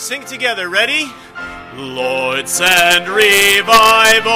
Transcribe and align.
Sing 0.00 0.24
together. 0.24 0.70
Ready? 0.70 1.12
Lord, 1.74 2.48
send 2.48 3.06
revival. 3.06 4.30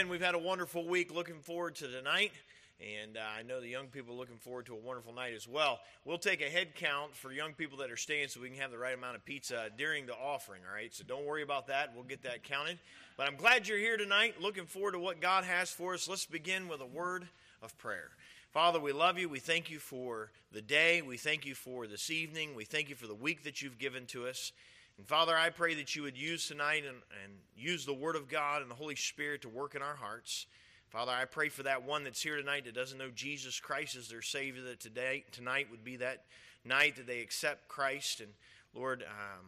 Amen. 0.00 0.10
We've 0.10 0.22
had 0.22 0.34
a 0.34 0.38
wonderful 0.38 0.88
week. 0.88 1.14
Looking 1.14 1.40
forward 1.40 1.74
to 1.74 1.88
tonight. 1.88 2.32
And 2.80 3.18
uh, 3.18 3.20
I 3.38 3.42
know 3.42 3.60
the 3.60 3.68
young 3.68 3.88
people 3.88 4.14
are 4.14 4.16
looking 4.16 4.38
forward 4.38 4.64
to 4.66 4.72
a 4.72 4.78
wonderful 4.78 5.12
night 5.12 5.34
as 5.34 5.46
well. 5.46 5.80
We'll 6.06 6.16
take 6.16 6.40
a 6.40 6.48
head 6.48 6.74
count 6.74 7.14
for 7.14 7.32
young 7.32 7.52
people 7.52 7.76
that 7.78 7.90
are 7.90 7.98
staying 7.98 8.28
so 8.28 8.40
we 8.40 8.48
can 8.48 8.58
have 8.60 8.70
the 8.70 8.78
right 8.78 8.94
amount 8.94 9.16
of 9.16 9.26
pizza 9.26 9.68
during 9.76 10.06
the 10.06 10.14
offering, 10.14 10.62
all 10.66 10.74
right? 10.74 10.94
So 10.94 11.04
don't 11.06 11.26
worry 11.26 11.42
about 11.42 11.66
that. 11.66 11.92
We'll 11.94 12.04
get 12.04 12.22
that 12.22 12.44
counted. 12.44 12.78
But 13.18 13.26
I'm 13.26 13.36
glad 13.36 13.68
you're 13.68 13.76
here 13.76 13.98
tonight. 13.98 14.40
Looking 14.40 14.64
forward 14.64 14.92
to 14.92 14.98
what 14.98 15.20
God 15.20 15.44
has 15.44 15.70
for 15.70 15.92
us. 15.92 16.08
Let's 16.08 16.24
begin 16.24 16.66
with 16.66 16.80
a 16.80 16.86
word 16.86 17.28
of 17.60 17.76
prayer. 17.76 18.08
Father, 18.52 18.80
we 18.80 18.92
love 18.92 19.18
you. 19.18 19.28
We 19.28 19.38
thank 19.38 19.70
you 19.70 19.80
for 19.80 20.30
the 20.50 20.62
day. 20.62 21.02
We 21.02 21.18
thank 21.18 21.44
you 21.44 21.54
for 21.54 21.86
this 21.86 22.10
evening. 22.10 22.54
We 22.54 22.64
thank 22.64 22.88
you 22.88 22.94
for 22.94 23.06
the 23.06 23.14
week 23.14 23.42
that 23.42 23.60
you've 23.60 23.78
given 23.78 24.06
to 24.06 24.28
us. 24.28 24.52
And 25.00 25.08
Father, 25.08 25.34
I 25.34 25.48
pray 25.48 25.72
that 25.76 25.96
you 25.96 26.02
would 26.02 26.18
use 26.18 26.46
tonight 26.46 26.84
and, 26.86 26.98
and 27.24 27.32
use 27.56 27.86
the 27.86 27.94
Word 27.94 28.16
of 28.16 28.28
God 28.28 28.60
and 28.60 28.70
the 28.70 28.74
Holy 28.74 28.96
Spirit 28.96 29.40
to 29.40 29.48
work 29.48 29.74
in 29.74 29.80
our 29.80 29.94
hearts. 29.94 30.44
Father, 30.90 31.10
I 31.10 31.24
pray 31.24 31.48
for 31.48 31.62
that 31.62 31.84
one 31.84 32.04
that's 32.04 32.20
here 32.20 32.36
tonight 32.36 32.66
that 32.66 32.74
doesn't 32.74 32.98
know 32.98 33.08
Jesus 33.08 33.58
Christ 33.60 33.96
as 33.96 34.08
their 34.08 34.20
Savior, 34.20 34.62
that 34.64 34.78
today, 34.78 35.24
tonight 35.32 35.68
would 35.70 35.84
be 35.84 35.96
that 35.96 36.24
night 36.66 36.96
that 36.96 37.06
they 37.06 37.20
accept 37.20 37.66
Christ 37.66 38.20
and, 38.20 38.28
Lord, 38.74 39.02
um, 39.04 39.46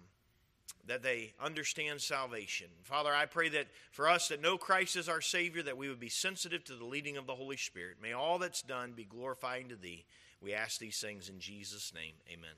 that 0.86 1.02
they 1.02 1.34
understand 1.38 2.00
salvation. 2.00 2.68
Father, 2.82 3.12
I 3.12 3.26
pray 3.26 3.50
that 3.50 3.66
for 3.90 4.08
us 4.08 4.28
that 4.28 4.40
know 4.40 4.56
Christ 4.56 4.96
as 4.96 5.06
our 5.06 5.20
Savior, 5.20 5.62
that 5.64 5.76
we 5.76 5.90
would 5.90 6.00
be 6.00 6.08
sensitive 6.08 6.64
to 6.64 6.76
the 6.76 6.86
leading 6.86 7.18
of 7.18 7.26
the 7.26 7.34
Holy 7.34 7.58
Spirit. 7.58 7.98
May 8.00 8.14
all 8.14 8.38
that's 8.38 8.62
done 8.62 8.92
be 8.92 9.04
glorifying 9.04 9.68
to 9.68 9.76
Thee. 9.76 10.06
We 10.40 10.54
ask 10.54 10.78
these 10.80 10.98
things 10.98 11.28
in 11.28 11.40
Jesus' 11.40 11.92
name. 11.92 12.14
Amen. 12.32 12.54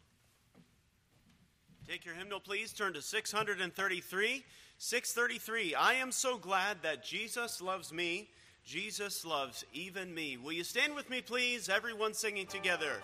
Take 1.89 2.07
your 2.07 2.15
hymnal, 2.15 2.41
please. 2.41 2.73
Turn 2.73 2.95
to 2.95 3.03
633. 3.03 4.45
633. 4.79 5.75
I 5.75 5.95
am 5.95 6.11
so 6.11 6.39
glad 6.39 6.79
that 6.83 7.05
Jesus 7.05 7.61
loves 7.61 7.93
me. 7.93 8.29
Jesus 8.65 9.25
loves 9.25 9.65
even 9.75 10.15
me. 10.15 10.39
Will 10.39 10.53
you 10.53 10.65
stand 10.65 10.95
with 10.95 11.11
me, 11.11 11.21
please? 11.21 11.69
Everyone 11.69 12.15
singing 12.15 12.47
together. 12.47 13.03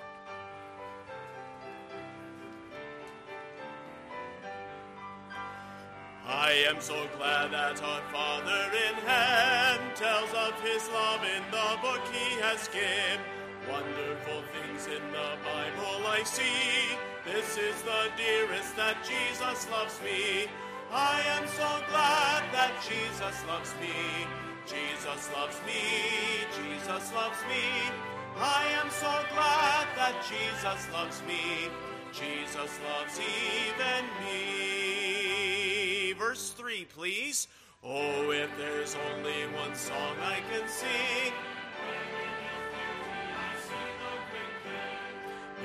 I 6.26 6.64
am 6.68 6.80
so 6.80 7.06
glad 7.18 7.52
that 7.52 7.82
our 7.82 8.00
Father 8.10 8.70
in 8.88 8.94
heaven 9.04 9.94
tells 9.94 10.32
of 10.32 10.58
his 10.62 10.88
love 10.88 11.20
in 11.24 11.42
the 11.50 11.76
book 11.82 12.00
he 12.12 12.40
has 12.40 12.66
given. 12.68 13.20
Wonderful 13.68 14.42
things 14.54 14.86
in 14.86 15.02
the 15.12 15.36
Bible 15.44 16.06
I 16.06 16.22
see. 16.24 16.96
This 17.24 17.58
is 17.58 17.82
the 17.82 18.10
dearest 18.16 18.76
that 18.76 18.96
Jesus 19.04 19.68
loves 19.70 20.00
me. 20.02 20.48
I 20.90 21.20
am 21.36 21.46
so 21.46 21.68
glad 21.90 22.42
that 22.52 22.72
Jesus 22.82 23.44
loves 23.46 23.74
me. 23.80 24.26
Jesus 24.66 25.30
loves 25.36 25.60
me. 25.66 26.46
Jesus 26.56 27.12
loves 27.14 27.38
me. 27.48 27.90
I 28.38 28.64
am 28.82 28.90
so 28.90 29.12
glad 29.34 29.86
that 29.96 30.14
Jesus 30.24 30.88
loves 30.92 31.22
me. 31.28 31.68
Jesus 32.12 32.78
loves 32.88 33.20
even 33.20 34.04
me. 34.24 36.12
Verse 36.14 36.50
3, 36.50 36.86
please. 36.86 37.48
Oh, 37.84 38.30
if 38.30 38.50
there's 38.58 38.96
only 39.12 39.46
one 39.54 39.74
song 39.74 40.16
I 40.22 40.40
can 40.50 40.68
sing. 40.68 41.32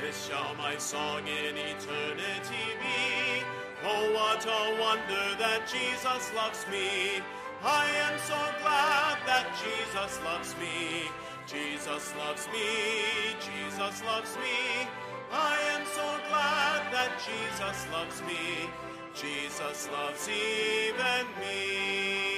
This 0.01 0.28
shall 0.28 0.53
my 0.56 0.78
song 0.78 1.22
in 1.28 1.56
eternity 1.56 2.66
be. 2.81 3.44
Oh, 3.83 4.11
what 4.13 4.45
a 4.45 4.75
wonder 4.79 5.35
that 5.39 5.67
Jesus 5.67 6.33
loves 6.35 6.66
me. 6.69 7.22
I 7.63 7.89
am 8.09 8.19
so 8.19 8.35
glad 8.61 9.17
that 9.25 9.47
Jesus 9.63 10.19
loves 10.23 10.53
me. 10.59 11.09
Jesus 11.47 12.13
loves 12.17 12.47
me. 12.50 13.35
Jesus 13.39 14.03
loves 14.03 14.35
me. 14.35 14.88
I 15.31 15.57
am 15.73 15.85
so 15.85 16.19
glad 16.29 16.91
that 16.91 17.12
Jesus 17.23 17.88
loves 17.91 18.22
me. 18.23 18.69
Jesus 19.16 19.89
loves 19.91 20.27
even 20.27 21.25
me. 21.39 22.35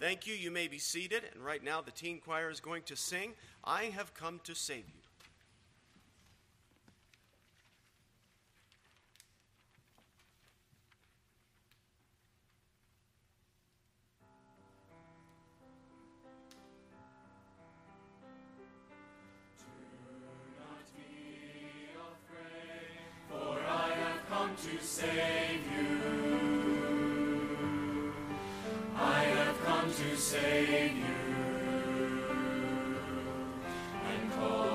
Thank 0.00 0.26
you. 0.26 0.34
You 0.34 0.50
may 0.50 0.66
be 0.66 0.78
seated. 0.78 1.24
And 1.34 1.44
right 1.44 1.62
now, 1.62 1.82
the 1.82 1.90
teen 1.90 2.20
choir 2.20 2.50
is 2.50 2.60
going 2.60 2.84
to 2.84 2.96
sing, 2.96 3.34
I 3.62 3.84
have 3.84 4.14
come 4.14 4.40
to 4.44 4.54
save 4.54 4.88
you. 4.88 5.03
Save 25.04 25.66
you. 25.76 26.02
I 28.96 29.22
have 29.24 29.64
come 29.64 29.92
to 29.92 30.16
save 30.16 30.96
you 30.96 31.04
and 34.10 34.32
call 34.32 34.73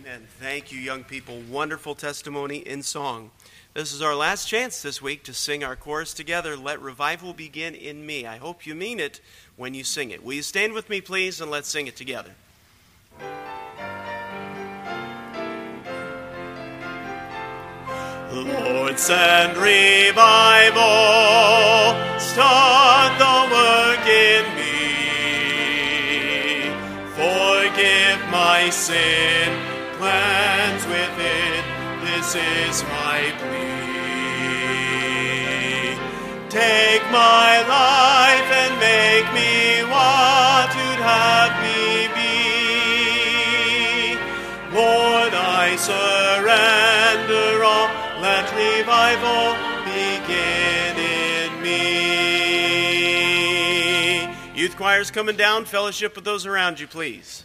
Amen. 0.00 0.26
Thank 0.40 0.72
you, 0.72 0.78
young 0.78 1.04
people. 1.04 1.42
Wonderful 1.50 1.94
testimony 1.94 2.56
in 2.56 2.82
song. 2.82 3.30
This 3.74 3.92
is 3.92 4.00
our 4.00 4.14
last 4.14 4.48
chance 4.48 4.80
this 4.80 5.02
week 5.02 5.24
to 5.24 5.34
sing 5.34 5.62
our 5.62 5.76
chorus 5.76 6.14
together. 6.14 6.56
Let 6.56 6.80
revival 6.80 7.34
begin 7.34 7.74
in 7.74 8.06
me. 8.06 8.24
I 8.24 8.38
hope 8.38 8.64
you 8.66 8.74
mean 8.74 8.98
it 8.98 9.20
when 9.56 9.74
you 9.74 9.84
sing 9.84 10.10
it. 10.10 10.24
Will 10.24 10.32
you 10.32 10.42
stand 10.42 10.72
with 10.72 10.88
me, 10.88 11.02
please, 11.02 11.42
and 11.42 11.50
let's 11.50 11.68
sing 11.68 11.86
it 11.86 11.96
together? 11.96 12.30
Lord, 18.32 18.98
send 18.98 19.58
revival, 19.58 20.80
start 22.18 23.18
the 23.18 23.48
work 23.52 24.06
in 24.06 24.44
me. 24.56 24.70
Forgive 27.20 28.30
my 28.30 28.70
sin, 28.70 29.39
this 32.32 32.78
is 32.78 32.84
my 32.84 33.32
plea. 33.38 33.58
Take 36.48 37.02
my 37.10 37.58
life 37.66 38.50
and 38.52 38.78
make 38.78 39.32
me 39.34 39.82
what 39.90 40.72
you'd 40.76 41.02
have 41.02 41.60
me 41.64 42.06
be. 42.14 42.30
Lord, 44.76 45.34
I 45.34 45.74
surrender 45.76 47.64
all. 47.64 47.88
Let 48.22 48.52
revival 48.54 49.56
begin 49.84 50.96
in 50.98 51.50
me. 51.62 51.90
Youth 54.54 54.76
choirs 54.76 55.10
coming 55.10 55.36
down. 55.36 55.64
Fellowship 55.64 56.14
with 56.14 56.24
those 56.24 56.46
around 56.46 56.78
you, 56.78 56.86
please. 56.86 57.44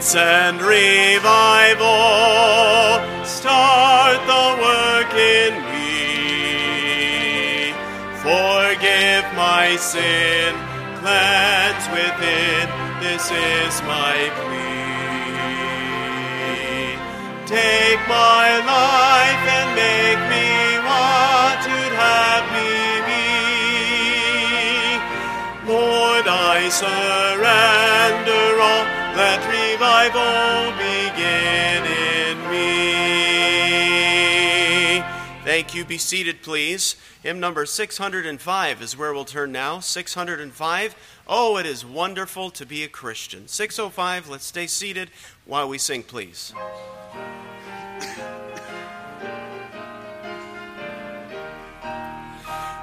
Lord, 0.00 0.08
send 0.08 0.62
revival, 0.62 1.84
start 3.26 4.18
the 4.26 4.56
work 4.62 5.12
in 5.12 5.52
me. 5.72 6.00
Forgive 8.22 9.24
my 9.36 9.76
sin, 9.76 10.54
cleanse 11.00 11.86
within, 11.92 12.68
this 13.00 13.30
is 13.30 13.82
my 13.82 14.30
plea. 14.40 14.80
Take 17.46 18.00
my 18.08 18.58
life 18.64 19.09
revival 30.00 30.72
begin 30.78 31.84
in 31.84 32.38
me. 32.50 32.60
Thank 35.44 35.74
you. 35.74 35.84
Be 35.84 35.98
seated, 35.98 36.40
please. 36.42 36.96
Hymn 37.22 37.38
number 37.38 37.66
605 37.66 38.80
is 38.82 38.96
where 38.96 39.12
we'll 39.12 39.26
turn 39.26 39.52
now. 39.52 39.80
605. 39.80 40.94
Oh, 41.26 41.58
it 41.58 41.66
is 41.66 41.84
wonderful 41.84 42.50
to 42.50 42.64
be 42.64 42.82
a 42.82 42.88
Christian. 42.88 43.46
605. 43.46 44.28
Let's 44.28 44.46
stay 44.46 44.66
seated 44.66 45.10
while 45.44 45.68
we 45.68 45.76
sing, 45.76 46.02
please. 46.02 46.54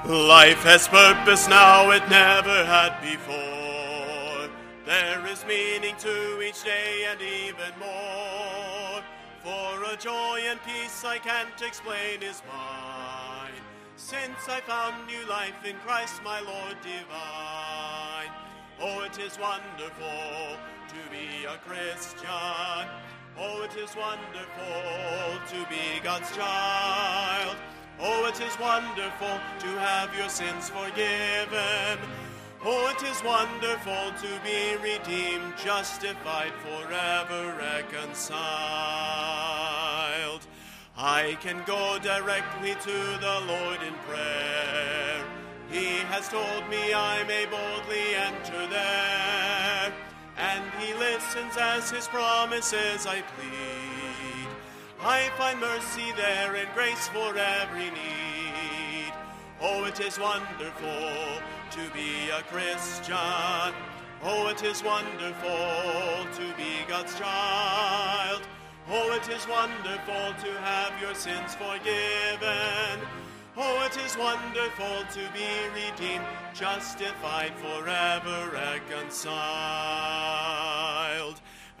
Life 0.06 0.62
has 0.62 0.86
purpose 0.88 1.48
now 1.48 1.90
it 1.90 2.08
never 2.08 2.64
had 2.64 3.00
before. 3.02 3.57
There 4.88 5.26
is 5.26 5.44
meaning 5.44 5.96
to 5.98 6.40
each 6.40 6.64
day 6.64 7.04
and 7.10 7.20
even 7.20 7.78
more. 7.78 9.02
For 9.44 9.92
a 9.92 9.94
joy 9.98 10.40
and 10.48 10.58
peace 10.64 11.04
I 11.04 11.18
can't 11.18 11.60
explain 11.60 12.22
is 12.22 12.40
mine. 12.48 13.60
Since 13.96 14.48
I 14.48 14.60
found 14.60 15.06
new 15.06 15.28
life 15.28 15.62
in 15.62 15.76
Christ 15.84 16.22
my 16.24 16.40
Lord 16.40 16.76
divine. 16.80 18.32
Oh, 18.80 19.04
it 19.04 19.18
is 19.18 19.38
wonderful 19.38 20.56
to 20.88 21.10
be 21.10 21.44
a 21.44 21.58
Christian. 21.68 22.88
Oh, 23.36 23.68
it 23.68 23.76
is 23.76 23.94
wonderful 23.94 25.36
to 25.52 25.68
be 25.68 26.00
God's 26.02 26.34
child. 26.34 27.58
Oh, 28.00 28.24
it 28.24 28.40
is 28.40 28.58
wonderful 28.58 29.38
to 29.58 29.78
have 29.80 30.16
your 30.16 30.30
sins 30.30 30.70
forgiven. 30.70 32.27
Oh, 32.64 32.90
it 32.90 33.00
is 33.04 33.22
wonderful 33.22 34.10
to 34.20 34.40
be 34.42 34.74
redeemed, 34.82 35.56
justified, 35.56 36.52
forever 36.64 37.54
reconciled. 37.56 38.34
I 40.96 41.38
can 41.40 41.62
go 41.66 42.00
directly 42.02 42.74
to 42.74 43.18
the 43.20 43.40
Lord 43.46 43.80
in 43.86 43.94
prayer. 44.10 45.24
He 45.70 45.98
has 46.10 46.28
told 46.28 46.68
me 46.68 46.92
I 46.92 47.22
may 47.28 47.46
boldly 47.46 48.16
enter 48.16 48.66
there, 48.66 49.92
and 50.36 50.64
He 50.80 50.94
listens 50.94 51.56
as 51.56 51.92
His 51.92 52.08
promises 52.08 53.06
I 53.06 53.22
plead. 53.36 54.48
I 55.00 55.30
find 55.38 55.60
mercy 55.60 56.10
there 56.16 56.56
and 56.56 56.68
grace 56.74 57.06
for 57.06 57.36
every 57.38 57.90
need. 57.90 59.12
Oh, 59.60 59.84
it 59.84 60.00
is 60.00 60.18
wonderful 60.18 61.40
to 61.78 61.90
be 61.94 62.28
a 62.30 62.42
Christian. 62.42 63.74
Oh, 64.24 64.48
it 64.48 64.64
is 64.64 64.82
wonderful 64.82 66.26
to 66.34 66.56
be 66.56 66.82
God's 66.88 67.16
child. 67.16 68.42
Oh, 68.90 69.12
it 69.12 69.28
is 69.28 69.46
wonderful 69.46 70.34
to 70.44 70.50
have 70.62 70.92
your 71.00 71.14
sins 71.14 71.54
forgiven. 71.54 72.98
Oh, 73.56 73.86
it 73.86 73.96
is 74.04 74.16
wonderful 74.18 75.04
to 75.12 75.20
be 75.32 75.46
redeemed, 75.72 76.26
justified, 76.52 77.52
forever 77.62 78.50
reconciled. 78.52 79.30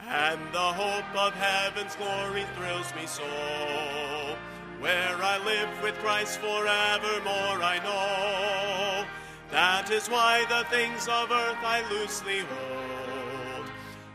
and 0.06 0.40
the 0.52 0.70
hope 0.82 1.16
of 1.16 1.34
heaven's 1.34 1.96
glory 1.96 2.44
thrills 2.54 2.94
me 2.94 3.06
so. 3.06 3.24
Where 4.78 5.18
I 5.20 5.38
live 5.44 5.82
with 5.82 5.98
Christ 5.98 6.38
forevermore, 6.38 7.62
I 7.62 7.80
know. 7.82 8.67
That 9.50 9.90
is 9.90 10.08
why 10.08 10.44
the 10.48 10.64
things 10.68 11.08
of 11.08 11.30
earth 11.30 11.56
I 11.64 11.82
loosely 11.90 12.40
hold. 12.40 13.66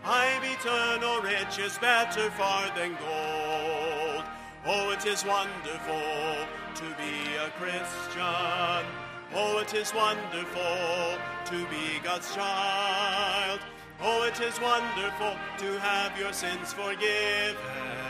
I've 0.05 0.43
eternal 0.43 1.21
riches 1.21 1.77
better 1.79 2.29
far 2.31 2.69
than 2.75 2.91
gold. 2.99 4.25
Oh, 4.65 4.91
it 4.91 5.05
is 5.05 5.25
wonderful 5.25 6.47
to 6.75 6.83
be 6.97 7.35
a 7.35 7.49
Christian. 7.59 8.85
Oh, 9.33 9.59
it 9.59 9.73
is 9.73 9.93
wonderful 9.93 11.17
to 11.45 11.65
be 11.67 11.99
God's 12.03 12.33
child. 12.35 13.59
Oh, 14.01 14.23
it 14.23 14.39
is 14.39 14.59
wonderful 14.61 15.35
to 15.57 15.79
have 15.79 16.17
your 16.19 16.33
sins 16.33 16.73
forgiven. 16.73 18.02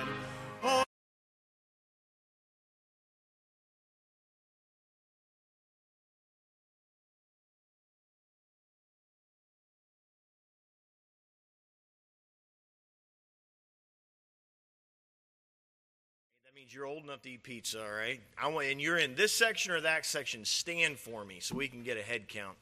You're 16.74 16.88
old 16.88 17.04
enough 17.04 17.22
to 17.22 17.30
eat 17.30 17.44
pizza, 17.44 17.84
all 17.84 17.92
right? 17.92 18.20
I 18.36 18.48
want, 18.48 18.66
and 18.68 18.82
you're 18.82 18.98
in 18.98 19.14
this 19.14 19.32
section 19.32 19.72
or 19.72 19.82
that 19.82 20.08
section. 20.08 20.44
Stand 20.44 20.98
for 20.98 21.24
me 21.24 21.38
so 21.40 21.56
we 21.56 21.68
can 21.68 21.84
get 21.84 21.98
a 21.98 22.02
head 22.02 22.28
count. 22.28 22.58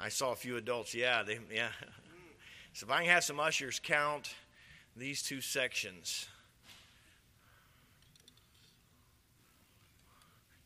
I 0.00 0.08
saw 0.08 0.32
a 0.32 0.36
few 0.36 0.56
adults. 0.56 0.94
Yeah, 0.94 1.22
they, 1.22 1.38
yeah. 1.52 1.68
So 2.72 2.86
if 2.86 2.90
I 2.90 3.02
can 3.02 3.10
have 3.10 3.22
some 3.22 3.38
ushers 3.38 3.80
count 3.80 4.34
these 4.96 5.22
two 5.22 5.40
sections. 5.40 6.26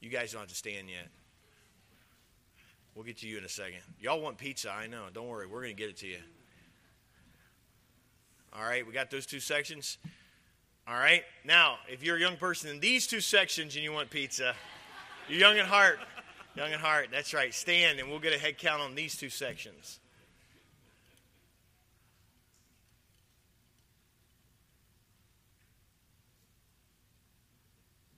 You 0.00 0.08
guys 0.08 0.32
don't 0.32 0.40
have 0.40 0.49
to 0.49 0.54
stand 0.54 0.88
yet. 0.88 1.08
We'll 2.94 3.04
get 3.04 3.18
to 3.18 3.28
you 3.28 3.37
in 3.37 3.44
a 3.44 3.49
second. 3.49 3.80
Y'all 4.00 4.23
want 4.23 4.38
pizza, 4.38 4.70
I 4.70 4.87
know. 4.87 5.04
Don't 5.12 5.28
worry, 5.28 5.47
we're 5.47 5.61
going 5.61 5.76
to 5.76 5.82
get 5.82 5.90
it 5.90 5.99
to 5.99 6.06
you. 6.06 6.18
All 8.54 8.64
right, 8.64 8.87
we 8.87 8.94
got 8.94 9.11
those 9.11 9.26
two 9.26 9.40
sections. 9.40 9.99
All 10.90 10.97
right, 10.97 11.23
now, 11.45 11.76
if 11.87 12.02
you're 12.02 12.16
a 12.16 12.21
young 12.21 12.38
person 12.38 12.71
in 12.71 12.80
these 12.80 13.07
two 13.07 13.21
sections 13.21 13.75
and 13.75 13.85
you 13.85 13.92
want 13.92 14.09
pizza, 14.09 14.54
you're 15.28 15.38
young 15.38 15.59
at 15.59 15.66
heart. 15.66 15.99
Young 16.57 16.73
at 16.73 16.80
heart, 16.80 17.09
that's 17.12 17.35
right. 17.35 17.52
Stand 17.52 18.00
and 18.00 18.09
we'll 18.09 18.18
get 18.18 18.35
a 18.35 18.38
head 18.38 18.57
count 18.57 18.80
on 18.80 18.95
these 18.95 19.14
two 19.14 19.28
sections. 19.28 20.00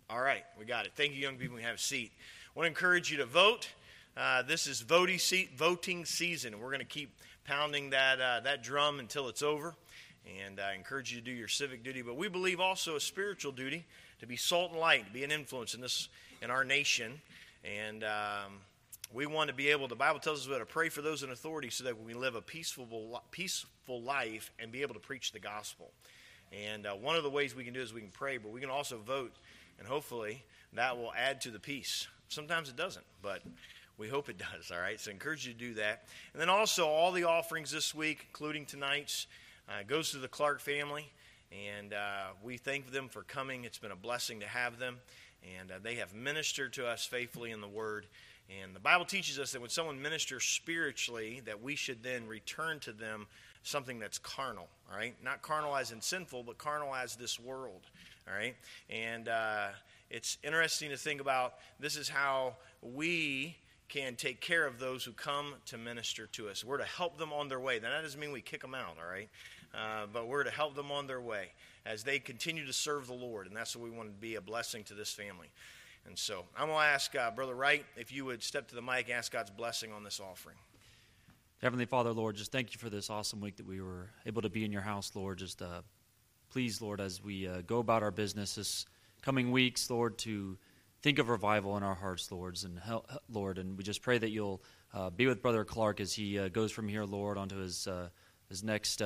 All 0.08 0.20
right, 0.20 0.44
we 0.56 0.64
got 0.64 0.86
it. 0.86 0.92
Thank 0.94 1.12
you, 1.14 1.18
young 1.18 1.38
people. 1.38 1.56
We 1.56 1.62
have 1.62 1.74
a 1.74 1.78
seat. 1.78 2.12
I 2.54 2.58
want 2.58 2.66
to 2.66 2.68
encourage 2.68 3.10
you 3.10 3.16
to 3.16 3.26
vote. 3.26 3.68
Uh, 4.16 4.42
this 4.42 4.68
is 4.68 4.80
voting, 4.80 5.18
se- 5.18 5.50
voting 5.56 6.04
season. 6.04 6.60
We're 6.60 6.68
going 6.68 6.78
to 6.78 6.84
keep 6.84 7.10
pounding 7.44 7.90
that, 7.90 8.20
uh, 8.20 8.40
that 8.44 8.62
drum 8.62 9.00
until 9.00 9.28
it's 9.28 9.42
over. 9.42 9.74
And 10.38 10.60
I 10.60 10.74
encourage 10.74 11.12
you 11.12 11.18
to 11.18 11.24
do 11.24 11.32
your 11.32 11.48
civic 11.48 11.82
duty. 11.82 12.02
But 12.02 12.16
we 12.16 12.28
believe 12.28 12.60
also 12.60 12.96
a 12.96 13.00
spiritual 13.00 13.52
duty 13.52 13.84
to 14.20 14.26
be 14.26 14.36
salt 14.36 14.72
and 14.72 14.80
light, 14.80 15.06
to 15.06 15.12
be 15.12 15.24
an 15.24 15.32
influence 15.32 15.74
in, 15.74 15.80
this, 15.80 16.08
in 16.42 16.50
our 16.50 16.64
nation. 16.64 17.20
And 17.64 18.04
um, 18.04 18.58
we 19.12 19.26
want 19.26 19.48
to 19.48 19.54
be 19.54 19.68
able, 19.68 19.88
the 19.88 19.94
Bible 19.94 20.20
tells 20.20 20.42
us 20.42 20.48
we 20.48 20.58
to 20.58 20.64
pray 20.64 20.88
for 20.88 21.02
those 21.02 21.22
in 21.22 21.30
authority 21.30 21.70
so 21.70 21.84
that 21.84 22.02
we 22.02 22.14
live 22.14 22.34
a 22.34 22.42
peaceful, 22.42 23.22
peaceful 23.30 24.02
life 24.02 24.52
and 24.58 24.70
be 24.70 24.82
able 24.82 24.94
to 24.94 25.00
preach 25.00 25.32
the 25.32 25.40
gospel. 25.40 25.90
And 26.52 26.86
uh, 26.86 26.92
one 26.92 27.16
of 27.16 27.22
the 27.22 27.30
ways 27.30 27.54
we 27.54 27.64
can 27.64 27.74
do 27.74 27.80
is 27.80 27.92
we 27.92 28.00
can 28.00 28.10
pray, 28.10 28.38
but 28.38 28.52
we 28.52 28.60
can 28.60 28.70
also 28.70 28.98
vote 28.98 29.32
and 29.80 29.88
hopefully 29.88 30.44
that 30.74 30.96
will 30.96 31.12
add 31.16 31.40
to 31.40 31.50
the 31.50 31.58
peace. 31.58 32.06
Sometimes 32.28 32.68
it 32.68 32.76
doesn't, 32.76 33.04
but 33.22 33.42
we 33.98 34.08
hope 34.08 34.28
it 34.28 34.38
does, 34.54 34.70
all 34.70 34.80
right? 34.80 35.00
So 35.00 35.10
I 35.10 35.14
encourage 35.14 35.46
you 35.46 35.52
to 35.52 35.58
do 35.58 35.74
that. 35.74 36.04
And 36.32 36.40
then 36.40 36.48
also, 36.48 36.86
all 36.86 37.10
the 37.10 37.24
offerings 37.24 37.72
this 37.72 37.94
week, 37.94 38.26
including 38.28 38.66
tonight's, 38.66 39.26
uh, 39.70 39.82
goes 39.86 40.10
to 40.10 40.18
the 40.18 40.28
Clark 40.28 40.60
family. 40.60 41.10
And 41.70 41.92
uh, 41.92 42.28
we 42.42 42.56
thank 42.56 42.92
them 42.92 43.08
for 43.08 43.22
coming. 43.22 43.64
It's 43.64 43.78
been 43.78 43.90
a 43.90 43.96
blessing 43.96 44.40
to 44.40 44.46
have 44.46 44.78
them. 44.78 44.98
And 45.58 45.70
uh, 45.70 45.74
they 45.82 45.96
have 45.96 46.14
ministered 46.14 46.72
to 46.74 46.86
us 46.86 47.04
faithfully 47.04 47.50
in 47.50 47.60
the 47.60 47.68
Word. 47.68 48.06
And 48.62 48.74
the 48.74 48.80
Bible 48.80 49.04
teaches 49.04 49.38
us 49.38 49.52
that 49.52 49.60
when 49.60 49.70
someone 49.70 50.02
ministers 50.02 50.44
spiritually, 50.44 51.40
that 51.44 51.62
we 51.62 51.76
should 51.76 52.02
then 52.02 52.26
return 52.26 52.80
to 52.80 52.92
them 52.92 53.26
something 53.62 53.98
that's 53.98 54.18
carnal, 54.18 54.68
all 54.90 54.96
right? 54.96 55.14
Not 55.22 55.42
carnal 55.42 55.76
as 55.76 55.92
in 55.92 56.00
sinful, 56.00 56.42
but 56.44 56.58
carnal 56.58 56.94
as 56.94 57.14
this 57.14 57.38
world. 57.38 57.82
All 58.28 58.34
right? 58.34 58.56
And 58.88 59.28
uh, 59.28 59.68
it's 60.10 60.38
interesting 60.42 60.90
to 60.90 60.96
think 60.96 61.20
about 61.20 61.54
this 61.78 61.96
is 61.96 62.08
how 62.08 62.56
we 62.82 63.56
can 63.88 64.14
take 64.14 64.40
care 64.40 64.66
of 64.66 64.78
those 64.78 65.04
who 65.04 65.12
come 65.12 65.54
to 65.66 65.76
minister 65.76 66.26
to 66.28 66.48
us. 66.48 66.64
We're 66.64 66.78
to 66.78 66.84
help 66.84 67.18
them 67.18 67.32
on 67.32 67.48
their 67.48 67.60
way. 67.60 67.80
Now, 67.80 67.90
that 67.90 68.02
doesn't 68.02 68.20
mean 68.20 68.32
we 68.32 68.40
kick 68.40 68.62
them 68.62 68.74
out, 68.74 68.96
all 69.02 69.10
right? 69.10 69.28
Uh, 69.74 70.06
but 70.12 70.26
we're 70.26 70.42
to 70.42 70.50
help 70.50 70.74
them 70.74 70.90
on 70.90 71.06
their 71.06 71.20
way 71.20 71.52
as 71.86 72.02
they 72.02 72.18
continue 72.18 72.66
to 72.66 72.72
serve 72.72 73.06
the 73.06 73.14
Lord. 73.14 73.46
And 73.46 73.56
that's 73.56 73.76
what 73.76 73.84
we 73.88 73.96
want 73.96 74.08
to 74.08 74.14
be 74.14 74.34
a 74.34 74.40
blessing 74.40 74.82
to 74.84 74.94
this 74.94 75.12
family. 75.12 75.48
And 76.06 76.18
so 76.18 76.44
I'm 76.56 76.68
going 76.68 76.80
to 76.80 76.84
ask 76.84 77.14
uh, 77.14 77.30
Brother 77.30 77.54
Wright 77.54 77.84
if 77.96 78.12
you 78.12 78.24
would 78.24 78.42
step 78.42 78.68
to 78.68 78.74
the 78.74 78.82
mic, 78.82 79.10
ask 79.10 79.32
God's 79.32 79.50
blessing 79.50 79.92
on 79.92 80.02
this 80.02 80.20
offering. 80.20 80.56
Heavenly 81.62 81.84
Father, 81.84 82.12
Lord, 82.12 82.36
just 82.36 82.52
thank 82.52 82.72
you 82.72 82.78
for 82.78 82.88
this 82.88 83.10
awesome 83.10 83.40
week 83.40 83.56
that 83.56 83.66
we 83.66 83.80
were 83.82 84.08
able 84.24 84.40
to 84.42 84.48
be 84.48 84.64
in 84.64 84.72
your 84.72 84.80
house, 84.80 85.12
Lord. 85.14 85.38
Just 85.38 85.60
uh, 85.60 85.82
please, 86.50 86.80
Lord, 86.80 87.00
as 87.00 87.22
we 87.22 87.46
uh, 87.46 87.60
go 87.66 87.78
about 87.78 88.02
our 88.02 88.10
business 88.10 88.54
this 88.54 88.86
coming 89.20 89.50
weeks, 89.50 89.90
Lord, 89.90 90.16
to 90.18 90.56
think 91.02 91.18
of 91.18 91.28
revival 91.28 91.76
in 91.76 91.82
our 91.82 91.94
hearts, 91.94 92.32
Lords, 92.32 92.64
and 92.64 92.78
help, 92.78 93.10
Lord, 93.30 93.58
and 93.58 93.76
we 93.76 93.84
just 93.84 94.00
pray 94.00 94.16
that 94.16 94.30
you'll 94.30 94.62
uh, 94.94 95.10
be 95.10 95.26
with 95.26 95.42
Brother 95.42 95.64
Clark 95.64 96.00
as 96.00 96.14
he 96.14 96.38
uh, 96.38 96.48
goes 96.48 96.72
from 96.72 96.88
here, 96.88 97.04
Lord, 97.04 97.36
onto 97.36 97.56
his 97.56 97.86
uh, 97.86 98.08
his 98.48 98.64
next 98.64 99.02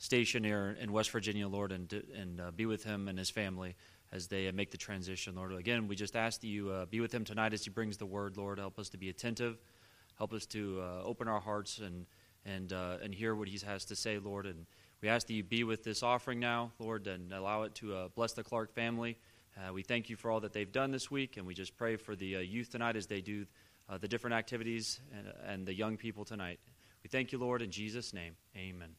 station 0.00 0.42
here 0.42 0.76
in 0.80 0.90
West 0.90 1.10
Virginia, 1.10 1.46
Lord, 1.46 1.70
and 1.70 1.92
and 2.16 2.40
be 2.56 2.66
with 2.66 2.82
him 2.82 3.06
and 3.06 3.16
his 3.16 3.30
family 3.30 3.76
as 4.12 4.26
they 4.26 4.50
make 4.50 4.72
the 4.72 4.76
transition, 4.76 5.36
Lord. 5.36 5.52
Again, 5.52 5.86
we 5.86 5.94
just 5.94 6.16
ask 6.16 6.40
that 6.40 6.48
you 6.48 6.86
be 6.90 7.00
with 7.00 7.14
him 7.14 7.24
tonight 7.24 7.52
as 7.52 7.62
he 7.62 7.70
brings 7.70 7.96
the 7.96 8.06
word, 8.06 8.36
Lord. 8.36 8.58
Help 8.58 8.78
us 8.78 8.88
to 8.88 8.98
be 8.98 9.08
attentive, 9.08 9.58
help 10.18 10.32
us 10.32 10.46
to 10.46 10.82
open 11.04 11.28
our 11.28 11.40
hearts 11.40 11.78
and 11.78 12.06
and 12.44 12.72
and 12.72 13.14
hear 13.14 13.36
what 13.36 13.46
he 13.46 13.58
has 13.64 13.84
to 13.84 13.94
say, 13.94 14.18
Lord, 14.18 14.46
and 14.46 14.66
we 15.00 15.08
ask 15.08 15.26
that 15.28 15.32
you 15.32 15.42
be 15.42 15.64
with 15.64 15.82
this 15.82 16.02
offering 16.02 16.40
now, 16.40 16.72
Lord, 16.78 17.06
and 17.06 17.32
allow 17.32 17.62
it 17.62 17.74
to 17.76 17.94
uh, 17.94 18.08
bless 18.08 18.32
the 18.32 18.42
Clark 18.42 18.74
family. 18.74 19.16
Uh, 19.56 19.72
we 19.72 19.82
thank 19.82 20.10
you 20.10 20.16
for 20.16 20.30
all 20.30 20.40
that 20.40 20.52
they've 20.52 20.70
done 20.70 20.90
this 20.90 21.10
week, 21.10 21.38
and 21.38 21.46
we 21.46 21.54
just 21.54 21.74
pray 21.76 21.96
for 21.96 22.14
the 22.14 22.36
uh, 22.36 22.40
youth 22.40 22.70
tonight 22.70 22.96
as 22.96 23.06
they 23.06 23.22
do 23.22 23.46
uh, 23.88 23.96
the 23.96 24.06
different 24.06 24.34
activities 24.34 25.00
and, 25.16 25.32
and 25.46 25.66
the 25.66 25.74
young 25.74 25.96
people 25.96 26.24
tonight. 26.24 26.60
We 27.02 27.08
thank 27.08 27.32
you, 27.32 27.38
Lord, 27.38 27.62
in 27.62 27.70
Jesus' 27.70 28.12
name. 28.12 28.36
Amen. 28.54 28.90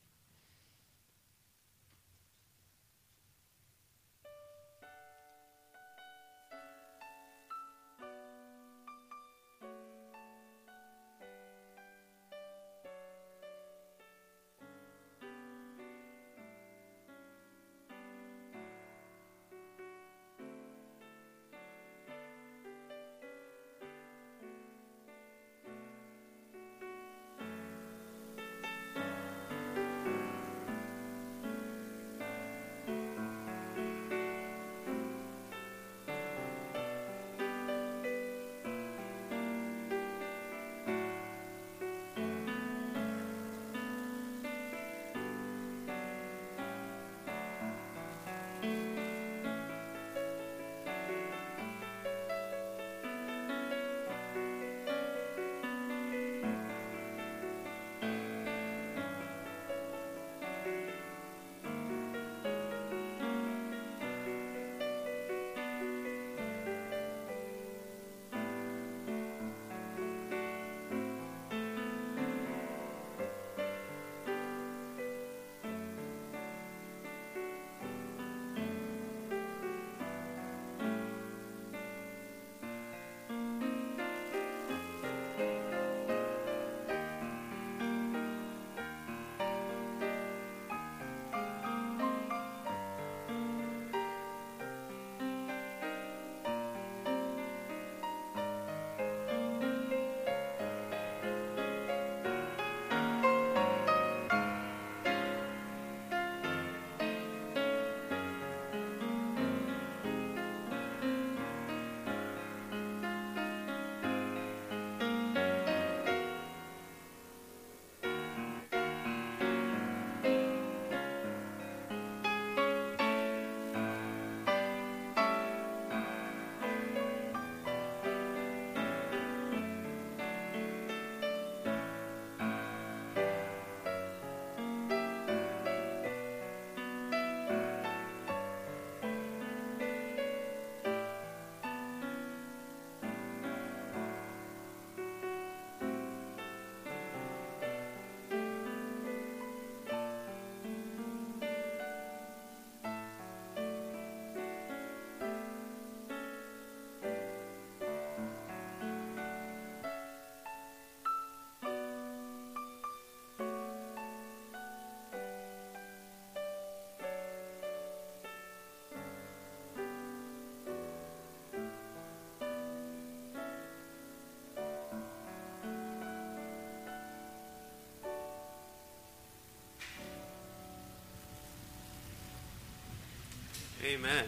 Amen. 183.83 184.25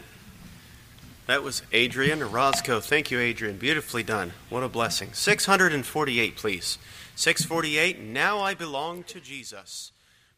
That 1.26 1.42
was 1.42 1.62
Adrian 1.72 2.28
Roscoe. 2.30 2.80
Thank 2.80 3.10
you, 3.10 3.20
Adrian. 3.20 3.56
Beautifully 3.56 4.02
done. 4.02 4.32
What 4.50 4.62
a 4.62 4.68
blessing. 4.68 5.10
648, 5.12 6.36
please. 6.36 6.78
648, 7.16 8.00
Now 8.00 8.40
I 8.40 8.54
Belong 8.54 9.04
to 9.04 9.20
Jesus. 9.20 9.92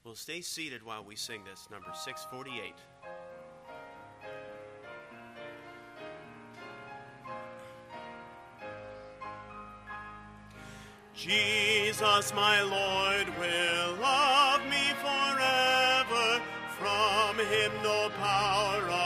We'll 0.05 0.14
stay 0.14 0.42
seated 0.42 0.85
while 0.85 1.02
we 1.02 1.16
sing 1.16 1.40
this, 1.50 1.66
number 1.70 1.88
648. 1.92 2.74
Jesus, 11.14 12.35
my 12.35 12.61
Lord, 12.61 13.26
will 13.40 13.96
love 14.00 14.61
me 14.66 14.92
forever. 15.00 16.42
From 16.79 17.38
him 17.38 17.72
no 17.83 18.11
power 18.20 19.06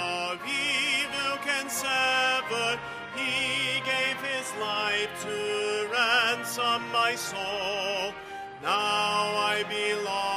he 3.15 3.81
gave 3.81 4.19
his 4.23 4.53
life 4.61 5.11
to 5.23 5.89
ransom 5.93 6.83
my 6.93 7.15
soul. 7.15 8.13
Now 8.63 9.37
I 9.53 9.65
belong. 9.69 10.30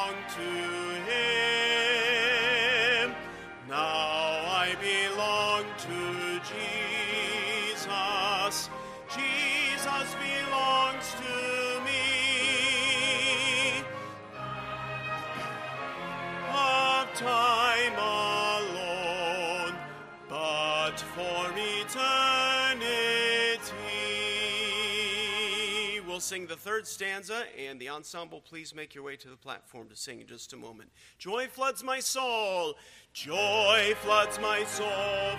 sing 26.23 26.47
the 26.47 26.55
third 26.55 26.87
stanza, 26.87 27.43
and 27.59 27.79
the 27.79 27.89
ensemble, 27.89 28.39
please 28.39 28.73
make 28.73 28.95
your 28.95 29.03
way 29.03 29.17
to 29.17 29.27
the 29.27 29.35
platform 29.35 29.89
to 29.89 29.95
sing 29.95 30.21
in 30.21 30.27
just 30.27 30.53
a 30.53 30.57
moment. 30.57 30.89
Joy 31.17 31.47
floods 31.47 31.83
my 31.83 31.99
soul, 31.99 32.75
joy 33.13 33.93
floods 34.01 34.39
my 34.39 34.63
soul, 34.63 34.87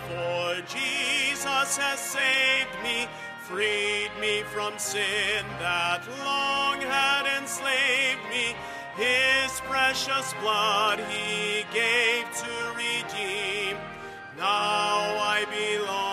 for 0.09 0.61
Jesus 0.69 1.77
has 1.79 1.99
saved 1.99 2.77
me, 2.83 3.09
freed 3.45 4.11
me 4.21 4.43
from 4.53 4.79
sin 4.79 5.45
that 5.59 6.07
long 6.25 6.81
had 6.81 7.27
enslaved 7.41 8.21
me. 8.29 8.55
His 8.97 9.61
precious 9.63 10.35
blood 10.43 11.01
he 11.01 11.65
gave 11.73 12.25
to 12.43 12.53
redeem. 12.77 13.79
Now 14.37 15.17
I 15.19 15.47
belong. 15.51 16.04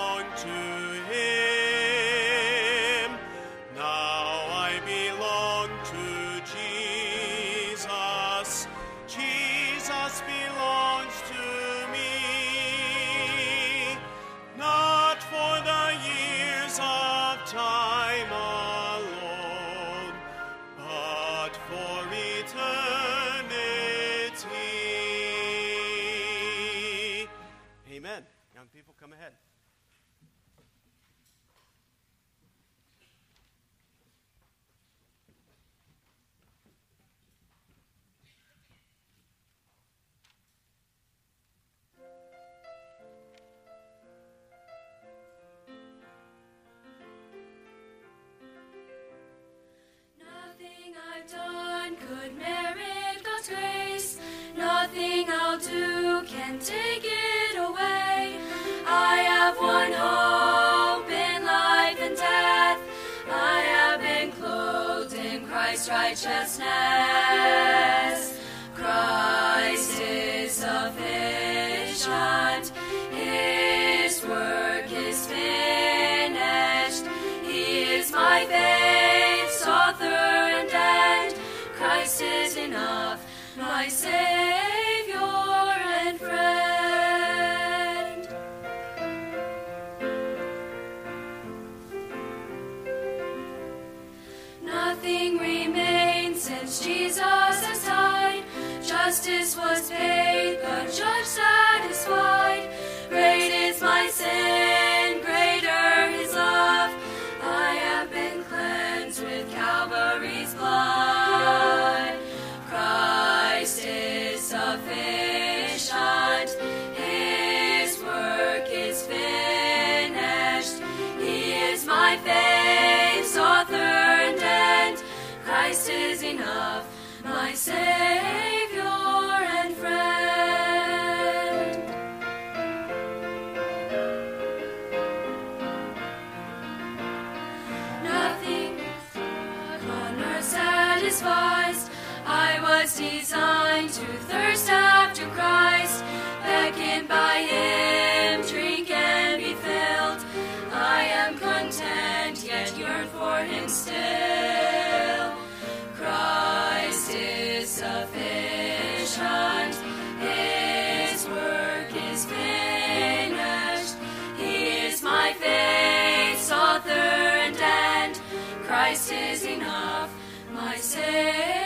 enough, 169.46 170.12
my 170.54 170.76
Savior. 170.78 171.61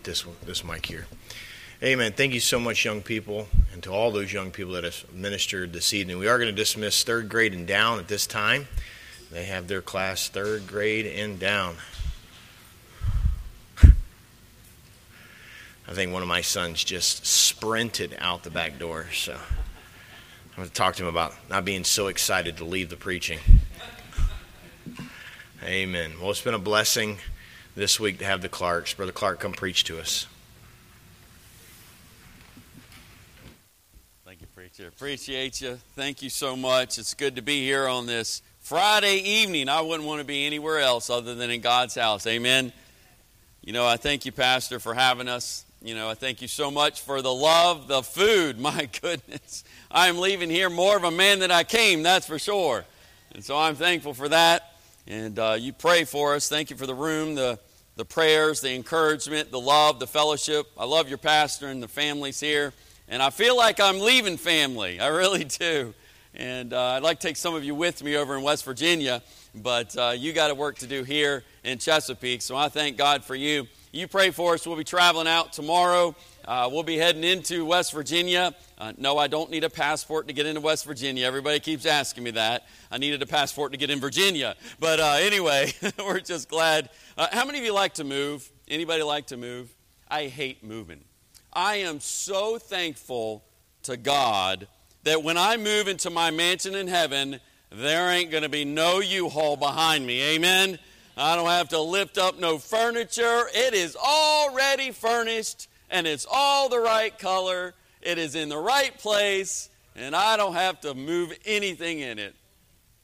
get 0.00 0.04
this 0.04 0.24
this 0.46 0.64
mic 0.64 0.86
here. 0.86 1.06
Amen. 1.82 2.12
Thank 2.12 2.32
you 2.32 2.40
so 2.40 2.58
much, 2.58 2.84
young 2.84 3.02
people, 3.02 3.48
and 3.72 3.82
to 3.82 3.90
all 3.90 4.10
those 4.10 4.32
young 4.32 4.50
people 4.50 4.72
that 4.72 4.84
have 4.84 5.04
ministered 5.12 5.72
this 5.72 5.94
evening. 5.94 6.18
We 6.18 6.28
are 6.28 6.38
going 6.38 6.50
to 6.50 6.56
dismiss 6.56 7.04
third 7.04 7.28
grade 7.28 7.54
and 7.54 7.66
down 7.66 7.98
at 7.98 8.08
this 8.08 8.26
time. 8.26 8.68
They 9.30 9.44
have 9.44 9.68
their 9.68 9.82
class 9.82 10.28
third 10.28 10.66
grade 10.66 11.06
and 11.06 11.38
down. 11.38 11.76
I 13.82 13.92
think 15.92 16.12
one 16.12 16.22
of 16.22 16.28
my 16.28 16.40
sons 16.40 16.84
just 16.84 17.26
sprinted 17.26 18.16
out 18.20 18.42
the 18.42 18.50
back 18.50 18.78
door, 18.78 19.06
so 19.12 19.34
I'm 19.34 20.56
going 20.56 20.68
to 20.68 20.74
talk 20.74 20.96
to 20.96 21.02
him 21.02 21.08
about 21.08 21.34
not 21.48 21.64
being 21.64 21.84
so 21.84 22.06
excited 22.06 22.56
to 22.58 22.64
leave 22.64 22.90
the 22.90 22.96
preaching. 22.96 23.38
Amen. 25.64 26.12
Well, 26.20 26.30
it's 26.30 26.40
been 26.40 26.54
a 26.54 26.58
blessing 26.58 27.18
this 27.74 28.00
week 28.00 28.18
to 28.18 28.24
have 28.24 28.42
the 28.42 28.48
Clarks. 28.48 28.94
Brother 28.94 29.12
Clark, 29.12 29.40
come 29.40 29.52
preach 29.52 29.84
to 29.84 29.98
us. 29.98 30.26
Thank 34.24 34.40
you, 34.40 34.46
preacher. 34.48 34.88
Appreciate 34.88 35.60
you. 35.60 35.78
Thank 35.94 36.22
you 36.22 36.30
so 36.30 36.56
much. 36.56 36.98
It's 36.98 37.14
good 37.14 37.36
to 37.36 37.42
be 37.42 37.64
here 37.64 37.86
on 37.86 38.06
this 38.06 38.42
Friday 38.60 39.16
evening. 39.16 39.68
I 39.68 39.80
wouldn't 39.80 40.06
want 40.06 40.20
to 40.20 40.26
be 40.26 40.46
anywhere 40.46 40.78
else 40.80 41.10
other 41.10 41.34
than 41.34 41.50
in 41.50 41.60
God's 41.60 41.94
house. 41.94 42.26
Amen. 42.26 42.72
You 43.62 43.72
know, 43.72 43.86
I 43.86 43.96
thank 43.96 44.24
you, 44.24 44.32
Pastor, 44.32 44.80
for 44.80 44.94
having 44.94 45.28
us. 45.28 45.64
You 45.82 45.94
know, 45.94 46.08
I 46.08 46.14
thank 46.14 46.42
you 46.42 46.48
so 46.48 46.70
much 46.70 47.00
for 47.00 47.22
the 47.22 47.32
love, 47.32 47.88
the 47.88 48.02
food. 48.02 48.58
My 48.60 48.88
goodness. 49.00 49.64
I'm 49.90 50.18
leaving 50.18 50.50
here 50.50 50.70
more 50.70 50.96
of 50.96 51.04
a 51.04 51.10
man 51.10 51.38
than 51.38 51.50
I 51.50 51.64
came, 51.64 52.02
that's 52.02 52.26
for 52.26 52.38
sure. 52.38 52.84
And 53.34 53.44
so 53.44 53.56
I'm 53.56 53.76
thankful 53.76 54.12
for 54.12 54.28
that. 54.28 54.69
And 55.06 55.38
uh, 55.38 55.56
you 55.58 55.72
pray 55.72 56.04
for 56.04 56.34
us. 56.34 56.48
Thank 56.48 56.70
you 56.70 56.76
for 56.76 56.86
the 56.86 56.94
room, 56.94 57.34
the, 57.34 57.58
the 57.96 58.04
prayers, 58.04 58.60
the 58.60 58.74
encouragement, 58.74 59.50
the 59.50 59.60
love, 59.60 59.98
the 59.98 60.06
fellowship. 60.06 60.66
I 60.78 60.84
love 60.84 61.08
your 61.08 61.18
pastor 61.18 61.68
and 61.68 61.82
the 61.82 61.88
families 61.88 62.38
here. 62.40 62.72
And 63.08 63.22
I 63.22 63.30
feel 63.30 63.56
like 63.56 63.80
I'm 63.80 63.98
leaving 63.98 64.36
family. 64.36 65.00
I 65.00 65.08
really 65.08 65.44
do. 65.58 65.94
And 66.34 66.72
uh, 66.72 66.92
I'd 66.92 67.02
like 67.02 67.18
to 67.20 67.26
take 67.26 67.36
some 67.36 67.54
of 67.54 67.64
you 67.64 67.74
with 67.74 68.04
me 68.04 68.16
over 68.16 68.36
in 68.36 68.42
West 68.42 68.64
Virginia, 68.64 69.20
but 69.54 69.96
uh, 69.96 70.14
you 70.16 70.32
got 70.32 70.50
a 70.50 70.54
work 70.54 70.78
to 70.78 70.86
do 70.86 71.02
here 71.02 71.42
in 71.64 71.78
Chesapeake. 71.78 72.40
So 72.42 72.56
I 72.56 72.68
thank 72.68 72.96
God 72.96 73.24
for 73.24 73.34
you. 73.34 73.66
You 73.92 74.06
pray 74.06 74.30
for 74.30 74.54
us. 74.54 74.64
We'll 74.64 74.76
be 74.76 74.84
traveling 74.84 75.26
out 75.26 75.52
tomorrow. 75.52 76.14
Uh, 76.44 76.68
we'll 76.70 76.84
be 76.84 76.96
heading 76.96 77.24
into 77.24 77.64
West 77.64 77.92
Virginia. 77.92 78.54
Uh, 78.78 78.92
no, 78.96 79.18
I 79.18 79.26
don't 79.26 79.50
need 79.50 79.64
a 79.64 79.70
passport 79.70 80.28
to 80.28 80.32
get 80.32 80.46
into 80.46 80.60
West 80.60 80.84
Virginia. 80.84 81.26
Everybody 81.26 81.58
keeps 81.58 81.84
asking 81.86 82.22
me 82.22 82.30
that. 82.32 82.68
I 82.92 82.98
needed 82.98 83.20
a 83.20 83.26
passport 83.26 83.72
to 83.72 83.78
get 83.78 83.90
in 83.90 83.98
Virginia. 83.98 84.54
But 84.78 85.00
uh, 85.00 85.16
anyway, 85.18 85.72
we're 85.98 86.20
just 86.20 86.48
glad. 86.48 86.88
Uh, 87.18 87.26
how 87.32 87.44
many 87.44 87.58
of 87.58 87.64
you 87.64 87.74
like 87.74 87.94
to 87.94 88.04
move? 88.04 88.48
Anybody 88.68 89.02
like 89.02 89.26
to 89.26 89.36
move? 89.36 89.74
I 90.08 90.26
hate 90.26 90.62
moving. 90.62 91.02
I 91.52 91.76
am 91.78 91.98
so 91.98 92.58
thankful 92.58 93.44
to 93.82 93.96
God 93.96 94.68
that 95.02 95.24
when 95.24 95.36
I 95.36 95.56
move 95.56 95.88
into 95.88 96.10
my 96.10 96.30
mansion 96.30 96.76
in 96.76 96.86
heaven, 96.86 97.40
there 97.72 98.08
ain't 98.08 98.30
going 98.30 98.44
to 98.44 98.48
be 98.48 98.64
no 98.64 99.00
U-Haul 99.00 99.56
behind 99.56 100.06
me. 100.06 100.22
Amen. 100.36 100.78
I 101.20 101.36
don't 101.36 101.48
have 101.48 101.68
to 101.70 101.80
lift 101.80 102.16
up 102.16 102.38
no 102.38 102.56
furniture. 102.56 103.42
It 103.54 103.74
is 103.74 103.94
already 103.94 104.90
furnished 104.90 105.68
and 105.90 106.06
it's 106.06 106.26
all 106.30 106.70
the 106.70 106.80
right 106.80 107.16
color. 107.18 107.74
It 108.00 108.16
is 108.16 108.34
in 108.34 108.48
the 108.48 108.56
right 108.56 108.96
place 108.96 109.68
and 109.94 110.16
I 110.16 110.38
don't 110.38 110.54
have 110.54 110.80
to 110.80 110.94
move 110.94 111.32
anything 111.44 111.98
in 111.98 112.18
it. 112.18 112.34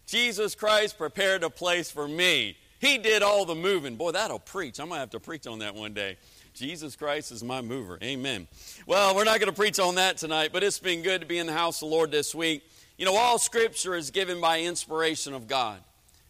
Jesus 0.06 0.54
Christ 0.54 0.96
prepared 0.96 1.42
a 1.42 1.50
place 1.50 1.90
for 1.90 2.08
me. 2.08 2.56
He 2.78 2.96
did 2.96 3.22
all 3.22 3.44
the 3.44 3.54
moving. 3.54 3.96
Boy, 3.96 4.12
that'll 4.12 4.38
preach. 4.38 4.78
I'm 4.78 4.88
going 4.88 4.96
to 4.96 5.00
have 5.00 5.10
to 5.10 5.20
preach 5.20 5.46
on 5.46 5.58
that 5.58 5.74
one 5.74 5.92
day. 5.92 6.16
Jesus 6.54 6.96
Christ 6.96 7.32
is 7.32 7.44
my 7.44 7.60
mover. 7.60 7.98
Amen. 8.02 8.48
Well, 8.86 9.14
we're 9.14 9.24
not 9.24 9.40
going 9.40 9.52
to 9.52 9.56
preach 9.56 9.78
on 9.78 9.96
that 9.96 10.16
tonight, 10.16 10.50
but 10.54 10.62
it's 10.62 10.78
been 10.78 11.02
good 11.02 11.20
to 11.20 11.26
be 11.26 11.36
in 11.36 11.46
the 11.46 11.52
house 11.52 11.82
of 11.82 11.88
the 11.90 11.94
Lord 11.94 12.10
this 12.10 12.34
week. 12.34 12.62
You 12.96 13.04
know, 13.04 13.14
all 13.14 13.38
scripture 13.38 13.94
is 13.94 14.10
given 14.10 14.40
by 14.40 14.60
inspiration 14.60 15.34
of 15.34 15.48
God. 15.48 15.80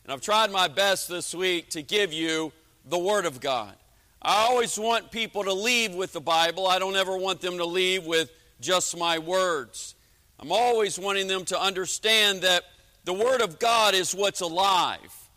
And 0.07 0.12
I've 0.12 0.21
tried 0.21 0.53
my 0.53 0.69
best 0.69 1.09
this 1.09 1.35
week 1.35 1.71
to 1.71 1.83
give 1.83 2.12
you 2.12 2.53
the 2.85 2.97
Word 2.97 3.27
of 3.27 3.40
God. 3.40 3.75
I 4.23 4.47
always 4.49 4.79
want 4.79 5.11
people 5.11 5.42
to 5.42 5.53
leave 5.53 5.97
with 5.97 6.12
the 6.12 6.21
Bible. 6.21 6.69
I 6.69 6.79
don't 6.79 6.95
ever 6.95 7.16
want 7.19 7.40
them 7.40 7.59
to 7.59 7.64
leave 7.64 8.07
with 8.07 8.31
just 8.61 8.97
my 8.97 9.19
words. 9.19 9.97
I'm 10.38 10.53
always 10.53 10.97
wanting 10.97 11.27
them 11.27 11.45
to 11.47 11.61
understand 11.61 12.42
that 12.42 12.62
the 13.03 13.14
Word 13.14 13.42
of 13.42 13.59
God 13.59 13.97
is 13.97 14.14
what's 14.14 14.42
alive. 14.42 15.29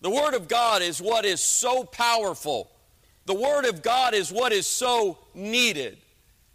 The 0.00 0.08
Word 0.08 0.32
of 0.32 0.48
God 0.48 0.80
is 0.80 1.02
what 1.02 1.26
is 1.26 1.42
so 1.42 1.84
powerful. 1.84 2.70
The 3.26 3.34
Word 3.34 3.66
of 3.66 3.82
God 3.82 4.14
is 4.14 4.32
what 4.32 4.52
is 4.52 4.66
so 4.66 5.18
needed. 5.34 5.98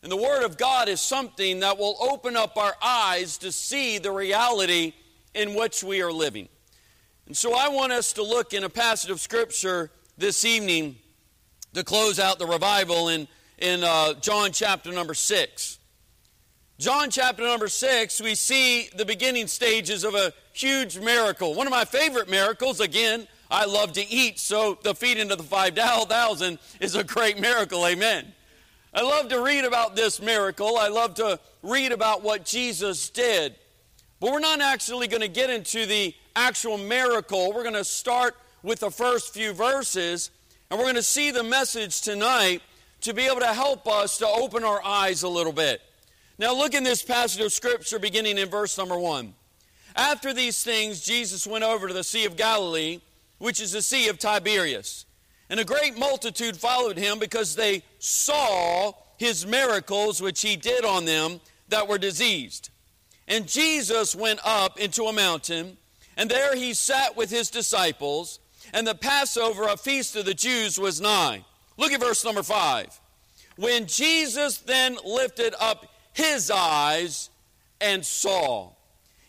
And 0.01 0.11
the 0.11 0.17
Word 0.17 0.43
of 0.43 0.57
God 0.57 0.89
is 0.89 1.01
something 1.01 1.59
that 1.59 1.77
will 1.77 1.97
open 2.01 2.35
up 2.35 2.57
our 2.57 2.73
eyes 2.81 3.37
to 3.37 3.51
see 3.51 3.99
the 3.99 4.11
reality 4.11 4.93
in 5.35 5.53
which 5.53 5.83
we 5.83 6.01
are 6.01 6.11
living. 6.11 6.49
And 7.29 7.37
so 7.37 7.53
I 7.53 7.69
want 7.69 7.91
us 7.91 8.13
to 8.13 8.23
look 8.23 8.55
in 8.55 8.63
a 8.63 8.69
passage 8.69 9.11
of 9.11 9.19
Scripture 9.19 9.91
this 10.17 10.43
evening 10.43 10.95
to 11.75 11.83
close 11.83 12.19
out 12.19 12.39
the 12.39 12.47
revival 12.47 13.09
in, 13.09 13.27
in 13.59 13.83
uh, 13.83 14.15
John 14.15 14.51
chapter 14.51 14.91
number 14.91 15.13
6. 15.13 15.77
John 16.79 17.11
chapter 17.11 17.43
number 17.43 17.67
6, 17.67 18.19
we 18.21 18.33
see 18.33 18.89
the 18.95 19.05
beginning 19.05 19.45
stages 19.45 20.03
of 20.03 20.15
a 20.15 20.33
huge 20.53 20.97
miracle. 20.97 21.53
One 21.53 21.67
of 21.67 21.71
my 21.71 21.85
favorite 21.85 22.31
miracles, 22.31 22.79
again, 22.79 23.27
I 23.51 23.65
love 23.65 23.93
to 23.93 24.09
eat, 24.09 24.39
so 24.39 24.79
the 24.81 24.95
feeding 24.95 25.29
of 25.29 25.37
the 25.37 25.43
5,000 25.43 26.57
is 26.79 26.95
a 26.95 27.03
great 27.03 27.39
miracle. 27.39 27.85
Amen. 27.85 28.33
I 28.91 29.03
love 29.03 29.29
to 29.29 29.43
read 29.43 29.65
about 29.65 29.95
this 29.95 30.19
miracle. 30.19 30.77
I 30.79 30.87
love 30.87 31.13
to 31.15 31.39
read 31.61 31.91
about 31.91 32.23
what 32.23 32.43
Jesus 32.43 33.07
did. 33.11 33.53
But 34.19 34.31
we're 34.31 34.39
not 34.39 34.61
actually 34.61 35.07
going 35.07 35.21
to 35.21 35.29
get 35.29 35.49
into 35.49 35.85
the 35.85 36.13
actual 36.35 36.77
miracle. 36.77 37.53
We're 37.53 37.63
going 37.63 37.75
to 37.75 37.85
start 37.85 38.35
with 38.63 38.79
the 38.79 38.91
first 38.91 39.33
few 39.33 39.53
verses, 39.53 40.31
and 40.69 40.77
we're 40.77 40.85
going 40.85 40.95
to 40.95 41.03
see 41.03 41.31
the 41.31 41.43
message 41.43 42.01
tonight 42.01 42.61
to 43.01 43.13
be 43.13 43.23
able 43.23 43.39
to 43.39 43.53
help 43.53 43.87
us 43.87 44.17
to 44.17 44.27
open 44.27 44.63
our 44.63 44.83
eyes 44.83 45.23
a 45.23 45.29
little 45.29 45.53
bit. 45.53 45.81
Now, 46.37 46.53
look 46.53 46.73
in 46.73 46.83
this 46.83 47.01
passage 47.01 47.41
of 47.41 47.53
Scripture 47.53 47.99
beginning 47.99 48.37
in 48.37 48.49
verse 48.49 48.77
number 48.77 48.97
1. 48.97 49.33
After 49.95 50.33
these 50.33 50.63
things, 50.63 51.01
Jesus 51.01 51.47
went 51.47 51.63
over 51.63 51.87
to 51.87 51.93
the 51.93 52.03
Sea 52.03 52.25
of 52.25 52.35
Galilee, 52.35 52.99
which 53.37 53.61
is 53.61 53.71
the 53.71 53.81
Sea 53.81 54.09
of 54.09 54.19
Tiberias. 54.19 55.05
And 55.49 55.59
a 55.59 55.65
great 55.65 55.97
multitude 55.97 56.55
followed 56.55 56.97
him 56.97 57.19
because 57.19 57.55
they 57.55 57.83
saw 57.99 58.91
his 59.17 59.45
miracles 59.45 60.21
which 60.21 60.41
he 60.41 60.55
did 60.55 60.85
on 60.85 61.05
them 61.05 61.41
that 61.69 61.87
were 61.87 61.97
diseased. 61.97 62.69
And 63.29 63.47
Jesus 63.47 64.15
went 64.15 64.39
up 64.43 64.79
into 64.79 65.03
a 65.03 65.13
mountain, 65.13 65.77
and 66.17 66.29
there 66.29 66.55
he 66.55 66.73
sat 66.73 67.15
with 67.15 67.29
his 67.29 67.49
disciples, 67.49 68.39
and 68.73 68.85
the 68.85 68.95
Passover, 68.95 69.67
a 69.67 69.77
feast 69.77 70.15
of 70.15 70.25
the 70.25 70.33
Jews, 70.33 70.79
was 70.79 70.99
nigh. 70.99 71.45
Look 71.77 71.91
at 71.91 72.01
verse 72.01 72.25
number 72.25 72.43
5. 72.43 72.99
When 73.55 73.85
Jesus 73.85 74.57
then 74.57 74.97
lifted 75.05 75.53
up 75.59 75.85
his 76.13 76.51
eyes 76.51 77.29
and 77.79 78.05
saw. 78.05 78.71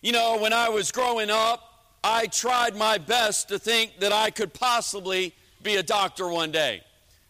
You 0.02 0.12
know, 0.12 0.38
when 0.38 0.52
I 0.52 0.68
was 0.70 0.90
growing 0.90 1.30
up, 1.30 1.62
I 2.02 2.26
tried 2.26 2.74
my 2.74 2.98
best 2.98 3.48
to 3.48 3.58
think 3.58 4.00
that 4.00 4.12
I 4.12 4.30
could 4.30 4.54
possibly 4.54 5.34
be 5.62 5.76
a 5.76 5.82
doctor 5.82 6.28
one 6.28 6.50
day. 6.50 6.82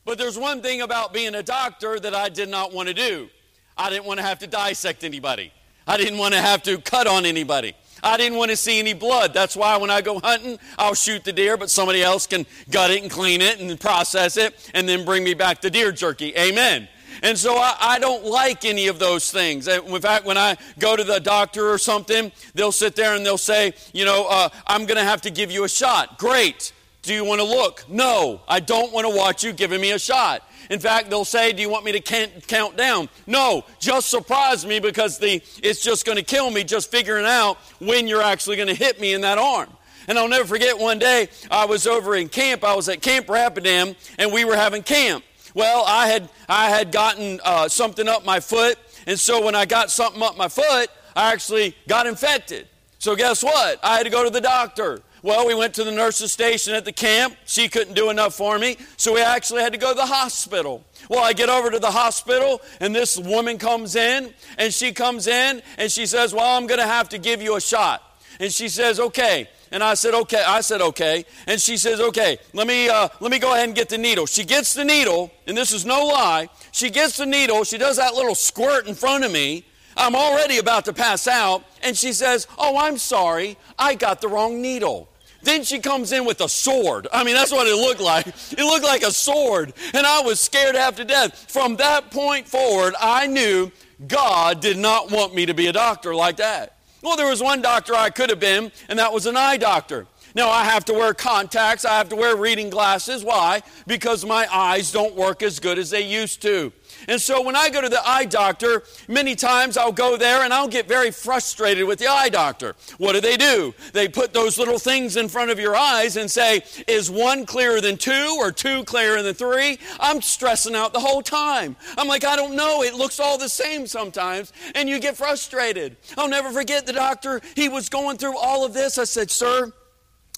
But 0.04 0.18
there's 0.18 0.38
one 0.38 0.62
thing 0.62 0.82
about 0.82 1.12
being 1.12 1.34
a 1.34 1.42
doctor 1.42 1.98
that 1.98 2.14
I 2.14 2.28
did 2.28 2.48
not 2.48 2.72
want 2.72 2.88
to 2.88 2.94
do. 2.94 3.28
I 3.76 3.90
didn't 3.90 4.04
want 4.04 4.18
to 4.18 4.24
have 4.24 4.38
to 4.40 4.46
dissect 4.46 5.04
anybody. 5.04 5.52
I 5.90 5.96
didn't 5.96 6.18
want 6.18 6.34
to 6.34 6.40
have 6.40 6.62
to 6.62 6.78
cut 6.78 7.08
on 7.08 7.26
anybody. 7.26 7.74
I 8.00 8.16
didn't 8.16 8.38
want 8.38 8.52
to 8.52 8.56
see 8.56 8.78
any 8.78 8.94
blood. 8.94 9.34
That's 9.34 9.56
why 9.56 9.76
when 9.76 9.90
I 9.90 10.02
go 10.02 10.20
hunting, 10.20 10.56
I'll 10.78 10.94
shoot 10.94 11.24
the 11.24 11.32
deer, 11.32 11.56
but 11.56 11.68
somebody 11.68 12.00
else 12.00 12.28
can 12.28 12.46
gut 12.70 12.92
it 12.92 13.02
and 13.02 13.10
clean 13.10 13.40
it 13.40 13.58
and 13.58 13.78
process 13.80 14.36
it 14.36 14.70
and 14.72 14.88
then 14.88 15.04
bring 15.04 15.24
me 15.24 15.34
back 15.34 15.60
the 15.60 15.68
deer 15.68 15.90
jerky. 15.90 16.32
Amen. 16.36 16.86
And 17.24 17.36
so 17.36 17.56
I, 17.56 17.76
I, 17.80 17.98
don't 17.98 18.24
like 18.24 18.64
any 18.64 18.86
of 18.86 19.00
those 19.00 19.32
things. 19.32 19.66
In 19.66 20.00
fact, 20.00 20.24
when 20.24 20.38
I 20.38 20.56
go 20.78 20.94
to 20.94 21.02
the 21.02 21.18
doctor 21.18 21.68
or 21.68 21.76
something, 21.76 22.30
they'll 22.54 22.70
sit 22.70 22.94
there 22.94 23.16
and 23.16 23.26
they'll 23.26 23.36
say, 23.36 23.74
you 23.92 24.04
know, 24.04 24.28
uh, 24.30 24.48
I'm 24.68 24.86
going 24.86 24.96
to 24.96 25.04
have 25.04 25.22
to 25.22 25.30
give 25.30 25.50
you 25.50 25.64
a 25.64 25.68
shot. 25.68 26.18
Great. 26.18 26.72
Do 27.02 27.12
you 27.12 27.24
want 27.24 27.40
to 27.40 27.46
look? 27.46 27.84
No, 27.88 28.42
I 28.46 28.60
don't 28.60 28.92
want 28.92 29.08
to 29.08 29.14
watch 29.14 29.42
you 29.42 29.52
giving 29.52 29.80
me 29.80 29.90
a 29.90 29.98
shot. 29.98 30.48
In 30.70 30.78
fact, 30.78 31.10
they'll 31.10 31.24
say, 31.24 31.52
Do 31.52 31.60
you 31.60 31.68
want 31.68 31.84
me 31.84 31.92
to 31.92 32.00
count 32.00 32.76
down? 32.76 33.08
No, 33.26 33.64
just 33.78 34.08
surprise 34.08 34.64
me 34.64 34.78
because 34.78 35.18
the, 35.18 35.42
it's 35.62 35.82
just 35.82 36.06
going 36.06 36.16
to 36.16 36.24
kill 36.24 36.50
me 36.50 36.64
just 36.64 36.90
figuring 36.90 37.26
out 37.26 37.58
when 37.80 38.06
you're 38.06 38.22
actually 38.22 38.56
going 38.56 38.68
to 38.68 38.74
hit 38.74 39.00
me 39.00 39.12
in 39.12 39.20
that 39.22 39.36
arm. 39.36 39.68
And 40.08 40.18
I'll 40.18 40.28
never 40.28 40.46
forget 40.46 40.78
one 40.78 40.98
day 40.98 41.28
I 41.50 41.66
was 41.66 41.86
over 41.86 42.14
in 42.16 42.28
camp. 42.28 42.64
I 42.64 42.74
was 42.74 42.88
at 42.88 43.02
Camp 43.02 43.26
Rapidan 43.28 43.96
and 44.18 44.32
we 44.32 44.44
were 44.44 44.56
having 44.56 44.82
camp. 44.82 45.24
Well, 45.54 45.84
I 45.86 46.06
had, 46.06 46.28
I 46.48 46.70
had 46.70 46.92
gotten 46.92 47.40
uh, 47.44 47.68
something 47.68 48.08
up 48.08 48.24
my 48.24 48.38
foot, 48.38 48.78
and 49.08 49.18
so 49.18 49.44
when 49.44 49.56
I 49.56 49.66
got 49.66 49.90
something 49.90 50.22
up 50.22 50.36
my 50.36 50.46
foot, 50.48 50.88
I 51.16 51.32
actually 51.32 51.76
got 51.88 52.06
infected. 52.06 52.68
So 53.00 53.16
guess 53.16 53.42
what? 53.42 53.80
I 53.82 53.96
had 53.96 54.04
to 54.04 54.10
go 54.10 54.22
to 54.22 54.30
the 54.30 54.40
doctor. 54.40 55.02
Well, 55.22 55.46
we 55.46 55.54
went 55.54 55.74
to 55.74 55.84
the 55.84 55.92
nurse's 55.92 56.32
station 56.32 56.74
at 56.74 56.84
the 56.84 56.92
camp. 56.92 57.36
She 57.44 57.68
couldn't 57.68 57.94
do 57.94 58.10
enough 58.10 58.34
for 58.34 58.58
me, 58.58 58.76
so 58.96 59.14
we 59.14 59.20
actually 59.20 59.62
had 59.62 59.72
to 59.72 59.78
go 59.78 59.92
to 59.92 59.96
the 59.96 60.06
hospital. 60.06 60.84
Well, 61.08 61.22
I 61.22 61.32
get 61.32 61.48
over 61.48 61.70
to 61.70 61.78
the 61.78 61.90
hospital, 61.90 62.60
and 62.80 62.94
this 62.94 63.18
woman 63.18 63.58
comes 63.58 63.96
in, 63.96 64.32
and 64.56 64.72
she 64.72 64.92
comes 64.92 65.26
in, 65.26 65.62
and 65.76 65.92
she 65.92 66.06
says, 66.06 66.32
Well, 66.32 66.56
I'm 66.56 66.66
going 66.66 66.80
to 66.80 66.86
have 66.86 67.10
to 67.10 67.18
give 67.18 67.42
you 67.42 67.56
a 67.56 67.60
shot. 67.60 68.02
And 68.38 68.52
she 68.52 68.68
says, 68.68 68.98
Okay. 68.98 69.48
And 69.72 69.84
I 69.84 69.94
said, 69.94 70.14
okay. 70.14 70.42
I 70.44 70.62
said, 70.62 70.80
okay. 70.80 71.24
And 71.46 71.60
she 71.60 71.76
says, 71.76 72.00
okay, 72.00 72.38
let 72.52 72.66
me, 72.66 72.88
uh, 72.88 73.08
let 73.20 73.30
me 73.30 73.38
go 73.38 73.52
ahead 73.54 73.66
and 73.66 73.74
get 73.74 73.88
the 73.88 73.98
needle. 73.98 74.26
She 74.26 74.44
gets 74.44 74.74
the 74.74 74.84
needle, 74.84 75.30
and 75.46 75.56
this 75.56 75.70
is 75.72 75.84
no 75.84 76.06
lie. 76.06 76.48
She 76.72 76.90
gets 76.90 77.16
the 77.16 77.26
needle. 77.26 77.62
She 77.62 77.78
does 77.78 77.96
that 77.96 78.14
little 78.14 78.34
squirt 78.34 78.88
in 78.88 78.94
front 78.94 79.24
of 79.24 79.30
me. 79.30 79.64
I'm 79.96 80.14
already 80.14 80.58
about 80.58 80.84
to 80.86 80.92
pass 80.92 81.26
out. 81.26 81.64
And 81.82 81.96
she 81.96 82.12
says, 82.12 82.46
oh, 82.58 82.76
I'm 82.78 82.98
sorry. 82.98 83.56
I 83.78 83.94
got 83.94 84.20
the 84.20 84.28
wrong 84.28 84.60
needle. 84.60 85.08
Then 85.42 85.64
she 85.64 85.78
comes 85.78 86.12
in 86.12 86.24
with 86.24 86.40
a 86.40 86.48
sword. 86.48 87.08
I 87.12 87.24
mean, 87.24 87.34
that's 87.34 87.52
what 87.52 87.66
it 87.66 87.74
looked 87.74 88.00
like. 88.00 88.26
It 88.26 88.58
looked 88.58 88.84
like 88.84 89.02
a 89.02 89.10
sword. 89.10 89.72
And 89.94 90.06
I 90.06 90.20
was 90.20 90.38
scared 90.38 90.74
half 90.74 90.96
to 90.96 91.04
death. 91.04 91.50
From 91.50 91.76
that 91.76 92.10
point 92.10 92.46
forward, 92.46 92.94
I 93.00 93.26
knew 93.26 93.70
God 94.06 94.60
did 94.60 94.76
not 94.76 95.10
want 95.10 95.34
me 95.34 95.46
to 95.46 95.54
be 95.54 95.66
a 95.66 95.72
doctor 95.72 96.14
like 96.14 96.36
that. 96.36 96.76
Well, 97.02 97.16
there 97.16 97.28
was 97.28 97.42
one 97.42 97.62
doctor 97.62 97.94
I 97.94 98.10
could 98.10 98.28
have 98.28 98.40
been, 98.40 98.70
and 98.88 98.98
that 98.98 99.12
was 99.12 99.24
an 99.24 99.36
eye 99.36 99.56
doctor. 99.56 100.06
Now, 100.34 100.48
I 100.48 100.64
have 100.64 100.84
to 100.86 100.92
wear 100.92 101.14
contacts, 101.14 101.84
I 101.84 101.98
have 101.98 102.08
to 102.10 102.16
wear 102.16 102.36
reading 102.36 102.70
glasses. 102.70 103.24
Why? 103.24 103.62
Because 103.86 104.24
my 104.24 104.46
eyes 104.52 104.92
don't 104.92 105.14
work 105.14 105.42
as 105.42 105.58
good 105.58 105.78
as 105.78 105.90
they 105.90 106.02
used 106.02 106.42
to. 106.42 106.72
And 107.08 107.20
so 107.20 107.42
when 107.42 107.56
I 107.56 107.70
go 107.70 107.80
to 107.80 107.88
the 107.88 108.06
eye 108.06 108.24
doctor, 108.24 108.82
many 109.08 109.34
times 109.34 109.76
I'll 109.76 109.92
go 109.92 110.16
there 110.16 110.42
and 110.42 110.52
I'll 110.52 110.68
get 110.68 110.86
very 110.88 111.10
frustrated 111.10 111.86
with 111.86 111.98
the 111.98 112.06
eye 112.06 112.28
doctor. 112.28 112.74
What 112.98 113.12
do 113.12 113.20
they 113.20 113.36
do? 113.36 113.74
They 113.92 114.08
put 114.08 114.32
those 114.32 114.58
little 114.58 114.78
things 114.78 115.16
in 115.16 115.28
front 115.28 115.50
of 115.50 115.58
your 115.58 115.76
eyes 115.76 116.16
and 116.16 116.30
say, 116.30 116.62
is 116.86 117.10
one 117.10 117.46
clearer 117.46 117.80
than 117.80 117.96
two 117.96 118.36
or 118.38 118.52
two 118.52 118.84
clearer 118.84 119.22
than 119.22 119.34
three? 119.34 119.78
I'm 119.98 120.20
stressing 120.20 120.74
out 120.74 120.92
the 120.92 121.00
whole 121.00 121.22
time. 121.22 121.76
I'm 121.96 122.08
like, 122.08 122.24
I 122.24 122.36
don't 122.36 122.54
know. 122.54 122.82
It 122.82 122.94
looks 122.94 123.20
all 123.20 123.38
the 123.38 123.48
same 123.48 123.86
sometimes. 123.86 124.52
And 124.74 124.88
you 124.88 125.00
get 125.00 125.16
frustrated. 125.16 125.96
I'll 126.16 126.28
never 126.28 126.50
forget 126.50 126.86
the 126.86 126.92
doctor. 126.92 127.40
He 127.54 127.68
was 127.68 127.88
going 127.88 128.18
through 128.18 128.36
all 128.36 128.64
of 128.64 128.74
this. 128.74 128.98
I 128.98 129.04
said, 129.04 129.30
Sir, 129.30 129.72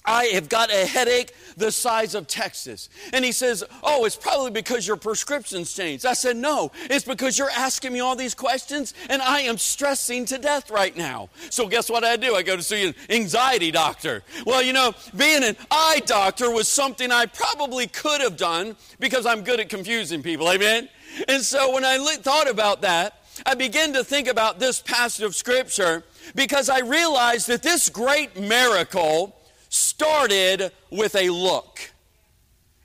I 0.05 0.25
have 0.25 0.49
got 0.49 0.71
a 0.71 0.85
headache 0.85 1.33
the 1.55 1.71
size 1.71 2.15
of 2.15 2.27
Texas. 2.27 2.89
And 3.13 3.23
he 3.23 3.31
says, 3.31 3.63
Oh, 3.81 4.05
it's 4.05 4.15
probably 4.15 4.51
because 4.51 4.87
your 4.87 4.97
prescription's 4.97 5.73
changed. 5.73 6.05
I 6.05 6.13
said, 6.13 6.35
No, 6.35 6.71
it's 6.89 7.05
because 7.05 7.37
you're 7.37 7.49
asking 7.49 7.93
me 7.93 7.99
all 7.99 8.15
these 8.15 8.35
questions 8.35 8.93
and 9.09 9.21
I 9.21 9.41
am 9.41 9.57
stressing 9.57 10.25
to 10.25 10.37
death 10.37 10.69
right 10.69 10.95
now. 10.95 11.29
So, 11.49 11.67
guess 11.67 11.89
what 11.89 12.03
I 12.03 12.17
do? 12.17 12.35
I 12.35 12.43
go 12.43 12.55
to 12.55 12.63
see 12.63 12.87
an 12.87 12.95
anxiety 13.09 13.71
doctor. 13.71 14.23
Well, 14.45 14.61
you 14.61 14.73
know, 14.73 14.93
being 15.15 15.43
an 15.43 15.55
eye 15.71 16.01
doctor 16.05 16.49
was 16.51 16.67
something 16.67 17.11
I 17.11 17.25
probably 17.25 17.87
could 17.87 18.21
have 18.21 18.37
done 18.37 18.75
because 18.99 19.25
I'm 19.25 19.43
good 19.43 19.59
at 19.59 19.69
confusing 19.69 20.21
people. 20.21 20.49
Amen? 20.49 20.89
And 21.27 21.41
so, 21.43 21.73
when 21.73 21.85
I 21.85 21.97
thought 22.17 22.49
about 22.49 22.81
that, 22.81 23.19
I 23.45 23.55
began 23.55 23.93
to 23.93 24.03
think 24.03 24.27
about 24.27 24.59
this 24.59 24.81
passage 24.81 25.23
of 25.23 25.35
Scripture 25.35 26.03
because 26.35 26.69
I 26.69 26.79
realized 26.79 27.47
that 27.47 27.63
this 27.63 27.89
great 27.89 28.39
miracle 28.39 29.35
started 29.73 30.71
with 30.91 31.15
a 31.15 31.29
look. 31.29 31.79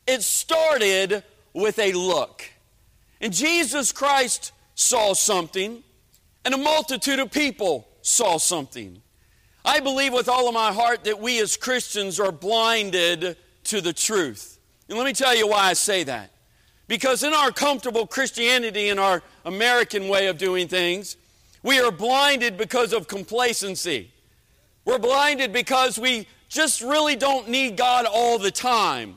It 0.07 0.23
started 0.23 1.23
with 1.53 1.79
a 1.79 1.93
look. 1.93 2.45
And 3.21 3.33
Jesus 3.33 3.93
Christ 3.93 4.53
saw 4.75 5.13
something, 5.13 5.83
and 6.45 6.55
a 6.55 6.57
multitude 6.57 7.19
of 7.19 7.31
people 7.31 7.87
saw 8.01 8.39
something. 8.39 9.03
I 9.65 9.81
believe 9.81 10.15
with 10.15 10.31
all 10.31 10.49
of 10.49 10.55
my 10.55 10.73
heart 10.73 11.05
that 11.05 11.21
we 11.21 11.41
as 11.41 11.59
Christians 11.59 12.19
are 12.19 12.33
blinded 12.33 13.37
to 13.65 13.81
the 13.83 13.93
truth. 13.93 14.59
And 14.89 14.97
let 14.97 15.05
me 15.05 15.13
tell 15.13 15.37
you 15.37 15.47
why 15.47 15.65
I 15.65 15.75
say 15.75 16.05
that. 16.05 16.31
Because 16.87 17.23
in 17.23 17.35
our 17.35 17.51
comfortable 17.51 18.07
Christianity, 18.07 18.89
in 18.89 18.99
our 18.99 19.23
American 19.45 20.09
way 20.09 20.29
of 20.29 20.39
doing 20.39 20.69
things, 20.69 21.19
we 21.63 21.81
are 21.81 21.91
blinded 21.91 22.57
because 22.57 22.95
of 22.95 23.09
complacency. 23.09 24.11
We're 24.87 24.99
blinded 24.99 25.53
because 25.53 25.99
we 25.99 26.27
just 26.49 26.81
really 26.81 27.17
don't 27.17 27.49
need 27.49 27.77
God 27.77 28.07
all 28.07 28.39
the 28.39 28.51
time. 28.51 29.17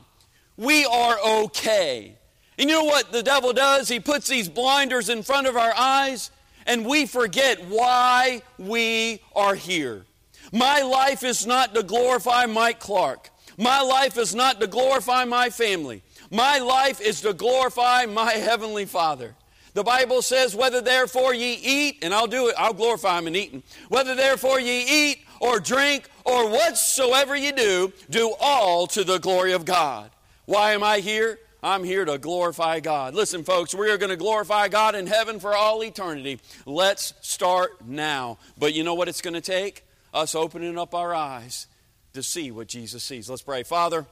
We 0.56 0.84
are 0.84 1.18
okay. 1.44 2.16
And 2.58 2.68
you 2.68 2.76
know 2.76 2.84
what 2.84 3.10
the 3.10 3.22
devil 3.22 3.52
does? 3.52 3.88
He 3.88 4.00
puts 4.00 4.28
these 4.28 4.48
blinders 4.48 5.08
in 5.08 5.22
front 5.22 5.46
of 5.46 5.56
our 5.56 5.72
eyes, 5.76 6.30
and 6.66 6.86
we 6.86 7.06
forget 7.06 7.64
why 7.66 8.42
we 8.58 9.20
are 9.34 9.54
here. 9.54 10.04
My 10.52 10.82
life 10.82 11.24
is 11.24 11.46
not 11.46 11.74
to 11.74 11.82
glorify 11.82 12.46
Mike 12.46 12.78
Clark. 12.78 13.30
My 13.58 13.80
life 13.80 14.18
is 14.18 14.34
not 14.34 14.60
to 14.60 14.66
glorify 14.66 15.24
my 15.24 15.48
family. 15.50 16.02
My 16.30 16.58
life 16.58 17.00
is 17.00 17.22
to 17.22 17.32
glorify 17.32 18.06
my 18.06 18.32
Heavenly 18.32 18.84
Father. 18.84 19.34
The 19.74 19.82
Bible 19.82 20.20
says, 20.20 20.54
Whether 20.54 20.82
therefore 20.82 21.34
ye 21.34 21.54
eat, 21.54 21.98
and 22.02 22.12
I'll 22.12 22.26
do 22.26 22.48
it, 22.48 22.54
I'll 22.58 22.74
glorify 22.74 23.18
Him 23.18 23.26
in 23.26 23.36
eating. 23.36 23.62
Whether 23.88 24.14
therefore 24.14 24.60
ye 24.60 25.10
eat 25.10 25.24
or 25.40 25.58
drink 25.58 26.08
or 26.24 26.48
whatsoever 26.48 27.36
you 27.36 27.52
do, 27.52 27.92
do 28.10 28.34
all 28.40 28.86
to 28.88 29.04
the 29.04 29.18
glory 29.18 29.52
of 29.52 29.64
God. 29.64 30.10
Why 30.46 30.72
am 30.72 30.82
I 30.82 31.00
here? 31.00 31.38
I'm 31.62 31.84
here 31.84 32.04
to 32.04 32.18
glorify 32.18 32.80
God. 32.80 33.14
Listen, 33.14 33.44
folks, 33.44 33.72
we 33.72 33.88
are 33.90 33.96
going 33.96 34.10
to 34.10 34.16
glorify 34.16 34.66
God 34.66 34.96
in 34.96 35.06
heaven 35.06 35.38
for 35.38 35.54
all 35.54 35.84
eternity. 35.84 36.40
Let's 36.66 37.14
start 37.20 37.86
now. 37.86 38.38
But 38.58 38.74
you 38.74 38.82
know 38.82 38.94
what 38.94 39.08
it's 39.08 39.20
going 39.20 39.34
to 39.34 39.40
take? 39.40 39.84
Us 40.12 40.34
opening 40.34 40.76
up 40.76 40.94
our 40.94 41.14
eyes 41.14 41.68
to 42.14 42.22
see 42.22 42.50
what 42.50 42.66
Jesus 42.66 43.04
sees. 43.04 43.30
Let's 43.30 43.42
pray. 43.42 43.62
Father, 43.62 44.06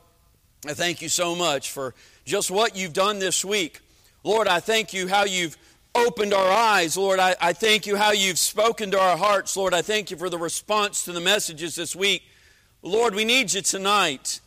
I 0.67 0.75
thank 0.75 1.03
you 1.03 1.09
so 1.09 1.35
much 1.35 1.73
for 1.73 1.95
just 2.25 2.51
what 2.51 2.77
you've 2.77 2.93
done 2.93 3.19
this 3.19 3.45
week. 3.45 3.81
Lord, 4.23 4.47
I 4.47 4.61
thank 4.61 4.93
you 4.93 5.09
how 5.09 5.25
you've 5.25 5.59
opened 5.95 6.33
our 6.33 6.51
eyes. 6.51 6.97
Lord, 6.97 7.19
I, 7.19 7.35
I 7.41 7.53
thank 7.53 7.87
you 7.87 7.97
how 7.97 8.13
you've 8.13 8.39
spoken 8.39 8.91
to 8.93 9.01
our 9.01 9.17
hearts. 9.17 9.57
Lord, 9.57 9.75
I 9.75 9.83
thank 9.83 10.11
you 10.11 10.17
for 10.17 10.31
the 10.31 10.39
response 10.39 11.05
to 11.05 11.13
the 11.13 11.21
messages 11.21 11.75
this 11.75 11.97
week. 11.97 12.23
Lord, 12.83 13.15
we 13.15 13.25
need 13.25 13.53
you 13.53 13.63
tonight. 13.63 14.41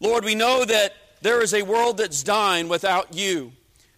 Lord, 0.00 0.24
we 0.24 0.34
know 0.34 0.64
that 0.64 0.94
there 1.20 1.42
is 1.42 1.54
a 1.54 1.62
world 1.62 1.98
that's 1.98 2.22
dying 2.22 2.68
without 2.68 3.14
you. 3.14 3.52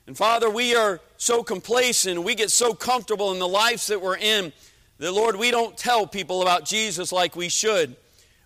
And 0.07 0.17
Father, 0.17 0.51
we 0.51 0.75
are 0.75 1.01
so 1.17 1.43
complacent, 1.43 2.23
we 2.23 2.35
get 2.35 2.51
so 2.51 2.75
comfortable 2.75 3.33
in 3.33 3.39
the 3.39 3.49
lives 3.49 3.87
that 3.87 4.01
we're 4.01 4.19
in 4.19 4.53
that, 4.99 5.13
Lord, 5.13 5.37
we 5.37 5.51
don't 5.51 5.77
tell 5.77 6.07
people 6.07 6.43
about 6.43 6.65
Jesus 6.65 7.11
like 7.11 7.35
we 7.35 7.49
should. 7.49 7.97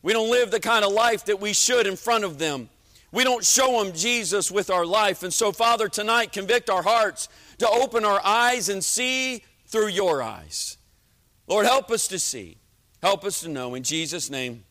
We 0.03 0.13
don't 0.13 0.31
live 0.31 0.51
the 0.51 0.61
kind 0.61 0.85
of 0.85 0.93
life 0.93 1.25
that 1.27 1.41
we 1.41 1.53
should 1.53 1.87
in 1.87 1.97
front 1.97 2.25
of 2.25 2.39
them. 2.39 2.69
We 3.11 3.25
don't 3.25 3.45
show 3.45 3.83
them 3.83 3.95
Jesus 3.95 4.51
with 4.51 4.71
our 4.71 4.87
life. 4.87 5.23
And 5.23 5.33
so, 5.33 5.51
Father, 5.51 5.89
tonight, 5.89 6.33
convict 6.33 6.71
our 6.71 6.83
hearts 6.83 7.29
to 7.59 7.69
open 7.69 8.05
our 8.05 8.21
eyes 8.25 8.69
and 8.69 8.85
see 8.85 9.43
through 9.67 9.89
your 9.89 10.23
eyes. 10.23 10.79
Lord, 11.47 11.67
help 11.67 11.91
us 11.91 12.09
to 12.09 12.19
see. 12.19 12.59
Help 13.03 13.25
us 13.25 13.41
to 13.41 13.49
know. 13.49 13.75
In 13.75 13.83
Jesus' 13.83 14.31
name, 14.31 14.65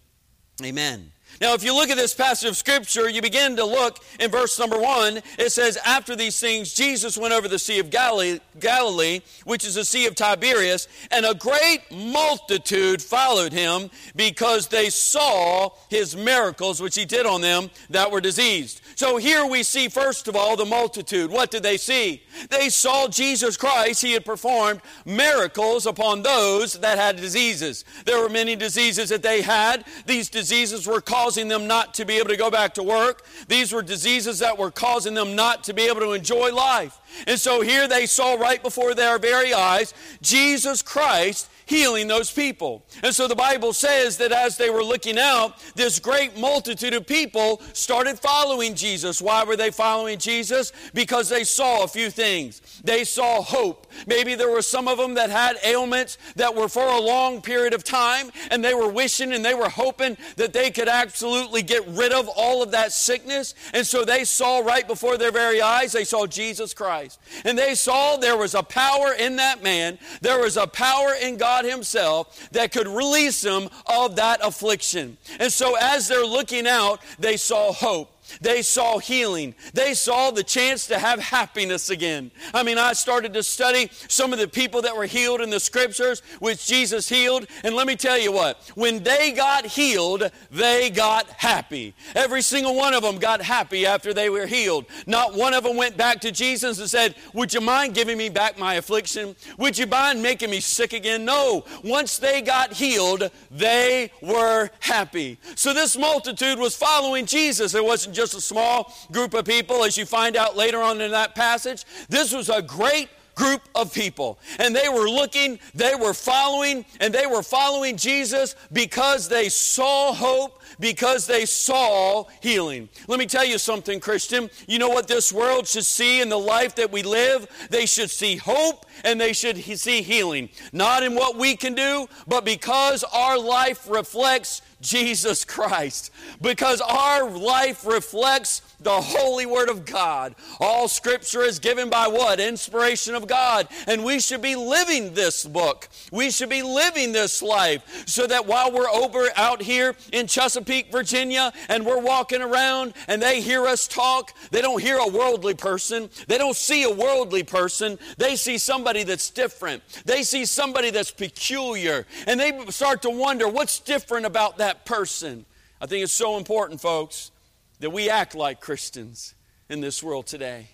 amen. 0.63 1.11
Now, 1.39 1.53
if 1.53 1.63
you 1.63 1.73
look 1.73 1.89
at 1.89 1.97
this 1.97 2.15
passage 2.15 2.49
of 2.49 2.57
Scripture, 2.57 3.07
you 3.09 3.21
begin 3.21 3.55
to 3.57 3.65
look 3.65 3.99
in 4.19 4.31
verse 4.31 4.57
number 4.57 4.79
one. 4.79 5.21
It 5.37 5.51
says, 5.51 5.77
After 5.85 6.15
these 6.15 6.39
things, 6.39 6.73
Jesus 6.73 7.15
went 7.15 7.33
over 7.33 7.47
the 7.47 7.59
Sea 7.59 7.77
of 7.77 7.91
Galilee, 7.91 8.39
Galilee, 8.59 9.21
which 9.45 9.63
is 9.63 9.75
the 9.75 9.85
Sea 9.85 10.07
of 10.07 10.15
Tiberias, 10.15 10.87
and 11.11 11.25
a 11.25 11.35
great 11.35 11.81
multitude 11.91 13.03
followed 13.03 13.53
him 13.53 13.91
because 14.15 14.67
they 14.67 14.89
saw 14.89 15.69
his 15.89 16.15
miracles, 16.15 16.81
which 16.81 16.95
he 16.95 17.05
did 17.05 17.27
on 17.27 17.41
them 17.41 17.69
that 17.91 18.09
were 18.09 18.21
diseased. 18.21 18.81
So 18.95 19.17
here 19.17 19.45
we 19.45 19.61
see, 19.61 19.89
first 19.89 20.27
of 20.27 20.35
all, 20.35 20.55
the 20.55 20.65
multitude. 20.65 21.29
What 21.29 21.51
did 21.51 21.61
they 21.61 21.77
see? 21.77 22.23
They 22.49 22.69
saw 22.69 23.07
Jesus 23.07 23.57
Christ. 23.57 24.01
He 24.01 24.13
had 24.13 24.25
performed 24.25 24.81
miracles 25.05 25.85
upon 25.85 26.23
those 26.23 26.73
that 26.79 26.97
had 26.97 27.17
diseases. 27.17 27.85
There 28.05 28.19
were 28.19 28.29
many 28.29 28.55
diseases 28.55 29.09
that 29.09 29.21
they 29.21 29.43
had. 29.43 29.85
These 30.07 30.29
diseases 30.29 30.87
were 30.87 31.01
called 31.01 31.16
causing 31.17 31.47
them 31.47 31.65
not 31.65 31.95
to 31.95 32.05
be 32.05 32.17
able 32.17 32.29
to 32.29 32.37
go 32.37 32.51
back 32.51 32.75
to 32.75 32.83
work. 32.83 33.25
These 33.47 33.73
were 33.73 33.81
diseases 33.81 34.37
that 34.39 34.55
were 34.55 34.69
causing 34.69 35.15
them 35.15 35.35
not 35.35 35.63
to 35.63 35.73
be 35.73 35.87
able 35.87 36.01
to 36.01 36.11
enjoy 36.11 36.53
life. 36.53 36.99
And 37.25 37.39
so 37.39 37.61
here 37.61 37.87
they 37.87 38.05
saw 38.05 38.35
right 38.35 38.61
before 38.61 38.93
their 38.93 39.17
very 39.17 39.51
eyes 39.51 39.95
Jesus 40.21 40.83
Christ 40.83 41.49
healing 41.67 42.07
those 42.07 42.31
people. 42.31 42.83
And 43.03 43.13
so 43.13 43.27
the 43.27 43.35
Bible 43.35 43.73
says 43.73 44.17
that 44.17 44.31
as 44.31 44.57
they 44.57 44.69
were 44.69 44.83
looking 44.83 45.19
out, 45.19 45.61
this 45.75 45.99
great 45.99 46.37
multitude 46.37 46.93
of 46.93 47.05
people 47.05 47.61
started 47.73 48.17
following 48.19 48.73
Jesus. 48.73 49.21
Why 49.21 49.43
were 49.43 49.57
they 49.57 49.69
following 49.69 50.17
Jesus? 50.17 50.71
Because 50.93 51.29
they 51.29 51.43
saw 51.43 51.83
a 51.83 51.87
few 51.87 52.09
things. 52.09 52.81
They 52.83 53.03
saw 53.03 53.41
hope. 53.41 53.87
Maybe 54.07 54.35
there 54.35 54.49
were 54.49 54.61
some 54.61 54.87
of 54.87 54.97
them 54.97 55.15
that 55.15 55.29
had 55.29 55.57
ailments 55.63 56.17
that 56.35 56.55
were 56.55 56.69
for 56.69 56.87
a 56.87 56.99
long 56.99 57.41
period 57.41 57.73
of 57.73 57.83
time, 57.83 58.31
and 58.49 58.63
they 58.63 58.73
were 58.73 58.89
wishing 58.89 59.33
and 59.33 59.43
they 59.43 59.53
were 59.53 59.69
hoping 59.69 60.17
that 60.37 60.53
they 60.53 60.71
could 60.71 60.87
absolutely 60.87 61.63
get 61.63 61.85
rid 61.87 62.13
of 62.13 62.29
all 62.29 62.63
of 62.63 62.71
that 62.71 62.93
sickness. 62.93 63.55
And 63.73 63.85
so 63.85 64.05
they 64.05 64.23
saw 64.23 64.59
right 64.59 64.87
before 64.87 65.17
their 65.17 65.31
very 65.31 65.61
eyes, 65.61 65.91
they 65.91 66.05
saw 66.05 66.25
Jesus 66.27 66.73
Christ. 66.73 67.19
And 67.43 67.57
they 67.57 67.75
saw 67.75 68.15
there 68.15 68.37
was 68.37 68.55
a 68.55 68.63
power 68.63 69.13
in 69.13 69.35
that 69.35 69.61
man, 69.61 69.99
there 70.21 70.39
was 70.39 70.55
a 70.55 70.67
power 70.67 71.13
in 71.21 71.35
God 71.35 71.56
God 71.57 71.65
Himself 71.65 72.49
that 72.51 72.71
could 72.71 72.87
release 72.87 73.41
them 73.41 73.69
of 73.85 74.15
that 74.17 74.39
affliction. 74.43 75.17
And 75.39 75.51
so, 75.51 75.75
as 75.79 76.07
they're 76.07 76.25
looking 76.25 76.67
out, 76.67 77.01
they 77.19 77.37
saw 77.37 77.71
hope. 77.71 78.16
They 78.41 78.61
saw 78.61 78.99
healing. 78.99 79.55
They 79.73 79.93
saw 79.93 80.31
the 80.31 80.43
chance 80.43 80.87
to 80.87 80.99
have 80.99 81.19
happiness 81.19 81.89
again. 81.89 82.31
I 82.53 82.63
mean, 82.63 82.77
I 82.77 82.93
started 82.93 83.33
to 83.33 83.43
study 83.43 83.89
some 84.07 84.33
of 84.33 84.39
the 84.39 84.47
people 84.47 84.81
that 84.83 84.95
were 84.95 85.05
healed 85.05 85.41
in 85.41 85.49
the 85.49 85.59
scriptures, 85.59 86.21
which 86.39 86.67
Jesus 86.67 87.09
healed. 87.09 87.47
And 87.63 87.75
let 87.75 87.87
me 87.87 87.95
tell 87.95 88.17
you 88.17 88.31
what, 88.31 88.59
when 88.75 89.03
they 89.03 89.31
got 89.31 89.65
healed, 89.65 90.29
they 90.51 90.89
got 90.89 91.29
happy. 91.29 91.93
Every 92.15 92.41
single 92.41 92.75
one 92.75 92.93
of 92.93 93.03
them 93.03 93.17
got 93.17 93.41
happy 93.41 93.85
after 93.85 94.13
they 94.13 94.29
were 94.29 94.45
healed. 94.45 94.85
Not 95.05 95.33
one 95.33 95.53
of 95.53 95.63
them 95.63 95.77
went 95.77 95.97
back 95.97 96.21
to 96.21 96.31
Jesus 96.31 96.79
and 96.79 96.89
said, 96.89 97.15
Would 97.33 97.53
you 97.53 97.61
mind 97.61 97.93
giving 97.93 98.17
me 98.17 98.29
back 98.29 98.57
my 98.57 98.75
affliction? 98.75 99.35
Would 99.57 99.77
you 99.77 99.87
mind 99.87 100.21
making 100.21 100.49
me 100.49 100.59
sick 100.59 100.93
again? 100.93 101.25
No. 101.25 101.65
Once 101.83 102.17
they 102.17 102.41
got 102.41 102.73
healed, 102.73 103.29
they 103.51 104.11
were 104.21 104.69
happy. 104.79 105.37
So 105.55 105.73
this 105.73 105.97
multitude 105.97 106.59
was 106.59 106.75
following 106.75 107.25
Jesus. 107.25 107.73
It 107.73 107.83
wasn't 107.83 108.15
just 108.17 108.33
a 108.33 108.41
small 108.41 108.93
group 109.11 109.33
of 109.33 109.45
people, 109.45 109.83
as 109.83 109.97
you 109.97 110.05
find 110.05 110.35
out 110.35 110.57
later 110.57 110.81
on 110.81 110.99
in 110.99 111.11
that 111.11 111.35
passage. 111.35 111.85
This 112.09 112.33
was 112.33 112.49
a 112.49 112.61
great 112.61 113.07
group 113.35 113.61
of 113.75 113.93
people. 113.93 114.39
And 114.57 114.75
they 114.75 114.89
were 114.89 115.07
looking, 115.07 115.59
they 115.75 115.93
were 115.93 116.15
following, 116.15 116.83
and 116.99 117.13
they 117.13 117.27
were 117.27 117.43
following 117.43 117.95
Jesus 117.95 118.55
because 118.73 119.29
they 119.29 119.47
saw 119.47 120.11
hope, 120.11 120.59
because 120.79 121.27
they 121.27 121.45
saw 121.45 122.25
healing. 122.41 122.89
Let 123.07 123.19
me 123.19 123.27
tell 123.27 123.45
you 123.45 123.59
something, 123.59 123.99
Christian. 123.99 124.49
You 124.67 124.79
know 124.79 124.89
what 124.89 125.07
this 125.07 125.31
world 125.31 125.67
should 125.67 125.85
see 125.85 126.19
in 126.19 126.29
the 126.29 126.39
life 126.39 126.75
that 126.75 126.91
we 126.91 127.03
live? 127.03 127.47
They 127.69 127.85
should 127.85 128.09
see 128.09 128.37
hope 128.37 128.87
and 129.05 129.21
they 129.21 129.33
should 129.33 129.57
see 129.57 130.01
healing. 130.01 130.49
Not 130.73 131.03
in 131.03 131.13
what 131.13 131.37
we 131.37 131.55
can 131.55 131.75
do, 131.75 132.07
but 132.27 132.43
because 132.43 133.03
our 133.03 133.37
life 133.37 133.87
reflects 133.87 134.63
Jesus 134.81 135.45
Christ. 135.45 136.11
Because 136.41 136.81
our 136.81 137.29
life 137.29 137.85
reflects 137.85 138.61
the 138.79 139.01
holy 139.01 139.45
word 139.45 139.69
of 139.69 139.85
God. 139.85 140.35
All 140.59 140.87
scripture 140.87 141.41
is 141.41 141.59
given 141.59 141.89
by 141.89 142.07
what? 142.07 142.39
Inspiration 142.39 143.15
of 143.15 143.27
God. 143.27 143.67
And 143.87 144.03
we 144.03 144.19
should 144.19 144.41
be 144.41 144.55
living 144.55 145.13
this 145.13 145.45
book. 145.45 145.89
We 146.11 146.31
should 146.31 146.49
be 146.49 146.61
living 146.61 147.11
this 147.11 147.41
life 147.41 148.07
so 148.07 148.27
that 148.27 148.45
while 148.45 148.71
we're 148.71 148.89
over 148.89 149.27
out 149.35 149.61
here 149.61 149.95
in 150.11 150.27
Chesapeake, 150.27 150.91
Virginia, 150.91 151.51
and 151.69 151.85
we're 151.85 152.01
walking 152.01 152.41
around 152.41 152.93
and 153.07 153.21
they 153.21 153.41
hear 153.41 153.65
us 153.65 153.87
talk, 153.87 154.33
they 154.51 154.61
don't 154.61 154.81
hear 154.81 154.97
a 154.97 155.07
worldly 155.07 155.55
person. 155.55 156.09
They 156.27 156.37
don't 156.37 156.55
see 156.55 156.83
a 156.83 156.91
worldly 156.91 157.43
person. 157.43 157.97
They 158.17 158.35
see 158.35 158.57
somebody 158.57 159.03
that's 159.03 159.29
different. 159.29 159.83
They 160.05 160.23
see 160.23 160.45
somebody 160.45 160.91
that's 160.91 161.11
peculiar. 161.11 162.05
And 162.27 162.39
they 162.39 162.65
start 162.69 163.01
to 163.03 163.09
wonder 163.09 163.47
what's 163.47 163.79
different 163.79 164.25
about 164.25 164.59
that 164.59 164.85
person. 164.85 165.45
I 165.79 165.85
think 165.85 166.03
it's 166.03 166.13
so 166.13 166.37
important, 166.37 166.81
folks, 166.81 167.31
that 167.79 167.89
we 167.91 168.09
act 168.09 168.35
like 168.35 168.59
Christians 168.59 169.35
in 169.69 169.81
this 169.81 170.01
world 170.01 170.27
today. 170.27 170.69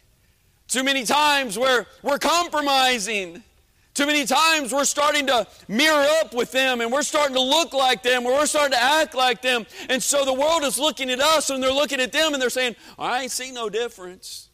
Too 0.68 0.84
many 0.84 1.04
times 1.04 1.58
we're, 1.58 1.86
we're 2.02 2.20
compromising. 2.20 3.44
Too 3.94 4.08
many 4.08 4.26
times 4.26 4.74
we're 4.74 4.86
starting 4.86 5.28
to 5.28 5.46
mirror 5.68 6.06
up 6.22 6.34
with 6.34 6.52
them 6.52 6.82
and 6.82 6.92
we're 6.92 7.04
starting 7.04 7.36
to 7.36 7.42
look 7.42 7.74
like 7.74 8.02
them 8.02 8.26
or 8.26 8.34
we're 8.34 8.46
starting 8.48 8.72
to 8.72 8.82
act 8.82 9.14
like 9.14 9.42
them. 9.42 9.68
And 9.90 10.02
so 10.02 10.26
the 10.26 10.34
world 10.34 10.64
is 10.64 10.80
looking 10.80 11.12
at 11.12 11.20
us 11.20 11.52
and 11.52 11.62
they're 11.62 11.72
looking 11.72 12.00
at 12.00 12.12
them 12.12 12.34
and 12.34 12.42
they're 12.42 12.50
saying, 12.50 12.76
I 12.98 13.24
ain't 13.24 13.32
see 13.32 13.52
no 13.52 13.70
difference. 13.70 14.50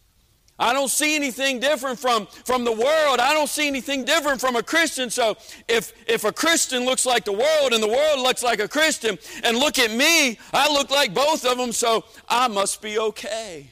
I 0.59 0.73
don't 0.73 0.89
see 0.89 1.15
anything 1.15 1.59
different 1.59 1.97
from, 1.97 2.27
from 2.43 2.65
the 2.65 2.71
world. 2.71 3.19
I 3.19 3.33
don't 3.33 3.49
see 3.49 3.67
anything 3.67 4.03
different 4.03 4.41
from 4.41 4.57
a 4.57 4.63
Christian. 4.63 5.09
So 5.09 5.37
if, 5.67 5.93
if 6.07 6.25
a 6.25 6.33
Christian 6.33 6.83
looks 6.83 7.05
like 7.05 7.23
the 7.23 7.31
world 7.31 7.73
and 7.73 7.81
the 7.81 7.87
world 7.87 8.19
looks 8.19 8.43
like 8.43 8.59
a 8.59 8.67
Christian, 8.67 9.17
and 9.43 9.57
look 9.57 9.79
at 9.79 9.91
me, 9.91 10.37
I 10.53 10.71
look 10.71 10.91
like 10.91 11.13
both 11.13 11.45
of 11.45 11.57
them, 11.57 11.71
so 11.71 12.03
I 12.27 12.47
must 12.49 12.81
be 12.81 12.99
okay. 12.99 13.71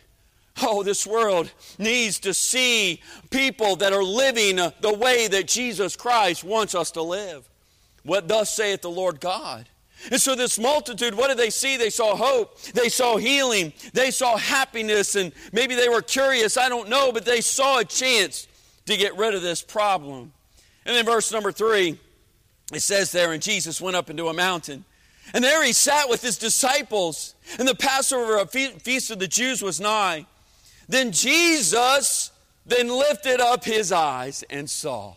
Oh, 0.61 0.81
this 0.81 1.05
world 1.05 1.51
needs 1.77 2.19
to 2.21 2.33
see 2.33 3.01
people 3.29 3.75
that 3.75 3.93
are 3.93 4.03
living 4.03 4.55
the 4.55 4.93
way 4.93 5.27
that 5.27 5.47
Jesus 5.47 5.95
Christ 5.95 6.43
wants 6.43 6.73
us 6.73 6.91
to 6.91 7.01
live. 7.01 7.47
What 8.03 8.27
thus 8.27 8.55
saith 8.55 8.81
the 8.81 8.89
Lord 8.89 9.19
God? 9.19 9.67
And 10.12 10.22
so, 10.22 10.36
this 10.36 10.58
multitude, 10.58 11.16
what 11.16 11.28
did 11.28 11.38
they 11.38 11.49
see? 11.49 11.78
They 11.78 11.89
saw 11.89 12.16
hope, 12.16 12.62
they 12.74 12.89
saw 12.89 13.18
healing, 13.18 13.74
they 13.93 14.12
saw 14.12 14.38
happiness, 14.38 15.16
and 15.16 15.32
maybe 15.51 15.76
they 15.76 15.89
were 15.89 16.01
curious, 16.01 16.58
I 16.58 16.70
don't 16.70 16.89
know, 16.89 17.12
but 17.12 17.26
they 17.26 17.41
saw 17.41 17.80
a 17.80 17.86
chance 17.86 18.47
to 18.86 18.95
get 18.95 19.18
rid 19.18 19.36
of 19.36 19.41
this 19.41 19.62
problem. 19.62 20.32
And 20.86 20.95
then, 20.95 21.05
verse 21.05 21.32
number 21.32 21.51
three, 21.51 21.99
it 22.74 22.82
says 22.82 23.12
there, 23.12 23.34
and 23.34 23.41
Jesus 23.41 23.82
went 23.82 23.95
up 23.95 24.10
into 24.10 24.28
a 24.28 24.34
mountain. 24.34 24.86
And 25.34 25.43
there 25.43 25.64
he 25.64 25.74
sat 25.74 26.10
with 26.10 26.22
his 26.22 26.38
disciples, 26.38 27.36
and 27.60 27.68
the 27.68 27.76
Passover 27.76 28.45
feast 28.45 29.12
of 29.12 29.20
the 29.20 29.28
Jews 29.28 29.62
was 29.62 29.80
nigh. 29.80 30.26
Then 30.88 31.12
Jesus 31.12 32.32
then 32.66 32.88
lifted 32.88 33.41
up 33.41 33.66
his 33.66 33.91
eyes 33.91 34.43
and 34.49 34.70
saw. 34.70 35.16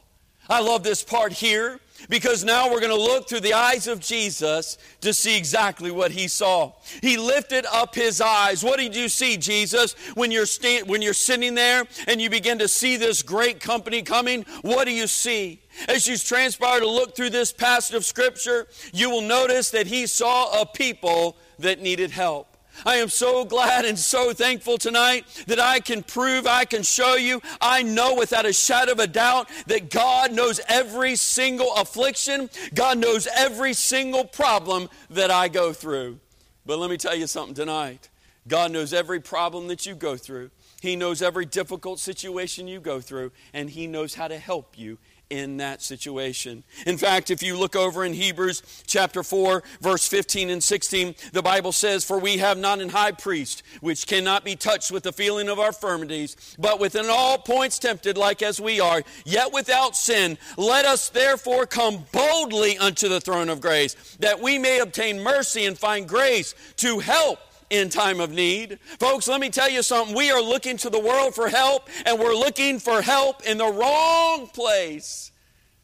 I 0.49 0.61
love 0.61 0.83
this 0.83 1.05
part 1.05 1.33
here 1.33 1.79
because 2.09 2.45
now 2.45 2.71
we're 2.71 2.81
going 2.81 2.97
to 2.97 3.01
look 3.01 3.29
through 3.29 3.41
the 3.41 3.55
eyes 3.55 3.87
of 3.87 4.01
Jesus 4.01 4.79
to 5.01 5.13
see 5.13 5.37
exactly 5.37 5.91
what 5.91 6.11
he 6.11 6.29
saw. 6.29 6.73
He 7.03 7.17
lifted 7.17 7.67
up 7.67 7.95
his 7.95 8.21
eyes. 8.21 8.65
What 8.65 8.79
did 8.79 8.97
you 8.97 9.09
see, 9.09 9.37
Jesus, 9.37 9.95
when 10.15 10.31
you're, 10.31 10.47
when 10.87 11.03
you're 11.03 11.15
sitting 11.15 11.55
there 11.55 11.85
and 12.07 12.21
you 12.21 12.31
begin 12.31 12.59
to 12.59 12.69
see 12.69 12.97
this 12.97 13.23
great 13.23 13.61
company 13.61 14.03
coming? 14.03 14.45
What 14.63 14.87
do 14.87 14.93
you 14.93 15.07
see? 15.07 15.61
As 15.89 16.07
you 16.07 16.17
transpire 16.17 16.81
to 16.81 16.89
look 16.89 17.15
through 17.15 17.31
this 17.31 17.53
passage 17.53 17.97
of 17.97 18.05
Scripture, 18.05 18.67
you 18.93 19.11
will 19.11 19.23
notice 19.23 19.71
that 19.71 19.87
he 19.87 20.07
saw 20.07 20.61
a 20.61 20.67
people 20.67 21.37
that 21.59 21.81
needed 21.81 22.11
help. 22.11 22.50
I 22.85 22.97
am 22.97 23.09
so 23.09 23.45
glad 23.45 23.85
and 23.85 23.99
so 23.99 24.33
thankful 24.33 24.79
tonight 24.79 25.27
that 25.47 25.61
I 25.61 25.81
can 25.81 26.03
prove, 26.03 26.47
I 26.47 26.65
can 26.65 26.83
show 26.83 27.17
you, 27.17 27.41
I 27.61 27.83
know 27.83 28.15
without 28.15 28.47
a 28.47 28.53
shadow 28.53 28.93
of 28.93 28.99
a 28.99 29.07
doubt 29.07 29.49
that 29.67 29.91
God 29.91 30.33
knows 30.33 30.61
every 30.69 31.17
single 31.17 31.75
affliction, 31.75 32.51
God 32.75 32.99
knows 32.99 33.29
every 33.37 33.75
single 33.75 34.25
problem 34.25 34.89
that 35.11 35.31
I 35.31 35.49
go 35.49 35.73
through. 35.73 36.19
But 36.67 36.79
let 36.79 36.91
me 36.91 36.97
tell 36.97 37.15
you 37.15 37.27
something 37.27 37.55
tonight 37.55 38.09
God 38.49 38.73
knows 38.73 38.93
every 38.93 39.21
problem 39.21 39.69
that 39.69 39.87
you 39.87 39.95
go 39.95 40.17
through. 40.17 40.51
He 40.81 40.97
knows 40.97 41.21
every 41.21 41.45
difficult 41.45 41.99
situation 41.99 42.67
you 42.67 42.81
go 42.81 43.01
through, 43.01 43.33
and 43.53 43.69
He 43.69 43.87
knows 43.87 44.15
how 44.15 44.29
to 44.29 44.39
help 44.39 44.79
you 44.79 44.99
in 45.31 45.57
that 45.59 45.81
situation. 45.81 46.65
In 46.87 46.99
fact, 46.99 47.31
if 47.31 47.43
you 47.43 47.57
look 47.57 47.77
over 47.77 48.05
in 48.05 48.13
Hebrews 48.13 48.85
chapter 48.87 49.23
4, 49.23 49.63
verse 49.81 50.07
15 50.07 50.51
and 50.51 50.63
16, 50.63 51.15
the 51.33 51.43
Bible 51.43 51.73
says, 51.73 52.05
For 52.05 52.19
we 52.19 52.39
have 52.39 52.59
not 52.59 52.81
an 52.81 52.91
high 52.91 53.13
priest 53.13 53.63
which 53.81 54.07
cannot 54.07 54.45
be 54.45 54.57
touched 54.57 54.91
with 54.91 55.05
the 55.05 55.13
feeling 55.13 55.49
of 55.49 55.59
our 55.59 55.69
infirmities, 55.69 56.57
but 56.59 56.81
within 56.81 57.07
all 57.09 57.39
points 57.39 57.79
tempted 57.79 58.19
like 58.19 58.43
as 58.43 58.61
we 58.61 58.81
are, 58.81 59.03
yet 59.25 59.53
without 59.53 59.97
sin. 59.97 60.37
Let 60.57 60.85
us 60.85 61.09
therefore 61.09 61.67
come 61.67 62.05
boldly 62.13 62.77
unto 62.77 63.09
the 63.09 63.21
throne 63.21 63.49
of 63.49 63.61
grace, 63.61 63.95
that 64.21 64.41
we 64.41 64.59
may 64.59 64.81
obtain 64.81 65.23
mercy 65.23 65.65
and 65.65 65.79
find 65.79 66.09
grace 66.09 66.55
to 66.77 66.99
help 66.99 67.39
in 67.71 67.89
time 67.89 68.21
of 68.21 68.31
need. 68.31 68.79
Folks, 68.99 69.29
let 69.29 69.41
me 69.41 69.49
tell 69.49 69.71
you 69.71 69.83
something. 69.83 70.15
We 70.15 70.31
are 70.31 70.43
looking 70.43 70.77
to 70.79 70.91
the 70.91 70.99
world 70.99 71.35
for 71.35 71.49
help, 71.49 71.89
and 72.05 72.19
we're 72.19 72.35
looking 72.35 72.79
for 72.79 73.01
help 73.01 73.43
in 73.47 73.59
the 73.59 73.67
wrong 73.67 74.49
place. 74.49 75.33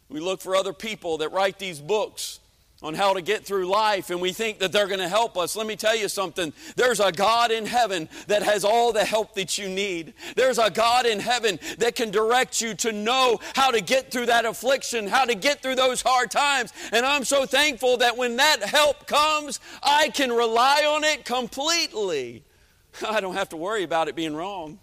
We 0.08 0.20
look 0.20 0.40
for 0.40 0.54
other 0.54 0.72
people 0.72 1.18
that 1.18 1.32
write 1.32 1.58
these 1.58 1.80
books 1.80 2.40
on 2.86 2.94
how 2.94 3.12
to 3.12 3.20
get 3.20 3.44
through 3.44 3.66
life 3.66 4.10
and 4.10 4.20
we 4.20 4.32
think 4.32 4.60
that 4.60 4.70
they're 4.70 4.86
going 4.86 5.00
to 5.00 5.08
help 5.08 5.36
us. 5.36 5.56
Let 5.56 5.66
me 5.66 5.74
tell 5.74 5.96
you 5.96 6.08
something. 6.08 6.52
There's 6.76 7.00
a 7.00 7.10
God 7.10 7.50
in 7.50 7.66
heaven 7.66 8.08
that 8.28 8.44
has 8.44 8.64
all 8.64 8.92
the 8.92 9.04
help 9.04 9.34
that 9.34 9.58
you 9.58 9.68
need. 9.68 10.14
There's 10.36 10.58
a 10.58 10.70
God 10.70 11.04
in 11.04 11.18
heaven 11.18 11.58
that 11.78 11.96
can 11.96 12.12
direct 12.12 12.60
you 12.60 12.74
to 12.74 12.92
know 12.92 13.40
how 13.56 13.72
to 13.72 13.80
get 13.80 14.12
through 14.12 14.26
that 14.26 14.44
affliction, 14.44 15.08
how 15.08 15.24
to 15.24 15.34
get 15.34 15.62
through 15.62 15.74
those 15.74 16.00
hard 16.00 16.30
times. 16.30 16.72
And 16.92 17.04
I'm 17.04 17.24
so 17.24 17.44
thankful 17.44 17.96
that 17.96 18.16
when 18.16 18.36
that 18.36 18.62
help 18.62 19.08
comes, 19.08 19.58
I 19.82 20.10
can 20.10 20.30
rely 20.30 20.84
on 20.86 21.02
it 21.02 21.24
completely. 21.24 22.44
I 23.08 23.20
don't 23.20 23.34
have 23.34 23.48
to 23.48 23.56
worry 23.56 23.82
about 23.82 24.06
it 24.06 24.14
being 24.14 24.36
wrong. 24.36 24.78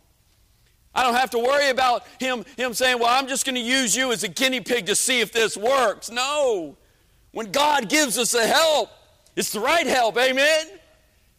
I 0.94 1.04
don't 1.04 1.16
have 1.16 1.30
to 1.32 1.40
worry 1.40 1.70
about 1.70 2.06
him, 2.20 2.44
him 2.58 2.74
saying, 2.74 3.00
Well, 3.00 3.10
I'm 3.10 3.28
just 3.28 3.46
going 3.46 3.56
to 3.56 3.62
use 3.62 3.96
you 3.96 4.12
as 4.12 4.24
a 4.24 4.28
guinea 4.28 4.60
pig 4.60 4.88
to 4.88 4.96
see 4.96 5.22
if 5.22 5.32
this 5.32 5.56
works. 5.56 6.12
No. 6.12 6.76
When 7.34 7.52
God 7.52 7.90
gives 7.90 8.20
us 8.20 8.36
a 8.36 8.46
help, 8.46 8.90
it's 9.36 9.50
the 9.52 9.60
right 9.60 9.88
help, 9.88 10.18
amen? 10.18 10.68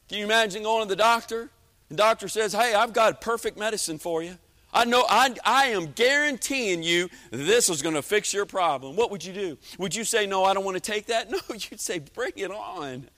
Can 0.08 0.18
you 0.18 0.24
imagine 0.24 0.64
going 0.64 0.82
to 0.82 0.88
the 0.88 0.96
doctor? 0.96 1.50
The 1.88 1.94
doctor 1.94 2.26
says, 2.26 2.52
Hey, 2.52 2.74
I've 2.74 2.92
got 2.92 3.20
perfect 3.20 3.56
medicine 3.56 3.98
for 3.98 4.20
you. 4.20 4.36
I 4.72 4.84
know, 4.84 5.06
I, 5.08 5.32
I 5.44 5.66
am 5.66 5.92
guaranteeing 5.92 6.82
you 6.82 7.08
this 7.30 7.70
is 7.70 7.80
going 7.80 7.94
to 7.94 8.02
fix 8.02 8.34
your 8.34 8.44
problem. 8.44 8.96
What 8.96 9.12
would 9.12 9.24
you 9.24 9.32
do? 9.32 9.58
Would 9.78 9.94
you 9.94 10.02
say, 10.02 10.26
No, 10.26 10.42
I 10.42 10.52
don't 10.52 10.64
want 10.64 10.76
to 10.76 10.80
take 10.80 11.06
that? 11.06 11.30
No, 11.30 11.38
you'd 11.50 11.80
say, 11.80 12.00
Bring 12.00 12.32
it 12.36 12.50
on. 12.50 13.08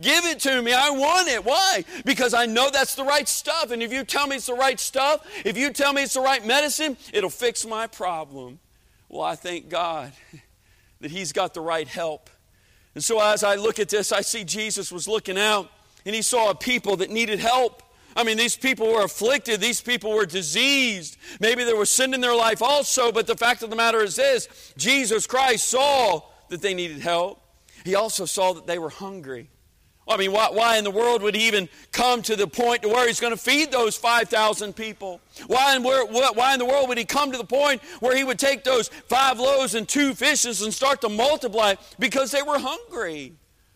Give 0.00 0.24
it 0.24 0.40
to 0.40 0.62
me. 0.62 0.72
I 0.72 0.88
want 0.88 1.28
it. 1.28 1.44
Why? 1.44 1.84
Because 2.06 2.32
I 2.32 2.46
know 2.46 2.70
that's 2.70 2.94
the 2.94 3.04
right 3.04 3.28
stuff. 3.28 3.70
And 3.70 3.82
if 3.82 3.92
you 3.92 4.04
tell 4.04 4.26
me 4.26 4.36
it's 4.36 4.46
the 4.46 4.54
right 4.54 4.80
stuff, 4.80 5.24
if 5.44 5.58
you 5.58 5.70
tell 5.70 5.92
me 5.92 6.02
it's 6.02 6.14
the 6.14 6.20
right 6.20 6.44
medicine, 6.44 6.96
it'll 7.12 7.30
fix 7.30 7.66
my 7.66 7.86
problem. 7.86 8.58
Well, 9.10 9.22
I 9.22 9.36
thank 9.36 9.68
God 9.68 10.12
that 11.02 11.10
he's 11.10 11.32
got 11.32 11.54
the 11.54 11.60
right 11.60 11.86
help. 11.86 12.30
And 12.94 13.02
so 13.02 13.20
as 13.20 13.44
I 13.44 13.56
look 13.56 13.78
at 13.78 13.88
this, 13.88 14.12
I 14.12 14.20
see 14.20 14.44
Jesus 14.44 14.90
was 14.90 15.06
looking 15.06 15.38
out 15.38 15.70
and 16.04 16.14
he 16.14 16.22
saw 16.22 16.50
a 16.50 16.54
people 16.54 16.96
that 16.96 17.10
needed 17.10 17.38
help. 17.38 17.82
I 18.14 18.24
mean, 18.24 18.36
these 18.36 18.56
people 18.56 18.92
were 18.92 19.04
afflicted. 19.04 19.60
These 19.60 19.80
people 19.80 20.12
were 20.12 20.26
diseased. 20.26 21.16
Maybe 21.40 21.64
there 21.64 21.76
was 21.76 21.88
sin 21.88 22.12
in 22.12 22.20
their 22.20 22.34
life 22.34 22.60
also, 22.60 23.10
but 23.10 23.26
the 23.26 23.36
fact 23.36 23.62
of 23.62 23.70
the 23.70 23.76
matter 23.76 24.02
is 24.02 24.16
this 24.16 24.74
Jesus 24.76 25.26
Christ 25.26 25.68
saw 25.68 26.22
that 26.48 26.60
they 26.60 26.74
needed 26.74 27.00
help. 27.00 27.40
He 27.84 27.94
also 27.94 28.26
saw 28.26 28.52
that 28.52 28.66
they 28.66 28.78
were 28.78 28.90
hungry. 28.90 29.48
I 30.12 30.16
mean, 30.16 30.32
why, 30.32 30.48
why, 30.50 30.76
in 30.76 30.84
the 30.84 30.90
world 30.90 31.22
would 31.22 31.34
he 31.34 31.46
even 31.46 31.68
come 31.90 32.22
to 32.22 32.36
the 32.36 32.46
point 32.46 32.82
to 32.82 32.88
where 32.88 33.06
he's 33.06 33.20
going 33.20 33.32
to 33.32 33.38
feed 33.38 33.70
those 33.70 33.96
5,000 33.96 34.74
people? 34.74 35.20
Why 35.46 35.76
in, 35.76 35.82
where, 35.82 36.04
why 36.06 36.52
in 36.52 36.58
the 36.58 36.64
world 36.64 36.88
would 36.88 36.98
he 36.98 37.04
come 37.04 37.32
to 37.32 37.38
the 37.38 37.44
point 37.44 37.82
where 38.00 38.16
he 38.16 38.24
would 38.24 38.38
take 38.38 38.64
those 38.64 38.88
five 38.88 39.40
loaves 39.40 39.74
and 39.74 39.88
two 39.88 40.14
fishes 40.14 40.62
and 40.62 40.72
start 40.72 41.00
to 41.00 41.08
multiply? 41.08 41.74
Because 41.98 42.30
they 42.30 42.42
were 42.42 42.58
hungry. 42.58 43.32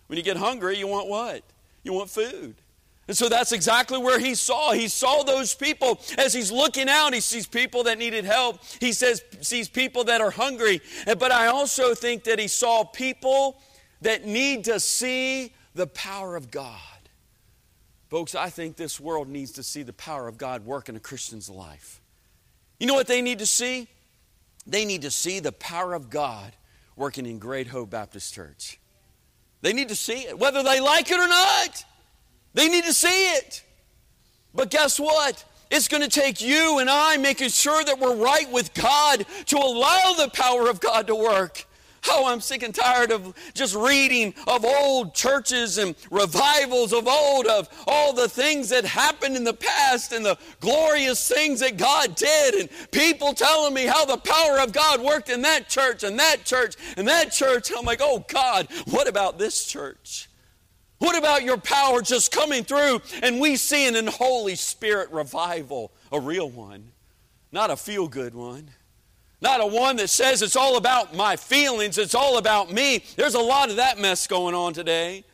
When 0.06 0.16
you 0.16 0.22
get 0.22 0.36
hungry, 0.36 0.78
you 0.78 0.86
want 0.86 1.08
what? 1.08 1.42
You 1.82 1.92
want 1.92 2.10
food. 2.10 2.56
And 3.08 3.16
so 3.16 3.28
that's 3.28 3.52
exactly 3.52 3.98
where 3.98 4.18
he 4.18 4.34
saw. 4.34 4.72
He 4.72 4.88
saw 4.88 5.22
those 5.22 5.54
people 5.54 6.00
as 6.18 6.34
he's 6.34 6.50
looking 6.50 6.88
out. 6.88 7.14
He 7.14 7.20
sees 7.20 7.46
people 7.46 7.84
that 7.84 7.98
needed 7.98 8.24
help. 8.24 8.60
He 8.80 8.92
says 8.92 9.22
sees 9.40 9.68
people 9.68 10.04
that 10.04 10.20
are 10.20 10.32
hungry. 10.32 10.80
But 11.06 11.30
I 11.30 11.46
also 11.46 11.94
think 11.94 12.24
that 12.24 12.40
he 12.40 12.48
saw 12.48 12.82
people 12.82 13.60
that 14.00 14.26
need 14.26 14.64
to 14.64 14.80
see 14.80 15.52
the 15.76 15.86
power 15.86 16.36
of 16.36 16.50
God. 16.50 16.80
Folks, 18.08 18.34
I 18.34 18.50
think 18.50 18.76
this 18.76 18.98
world 18.98 19.28
needs 19.28 19.52
to 19.52 19.62
see 19.62 19.82
the 19.82 19.92
power 19.92 20.26
of 20.26 20.38
God 20.38 20.64
work 20.64 20.88
in 20.88 20.96
a 20.96 21.00
Christian's 21.00 21.50
life. 21.50 22.00
You 22.80 22.86
know 22.86 22.94
what 22.94 23.06
they 23.06 23.22
need 23.22 23.40
to 23.40 23.46
see? 23.46 23.88
They 24.66 24.84
need 24.84 25.02
to 25.02 25.10
see 25.10 25.38
the 25.38 25.52
power 25.52 25.94
of 25.94 26.10
God 26.10 26.52
working 26.96 27.26
in 27.26 27.38
Great 27.38 27.68
Hope 27.68 27.90
Baptist 27.90 28.32
Church. 28.34 28.78
They 29.60 29.72
need 29.72 29.88
to 29.90 29.94
see 29.94 30.26
it, 30.26 30.38
whether 30.38 30.62
they 30.62 30.80
like 30.80 31.10
it 31.10 31.18
or 31.18 31.28
not. 31.28 31.84
They 32.54 32.68
need 32.68 32.84
to 32.84 32.92
see 32.92 33.34
it. 33.34 33.62
But 34.54 34.70
guess 34.70 34.98
what? 34.98 35.44
It's 35.70 35.88
going 35.88 36.02
to 36.02 36.08
take 36.08 36.40
you 36.40 36.78
and 36.78 36.88
I 36.88 37.16
making 37.18 37.50
sure 37.50 37.84
that 37.84 37.98
we're 37.98 38.16
right 38.16 38.50
with 38.50 38.72
God 38.72 39.26
to 39.46 39.56
allow 39.58 40.14
the 40.16 40.30
power 40.32 40.70
of 40.70 40.80
God 40.80 41.08
to 41.08 41.14
work. 41.14 41.65
Oh, 42.08 42.26
I'm 42.26 42.40
sick 42.40 42.62
and 42.62 42.74
tired 42.74 43.10
of 43.10 43.34
just 43.54 43.74
reading 43.74 44.34
of 44.46 44.64
old 44.64 45.14
churches 45.14 45.78
and 45.78 45.94
revivals 46.10 46.92
of 46.92 47.06
old, 47.06 47.46
of 47.46 47.68
all 47.86 48.12
the 48.12 48.28
things 48.28 48.68
that 48.70 48.84
happened 48.84 49.36
in 49.36 49.44
the 49.44 49.54
past 49.54 50.12
and 50.12 50.24
the 50.24 50.38
glorious 50.60 51.28
things 51.28 51.60
that 51.60 51.76
God 51.76 52.14
did, 52.14 52.54
and 52.54 52.68
people 52.90 53.34
telling 53.34 53.74
me 53.74 53.84
how 53.84 54.04
the 54.04 54.18
power 54.18 54.60
of 54.60 54.72
God 54.72 55.00
worked 55.02 55.28
in 55.28 55.42
that 55.42 55.68
church 55.68 56.02
and 56.02 56.18
that 56.18 56.44
church 56.44 56.76
and 56.96 57.06
that 57.08 57.32
church. 57.32 57.70
I'm 57.76 57.84
like, 57.84 58.00
oh 58.02 58.24
God, 58.28 58.68
what 58.86 59.08
about 59.08 59.38
this 59.38 59.66
church? 59.66 60.28
What 60.98 61.18
about 61.18 61.42
your 61.42 61.58
power 61.58 62.00
just 62.00 62.32
coming 62.32 62.64
through 62.64 63.02
and 63.22 63.40
we 63.40 63.56
seeing 63.56 63.96
an 63.96 64.06
Holy 64.06 64.54
Spirit 64.54 65.10
revival, 65.10 65.92
a 66.10 66.18
real 66.18 66.48
one, 66.48 66.92
not 67.52 67.70
a 67.70 67.76
feel 67.76 68.08
good 68.08 68.34
one? 68.34 68.70
Not 69.40 69.60
a 69.60 69.66
one 69.66 69.96
that 69.96 70.08
says 70.08 70.40
it's 70.42 70.56
all 70.56 70.76
about 70.76 71.14
my 71.14 71.36
feelings, 71.36 71.98
it's 71.98 72.14
all 72.14 72.38
about 72.38 72.72
me. 72.72 73.04
There's 73.16 73.34
a 73.34 73.40
lot 73.40 73.70
of 73.70 73.76
that 73.76 73.98
mess 73.98 74.26
going 74.26 74.54
on 74.54 74.72
today. 74.72 75.24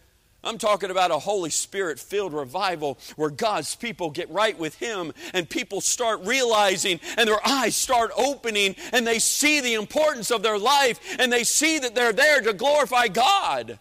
I'm 0.44 0.58
talking 0.58 0.90
about 0.90 1.12
a 1.12 1.20
Holy 1.20 1.50
Spirit 1.50 2.00
filled 2.00 2.32
revival 2.32 2.98
where 3.14 3.30
God's 3.30 3.76
people 3.76 4.10
get 4.10 4.28
right 4.28 4.58
with 4.58 4.76
Him 4.78 5.12
and 5.32 5.48
people 5.48 5.80
start 5.80 6.20
realizing 6.24 6.98
and 7.16 7.28
their 7.28 7.46
eyes 7.46 7.76
start 7.76 8.10
opening 8.16 8.74
and 8.92 9.06
they 9.06 9.20
see 9.20 9.60
the 9.60 9.74
importance 9.74 10.32
of 10.32 10.42
their 10.42 10.58
life 10.58 10.98
and 11.20 11.32
they 11.32 11.44
see 11.44 11.78
that 11.78 11.94
they're 11.94 12.12
there 12.12 12.40
to 12.40 12.52
glorify 12.52 13.06
God. 13.06 13.78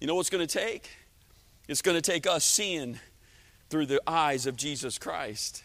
You 0.00 0.06
know 0.06 0.14
what's 0.14 0.30
going 0.30 0.46
to 0.46 0.58
take? 0.58 0.88
It's 1.66 1.82
going 1.82 1.96
to 1.96 2.10
take 2.10 2.28
us 2.28 2.44
seeing 2.44 3.00
through 3.68 3.86
the 3.86 4.00
eyes 4.06 4.46
of 4.46 4.56
Jesus 4.56 4.98
Christ. 4.98 5.64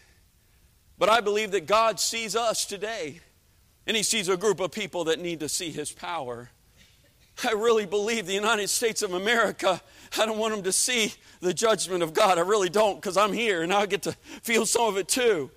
But 0.98 1.08
I 1.08 1.20
believe 1.20 1.52
that 1.52 1.66
God 1.66 2.00
sees 2.00 2.34
us 2.34 2.64
today. 2.64 3.20
And 3.86 3.96
he 3.96 4.02
sees 4.02 4.28
a 4.28 4.36
group 4.36 4.60
of 4.60 4.72
people 4.72 5.04
that 5.04 5.20
need 5.20 5.40
to 5.40 5.48
see 5.48 5.70
his 5.70 5.92
power. 5.92 6.50
I 7.42 7.52
really 7.52 7.86
believe 7.86 8.26
the 8.26 8.32
United 8.32 8.68
States 8.68 9.02
of 9.02 9.12
America, 9.12 9.80
I 10.18 10.26
don't 10.26 10.38
want 10.38 10.54
them 10.54 10.62
to 10.64 10.72
see 10.72 11.12
the 11.40 11.52
judgment 11.52 12.02
of 12.02 12.14
God. 12.14 12.38
I 12.38 12.42
really 12.42 12.68
don't 12.68 12.96
because 12.96 13.16
I'm 13.16 13.32
here 13.32 13.62
and 13.62 13.72
I 13.72 13.86
get 13.86 14.02
to 14.02 14.12
feel 14.42 14.66
some 14.66 14.84
of 14.84 14.96
it 14.96 15.08
too. 15.08 15.50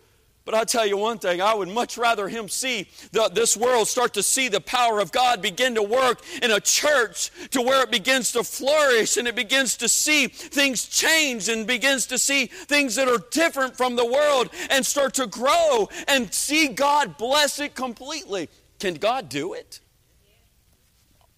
But 0.47 0.55
I'll 0.55 0.65
tell 0.65 0.85
you 0.85 0.95
one 0.95 1.19
thing, 1.19 1.41
I 1.41 1.53
would 1.53 1.67
much 1.67 1.97
rather 1.97 2.29
him 2.29 2.47
see 2.47 2.87
the, 3.11 3.27
this 3.27 3.57
world 3.57 3.89
start 3.89 4.13
to 4.13 4.23
see 4.23 4.47
the 4.47 4.61
power 4.61 5.01
of 5.01 5.11
God 5.11 5.41
begin 5.41 5.75
to 5.75 5.83
work 5.83 6.21
in 6.41 6.51
a 6.51 6.61
church 6.61 7.31
to 7.49 7.61
where 7.61 7.83
it 7.83 7.91
begins 7.91 8.31
to 8.31 8.45
flourish 8.45 9.17
and 9.17 9.27
it 9.27 9.35
begins 9.35 9.75
to 9.75 9.89
see 9.89 10.27
things 10.27 10.85
change 10.85 11.49
and 11.49 11.67
begins 11.67 12.05
to 12.05 12.17
see 12.17 12.45
things 12.45 12.95
that 12.95 13.09
are 13.09 13.17
different 13.29 13.75
from 13.75 13.97
the 13.97 14.05
world 14.05 14.49
and 14.69 14.85
start 14.85 15.15
to 15.15 15.27
grow 15.27 15.89
and 16.07 16.33
see 16.33 16.69
God 16.69 17.17
bless 17.17 17.59
it 17.59 17.75
completely. 17.75 18.47
Can 18.79 18.93
God 18.93 19.27
do 19.27 19.53
it? 19.53 19.81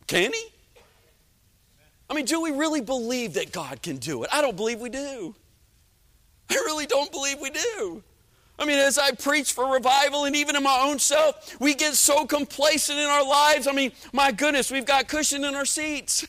Can 0.05 0.31
He? 0.31 0.45
I 2.11 2.13
mean, 2.13 2.25
do 2.25 2.39
we 2.41 2.51
really 2.51 2.81
believe 2.81 3.33
that 3.33 3.51
God 3.51 3.81
can 3.81 3.97
do 3.97 4.21
it? 4.21 4.29
I 4.31 4.43
don't 4.43 4.55
believe 4.55 4.79
we 4.79 4.91
do. 4.91 5.33
I 6.51 6.53
really 6.53 6.85
don't 6.85 7.11
believe 7.11 7.39
we 7.39 7.49
do. 7.49 8.03
I 8.59 8.65
mean, 8.65 8.77
as 8.77 8.97
I 8.97 9.11
preach 9.11 9.53
for 9.53 9.71
revival 9.71 10.25
and 10.25 10.35
even 10.35 10.57
in 10.57 10.63
my 10.63 10.81
own 10.83 10.99
self, 10.99 11.59
we 11.61 11.73
get 11.73 11.93
so 11.95 12.25
complacent 12.25 12.99
in 12.99 13.05
our 13.05 13.25
lives. 13.25 13.67
I 13.67 13.71
mean, 13.71 13.93
my 14.11 14.33
goodness, 14.33 14.69
we've 14.69 14.85
got 14.85 15.07
cushion 15.07 15.45
in 15.45 15.55
our 15.55 15.65
seats. 15.65 16.27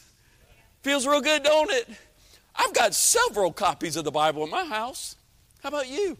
Feels 0.82 1.08
real 1.08 1.20
good, 1.20 1.42
don't 1.42 1.72
it? 1.72 1.88
I've 2.54 2.72
got 2.72 2.94
several 2.94 3.52
copies 3.52 3.96
of 3.96 4.04
the 4.04 4.12
Bible 4.12 4.44
in 4.44 4.50
my 4.50 4.64
house. 4.64 5.16
How 5.60 5.70
about 5.70 5.88
you? 5.88 6.16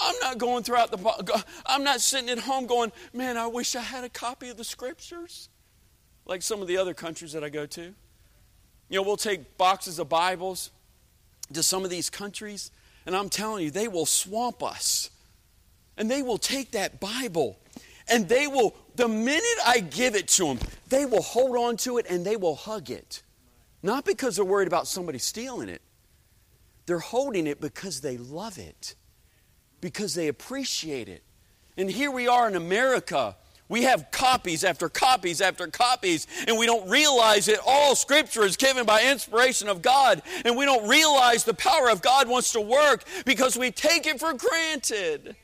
I'm 0.00 0.16
not 0.20 0.38
going 0.38 0.64
throughout 0.64 0.90
the 0.90 1.44
I'm 1.66 1.84
not 1.84 2.00
sitting 2.00 2.30
at 2.30 2.38
home 2.38 2.66
going, 2.66 2.90
"Man, 3.12 3.36
I 3.36 3.46
wish 3.46 3.76
I 3.76 3.80
had 3.80 4.02
a 4.02 4.08
copy 4.08 4.48
of 4.48 4.56
the 4.56 4.64
scriptures." 4.64 5.48
Like 6.24 6.42
some 6.42 6.62
of 6.62 6.68
the 6.68 6.76
other 6.76 6.94
countries 6.94 7.32
that 7.32 7.44
I 7.44 7.48
go 7.48 7.66
to. 7.66 7.82
You 7.82 8.96
know, 8.98 9.02
we'll 9.02 9.16
take 9.16 9.56
boxes 9.56 9.98
of 9.98 10.08
Bibles 10.08 10.70
to 11.52 11.62
some 11.62 11.84
of 11.84 11.90
these 11.90 12.08
countries, 12.08 12.70
and 13.06 13.14
I'm 13.14 13.28
telling 13.28 13.64
you, 13.64 13.70
they 13.70 13.88
will 13.88 14.06
swamp 14.06 14.62
us 14.62 15.10
and 16.00 16.10
they 16.10 16.22
will 16.22 16.38
take 16.38 16.70
that 16.70 16.98
Bible 16.98 17.58
and 18.08 18.26
they 18.26 18.46
will, 18.46 18.74
the 18.96 19.06
minute 19.06 19.44
I 19.64 19.80
give 19.80 20.16
it 20.16 20.28
to 20.28 20.46
them, 20.46 20.58
they 20.88 21.04
will 21.04 21.22
hold 21.22 21.56
on 21.56 21.76
to 21.78 21.98
it 21.98 22.06
and 22.08 22.24
they 22.24 22.36
will 22.36 22.56
hug 22.56 22.90
it. 22.90 23.22
Not 23.82 24.06
because 24.06 24.34
they're 24.34 24.44
worried 24.44 24.66
about 24.66 24.88
somebody 24.88 25.18
stealing 25.18 25.68
it, 25.68 25.82
they're 26.86 26.98
holding 26.98 27.46
it 27.46 27.60
because 27.60 28.00
they 28.00 28.16
love 28.16 28.58
it, 28.58 28.94
because 29.82 30.14
they 30.14 30.28
appreciate 30.28 31.08
it. 31.08 31.22
And 31.76 31.90
here 31.90 32.10
we 32.10 32.26
are 32.26 32.48
in 32.48 32.56
America. 32.56 33.36
We 33.68 33.82
have 33.82 34.10
copies 34.10 34.64
after 34.64 34.88
copies 34.88 35.40
after 35.40 35.66
copies, 35.68 36.26
and 36.48 36.58
we 36.58 36.66
don't 36.66 36.88
realize 36.88 37.46
that 37.46 37.60
all 37.64 37.94
Scripture 37.94 38.42
is 38.42 38.56
given 38.56 38.86
by 38.86 39.04
inspiration 39.04 39.68
of 39.68 39.82
God, 39.82 40.22
and 40.44 40.56
we 40.56 40.64
don't 40.64 40.88
realize 40.88 41.44
the 41.44 41.54
power 41.54 41.90
of 41.90 42.02
God 42.02 42.26
wants 42.28 42.52
to 42.52 42.60
work 42.60 43.04
because 43.24 43.56
we 43.56 43.70
take 43.70 44.06
it 44.06 44.18
for 44.18 44.32
granted. 44.32 45.36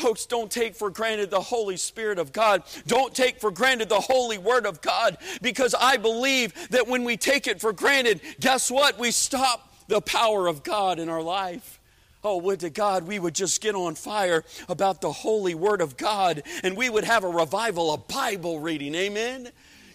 Folks, 0.00 0.24
don't 0.24 0.50
take 0.50 0.74
for 0.74 0.88
granted 0.88 1.30
the 1.30 1.40
Holy 1.40 1.76
Spirit 1.76 2.18
of 2.18 2.32
God. 2.32 2.62
Don't 2.86 3.14
take 3.14 3.38
for 3.38 3.50
granted 3.50 3.90
the 3.90 4.00
Holy 4.00 4.38
Word 4.38 4.64
of 4.64 4.80
God 4.80 5.18
because 5.42 5.74
I 5.78 5.98
believe 5.98 6.54
that 6.70 6.88
when 6.88 7.04
we 7.04 7.18
take 7.18 7.46
it 7.46 7.60
for 7.60 7.72
granted, 7.72 8.20
guess 8.40 8.70
what? 8.70 8.98
We 8.98 9.10
stop 9.10 9.74
the 9.88 10.00
power 10.00 10.46
of 10.46 10.62
God 10.62 10.98
in 10.98 11.10
our 11.10 11.20
life. 11.20 11.78
Oh, 12.24 12.38
would 12.38 12.60
to 12.60 12.70
God 12.70 13.06
we 13.06 13.18
would 13.18 13.34
just 13.34 13.60
get 13.60 13.74
on 13.74 13.94
fire 13.94 14.44
about 14.68 15.00
the 15.00 15.12
holy 15.12 15.54
word 15.54 15.80
of 15.80 15.96
God 15.96 16.42
and 16.62 16.76
we 16.76 16.88
would 16.88 17.04
have 17.04 17.24
a 17.24 17.28
revival 17.28 17.92
of 17.92 18.08
Bible 18.08 18.58
reading. 18.58 18.94
Amen? 18.94 19.50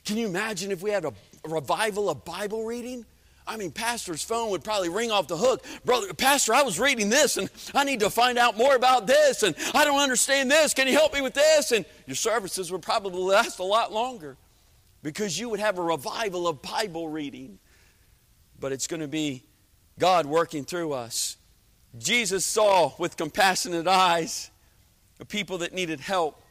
Can 0.06 0.18
you 0.18 0.28
imagine 0.28 0.72
if 0.72 0.84
we 0.84 0.92
had 0.92 1.06
a 1.06 1.14
revival 1.48 2.10
of 2.10 2.26
Bible 2.26 2.66
reading? 2.66 3.06
I 3.48 3.58
mean, 3.58 3.72
pastor's 3.72 4.24
phone 4.24 4.50
would 4.52 4.64
probably 4.64 4.90
ring 4.90 5.12
off 5.12 5.28
the 5.28 5.38
hook. 5.38 5.64
Brother, 5.84 6.14
pastor, 6.14 6.54
I 6.54 6.64
was 6.64 6.80
reading 6.80 7.10
this 7.10 7.38
and 7.38 7.50
I 7.74 7.84
need 7.84 8.00
to 8.00 8.10
find 8.10 8.38
out 8.38 8.58
more 8.58 8.76
about 8.76 9.06
this 9.06 9.44
and 9.44 9.56
I 9.74 9.86
don't 9.86 10.00
understand 10.00 10.50
this. 10.50 10.74
Can 10.74 10.88
you 10.88 10.94
help 10.94 11.14
me 11.14 11.22
with 11.22 11.34
this? 11.34 11.72
And 11.72 11.86
your 12.08 12.16
services 12.16 12.72
would 12.72 12.82
probably 12.82 13.22
last 13.22 13.60
a 13.60 13.64
lot 13.64 13.94
longer 13.94 14.38
because 15.04 15.40
you 15.40 15.50
would 15.50 15.60
have 15.60 15.78
a 15.78 15.84
revival 15.84 16.48
of 16.48 16.62
Bible 16.62 17.08
reading. 17.08 17.60
But 18.60 18.72
it's 18.72 18.88
going 18.88 19.02
to 19.02 19.08
be 19.08 19.44
God 20.00 20.26
working 20.26 20.64
through 20.64 20.94
us. 20.94 21.38
Jesus 21.98 22.46
saw 22.46 22.94
with 22.98 23.16
compassionate 23.16 23.88
eyes 23.88 24.50
a 25.20 25.26
people 25.26 25.60
that 25.60 25.74
needed 25.74 26.00
help, 26.00 26.42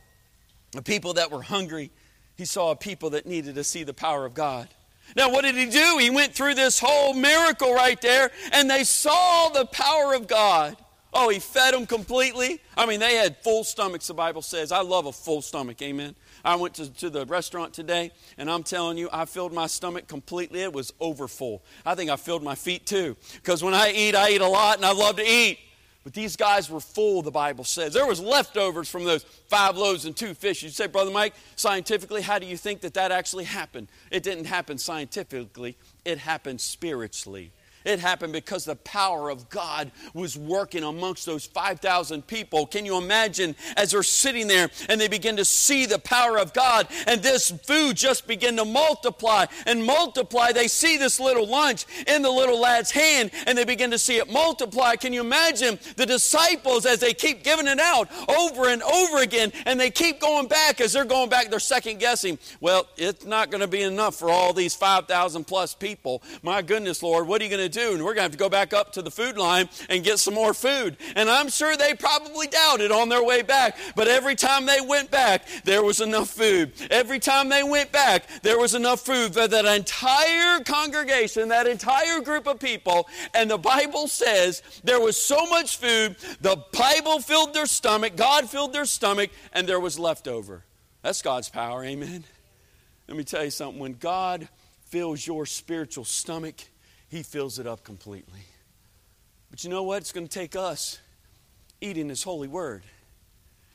a 0.77 0.83
people 0.83 1.15
that 1.15 1.31
were 1.31 1.43
hungry. 1.43 1.91
He 2.37 2.45
saw 2.45 2.71
a 2.71 2.77
people 2.77 3.11
that 3.11 3.27
needed 3.27 3.57
to 3.57 3.65
see 3.65 3.85
the 3.85 3.93
power 3.93 4.25
of 4.25 4.35
God. 4.35 4.69
Now, 5.17 5.31
what 5.31 5.43
did 5.43 5.55
he 5.55 5.67
do? 5.67 5.99
He 5.99 6.11
went 6.11 6.35
through 6.35 6.55
this 6.55 6.81
whole 6.81 7.15
miracle 7.15 7.73
right 7.73 8.01
there, 8.01 8.31
and 8.53 8.69
they 8.69 8.85
saw 8.85 9.49
the 9.51 9.67
power 9.67 10.15
of 10.15 10.27
God. 10.27 10.77
Oh, 11.13 11.29
he 11.29 11.39
fed 11.39 11.75
them 11.75 11.87
completely. 11.87 12.61
I 12.77 12.87
mean, 12.87 12.99
they 12.99 13.15
had 13.15 13.37
full 13.39 13.63
stomachs, 13.63 14.09
the 14.09 14.15
Bible 14.15 14.43
says. 14.43 14.73
I 14.73 14.81
love 14.81 15.07
a 15.07 15.13
full 15.13 15.43
stomach, 15.43 15.81
amen. 15.81 16.17
I 16.45 16.57
went 16.57 16.75
to, 16.75 16.93
to 16.95 17.11
the 17.11 17.25
restaurant 17.27 17.73
today, 17.73 18.11
and 18.37 18.51
I'm 18.51 18.65
telling 18.65 18.99
you, 18.99 19.09
I 19.13 19.25
filled 19.25 19.53
my 19.53 19.69
stomach 19.69 20.09
completely. 20.09 20.63
It 20.63 20.73
was 20.73 20.93
overfull. 21.01 21.63
I 21.87 21.95
think 21.95 22.11
I 22.11 22.17
filled 22.17 22.43
my 22.43 22.57
feet 22.57 22.85
too. 22.85 23.17
Because 23.35 23.63
when 23.63 23.75
I 23.75 23.93
eat, 23.93 24.17
I 24.17 24.31
eat 24.31 24.41
a 24.41 24.49
lot, 24.49 24.77
and 24.77 24.85
I 24.85 24.93
love 24.93 25.17
to 25.17 25.27
eat. 25.27 25.59
But 26.05 26.13
these 26.13 26.37
guys 26.37 26.71
were 26.71 26.81
full, 26.81 27.23
the 27.23 27.31
Bible 27.31 27.65
says. 27.65 27.95
There 27.95 28.07
was 28.07 28.21
leftovers 28.21 28.91
from 28.91 29.05
those 29.05 29.25
five 29.49 29.77
loaves 29.79 30.05
and 30.05 30.15
two 30.15 30.35
fish. 30.35 30.63
You 30.63 30.69
say, 30.69 30.87
Brother 30.87 31.11
Mike, 31.11 31.33
scientifically, 31.57 32.21
how 32.21 32.39
do 32.39 32.47
you 32.47 32.59
think 32.59 32.83
that 32.83 32.93
that 32.95 33.11
actually 33.11 33.45
happened? 33.45 33.89
It 34.11 34.23
didn't 34.23 34.45
happen 34.45 34.77
scientifically, 34.77 35.77
it 36.05 36.19
happened 36.19 36.61
spiritually. 36.61 37.53
It 37.85 38.01
happened 38.01 38.33
because 38.33 38.65
the 38.65 38.77
power 38.77 39.29
of 39.29 39.51
God 39.51 39.93
was 40.15 40.39
working 40.39 40.83
amongst 40.83 41.27
those 41.27 41.45
5,000 41.45 42.27
people. 42.27 42.67
Can 42.67 42.87
you 42.87 42.97
imagine 42.97 43.55
as 43.77 43.91
they're 43.91 44.03
sitting 44.03 44.47
there 44.49 44.71
and 44.89 44.99
they 44.99 45.09
begin 45.09 45.37
to 45.37 45.45
see 45.45 45.85
the 45.85 45.99
power 45.99 46.39
of 46.39 46.55
God 46.55 46.89
and 47.07 47.23
this 47.23 47.51
food 47.51 47.97
just 47.97 48.27
begin 48.27 48.57
to 48.57 48.65
multiply 48.65 49.45
and 49.67 49.85
multiply? 49.85 50.53
They 50.53 50.69
see 50.69 50.97
this 50.97 51.21
little 51.21 51.47
lunch 51.47 51.85
in 52.07 52.23
the 52.23 52.31
little 52.31 52.59
lad's 52.59 52.91
hand 52.91 53.33
and 53.47 53.59
they 53.59 53.67
begin 53.67 53.91
to 53.91 53.99
see 53.99 54.17
it 54.17 54.33
multiply. 54.33 54.97
Can 54.97 55.13
you 55.13 55.21
imagine 55.21 55.79
the 55.97 56.07
disciples 56.07 56.87
as 56.87 57.01
they 57.01 57.13
keep 57.13 57.45
giving 57.45 57.67
it 57.67 57.81
out 57.81 58.09
over 58.31 58.71
and 58.71 58.83
over 58.83 59.19
again 59.19 59.53
and 59.67 59.79
they 59.79 59.91
keep 59.91 60.21
going 60.21 60.49
back 60.49 60.81
as 60.81 60.95
they're 60.95 61.05
going 61.05 61.29
back, 61.29 61.51
they're 61.51 61.61
second 61.61 61.99
guessing. 62.01 62.39
Well, 62.61 62.87
it's 62.97 63.27
not 63.27 63.51
going 63.51 63.61
to 63.61 63.69
be 63.69 63.83
enough 63.83 64.15
for 64.15 64.31
all 64.31 64.55
these 64.55 64.75
5,000 64.75 65.45
plus 65.45 65.75
people. 65.75 66.23
My 66.43 66.63
goodness, 66.63 67.03
Lord, 67.03 67.27
what 67.27 67.43
are 67.43 67.45
you 67.45 67.51
going 67.51 67.63
to 67.63 67.69
do? 67.69 67.74
And 67.77 68.05
we're 68.05 68.15
going 68.15 68.17
to 68.17 68.23
have 68.23 68.33
to 68.33 68.39
go 68.39 68.49
back 68.49 68.73
up 68.73 68.93
to 68.93 69.03
the 69.03 69.11
food 69.11 69.37
line 69.37 69.69
and 69.89 70.05
get 70.05 70.19
some 70.19 70.35
more 70.35 70.55
food. 70.55 70.97
And 71.17 71.29
I'm 71.29 71.49
sure 71.49 71.77
they 71.77 71.95
probably 71.95 72.47
doubted 72.47 72.91
on 72.91 73.09
their 73.09 73.25
way 73.25 73.43
back. 73.43 73.77
But 73.97 74.09
every 74.09 74.35
time 74.35 74.67
they 74.67 74.81
went 74.81 75.11
back, 75.11 75.47
there 75.65 75.83
was 75.83 76.01
enough 76.01 76.31
food. 76.31 76.73
Every 76.91 77.19
time 77.19 77.49
they 77.49 77.63
went 77.63 77.93
back, 77.93 78.29
there 78.43 78.59
was 78.59 78.75
enough 78.75 79.01
food 79.01 79.35
for 79.35 79.49
that 79.49 79.65
entire 79.65 80.61
congregation, 80.61 81.49
that 81.49 81.67
entire 81.67 82.21
group 82.21 82.47
of 82.47 82.61
people. 82.61 83.09
And 83.35 83.51
the 83.51 83.59
Bible 83.59 84.09
says 84.09 84.63
there 84.85 85.01
was 85.01 85.17
so 85.17 85.47
much 85.47 85.77
food, 85.79 86.17
the 86.41 86.63
Bible 86.73 87.21
filled 87.21 87.55
their 87.55 87.67
stomach, 87.67 88.17
God 88.17 88.49
filled 88.49 88.73
their 88.73 88.85
stomach, 88.85 89.31
and 89.53 89.69
there 89.69 89.81
was 89.81 89.99
leftover. 89.99 90.65
That's 91.03 91.23
God's 91.23 91.49
power, 91.49 91.85
amen. 91.85 92.25
Let 93.09 93.17
me 93.17 93.25
tell 93.25 93.45
you 93.45 93.51
something. 93.51 93.79
When 93.81 93.95
God 93.95 94.49
fills 94.87 95.27
your 95.27 95.45
spiritual 95.45 96.05
stomach, 96.05 96.55
he 97.09 97.23
fills 97.23 97.59
it 97.59 97.67
up 97.67 97.85
completely. 97.85 98.41
But 99.51 99.63
you 99.63 99.71
know 99.71 99.85
what? 99.85 99.99
It's 99.99 100.13
going 100.13 100.27
to 100.27 100.33
take 100.33 100.57
us 100.57 100.99
eating 101.81 102.09
His 102.09 102.23
holy 102.23 102.49
word. 102.49 102.83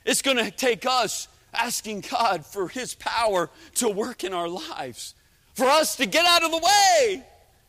It's 0.05 0.21
going 0.21 0.37
to 0.37 0.51
take 0.51 0.85
us 0.85 1.27
asking 1.53 2.03
God 2.11 2.45
for 2.45 2.67
His 2.67 2.95
power 2.95 3.49
to 3.75 3.89
work 3.89 4.23
in 4.23 4.33
our 4.33 4.49
lives, 4.49 5.15
for 5.53 5.65
us 5.65 5.95
to 5.97 6.05
get 6.05 6.25
out 6.25 6.43
of 6.43 6.51
the 6.51 6.57
way. 6.57 7.23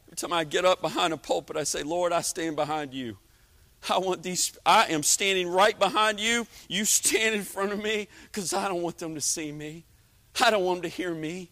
Every 0.08 0.16
time 0.16 0.32
I 0.32 0.44
get 0.44 0.64
up 0.64 0.80
behind 0.80 1.12
a 1.12 1.16
pulpit, 1.16 1.56
I 1.56 1.62
say, 1.62 1.82
Lord, 1.84 2.12
I 2.12 2.22
stand 2.22 2.56
behind 2.56 2.94
you. 2.94 3.16
I 3.88 3.98
want 3.98 4.22
these, 4.22 4.58
I 4.66 4.86
am 4.86 5.02
standing 5.02 5.48
right 5.48 5.78
behind 5.78 6.20
you. 6.20 6.46
You 6.68 6.84
stand 6.84 7.34
in 7.34 7.42
front 7.42 7.72
of 7.72 7.82
me 7.82 8.08
because 8.24 8.52
I 8.52 8.68
don't 8.68 8.82
want 8.82 8.98
them 8.98 9.14
to 9.14 9.20
see 9.20 9.52
me. 9.52 9.84
I 10.40 10.50
don't 10.50 10.64
want 10.64 10.82
them 10.82 10.90
to 10.90 10.96
hear 10.96 11.14
me. 11.14 11.50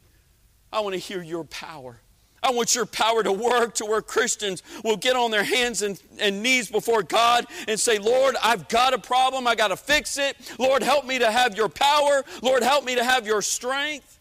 I 0.72 0.80
want 0.80 0.94
to 0.94 0.98
hear 0.98 1.22
your 1.22 1.44
power. 1.44 2.00
I 2.42 2.52
want 2.52 2.74
your 2.74 2.86
power 2.86 3.22
to 3.22 3.32
work 3.32 3.74
to 3.76 3.84
where 3.84 4.00
Christians 4.00 4.62
will 4.84 4.96
get 4.96 5.16
on 5.16 5.30
their 5.30 5.44
hands 5.44 5.82
and, 5.82 6.00
and 6.18 6.42
knees 6.42 6.70
before 6.70 7.02
God 7.02 7.46
and 7.66 7.78
say, 7.78 7.98
Lord, 7.98 8.36
I've 8.42 8.68
got 8.68 8.94
a 8.94 8.98
problem. 8.98 9.46
I 9.46 9.54
got 9.54 9.68
to 9.68 9.76
fix 9.76 10.18
it. 10.18 10.36
Lord, 10.58 10.82
help 10.82 11.04
me 11.04 11.18
to 11.18 11.30
have 11.30 11.56
your 11.56 11.68
power. 11.68 12.24
Lord, 12.42 12.62
help 12.62 12.84
me 12.84 12.94
to 12.94 13.04
have 13.04 13.26
your 13.26 13.42
strength. 13.42 14.20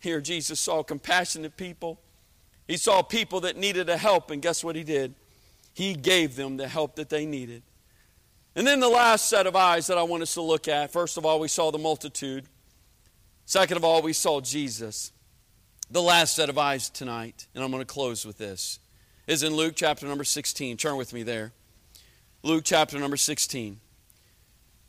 Here, 0.00 0.20
Jesus 0.20 0.58
saw 0.58 0.82
compassionate 0.82 1.56
people. 1.56 2.00
He 2.66 2.76
saw 2.76 3.02
people 3.02 3.40
that 3.40 3.56
needed 3.56 3.88
a 3.88 3.96
help, 3.96 4.30
and 4.30 4.42
guess 4.42 4.64
what 4.64 4.74
he 4.74 4.82
did? 4.82 5.14
He 5.74 5.94
gave 5.94 6.36
them 6.36 6.56
the 6.56 6.68
help 6.68 6.96
that 6.96 7.08
they 7.08 7.26
needed. 7.26 7.62
And 8.54 8.66
then 8.66 8.80
the 8.80 8.88
last 8.88 9.28
set 9.28 9.46
of 9.46 9.56
eyes 9.56 9.86
that 9.86 9.96
I 9.96 10.02
want 10.02 10.22
us 10.22 10.34
to 10.34 10.42
look 10.42 10.68
at 10.68 10.92
first 10.92 11.16
of 11.16 11.24
all, 11.24 11.40
we 11.40 11.48
saw 11.48 11.70
the 11.70 11.78
multitude. 11.78 12.44
Second 13.46 13.76
of 13.76 13.84
all, 13.84 14.02
we 14.02 14.12
saw 14.12 14.40
Jesus 14.40 15.12
the 15.92 16.02
last 16.02 16.34
set 16.34 16.48
of 16.48 16.56
eyes 16.56 16.88
tonight, 16.88 17.46
and 17.54 17.62
I'm 17.62 17.70
going 17.70 17.82
to 17.82 17.86
close 17.86 18.24
with 18.24 18.38
this, 18.38 18.80
is 19.26 19.42
in 19.42 19.54
Luke 19.54 19.74
chapter 19.76 20.06
number 20.06 20.24
16. 20.24 20.78
Turn 20.78 20.96
with 20.96 21.12
me 21.12 21.22
there. 21.22 21.52
Luke 22.42 22.62
chapter 22.64 22.98
number 22.98 23.18
16. 23.18 23.78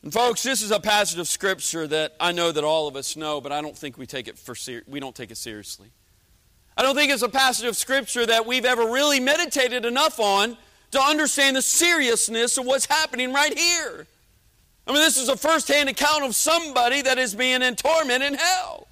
And 0.01 0.14
folks, 0.14 0.43
this 0.43 0.62
is 0.62 0.72
a 0.72 0.80
passage 0.80 1.20
of 1.20 1.28
scripture 1.28 1.86
that 1.88 2.14
I 2.22 2.32
know 2.32 2.54
that 2.54 2.64
all 2.64 2.88
of 2.88 2.95
us 2.95 3.18
know, 3.18 3.41
but 3.41 3.51
I 3.51 3.62
don't 3.62 3.78
think 3.78 3.97
we 3.97 4.06
take 4.06 4.30
it 4.30 4.39
for 4.39 4.56
ser- 4.56 4.84
we 4.88 5.01
don't 5.01 5.14
take 5.14 5.30
it 5.30 5.38
seriously. 5.38 5.89
I 6.78 6.82
don't 6.82 6.95
think 6.95 7.12
it's 7.12 7.22
a 7.22 7.30
passage 7.30 7.68
of 7.68 7.76
scripture 7.76 8.26
that 8.26 8.45
we've 8.45 8.66
ever 8.66 8.84
really 8.89 9.20
meditated 9.20 9.86
enough 9.86 10.22
on 10.22 10.58
to 10.91 11.01
understand 11.01 11.58
the 11.58 11.62
seriousness 11.62 12.58
of 12.58 12.66
what's 12.66 12.86
happening 12.86 13.34
right 13.34 13.58
here. 13.58 14.08
I 14.88 14.91
mean, 14.91 15.01
this 15.01 15.18
is 15.18 15.28
a 15.28 15.36
first-hand 15.36 15.89
account 15.89 16.24
of 16.24 16.34
somebody 16.34 17.01
that 17.01 17.18
is 17.18 17.36
being 17.36 17.62
in 17.62 17.76
torment 17.76 18.24
in 18.24 18.36
hell. 18.36 18.88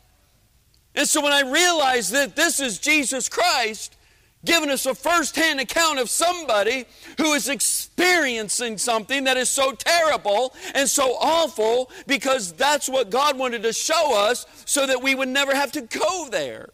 And 0.96 1.08
so 1.08 1.22
when 1.22 1.32
I 1.32 1.42
realized 1.42 2.12
that 2.14 2.36
this 2.36 2.60
is 2.60 2.80
Jesus 2.80 3.30
Christ 3.30 3.96
giving 4.44 4.70
us 4.70 4.86
a 4.86 4.96
first-hand 4.96 5.60
account 5.60 6.00
of 6.00 6.10
somebody 6.10 6.86
who 7.18 7.34
is 7.34 7.48
experiencing 7.48 8.78
something 8.78 9.26
that 9.26 9.38
is 9.38 9.50
so 9.50 9.72
terrible 9.72 10.54
and 10.74 10.90
so 10.90 11.16
awful 11.20 11.92
because 12.08 12.52
that's 12.54 12.90
what 12.90 13.10
God 13.10 13.38
wanted 13.38 13.64
to 13.64 13.74
show 13.74 14.18
us 14.18 14.46
so 14.66 14.88
that 14.88 15.02
we 15.02 15.14
would 15.14 15.30
never 15.30 15.54
have 15.54 15.72
to 15.74 15.82
go 15.82 16.28
there. 16.30 16.70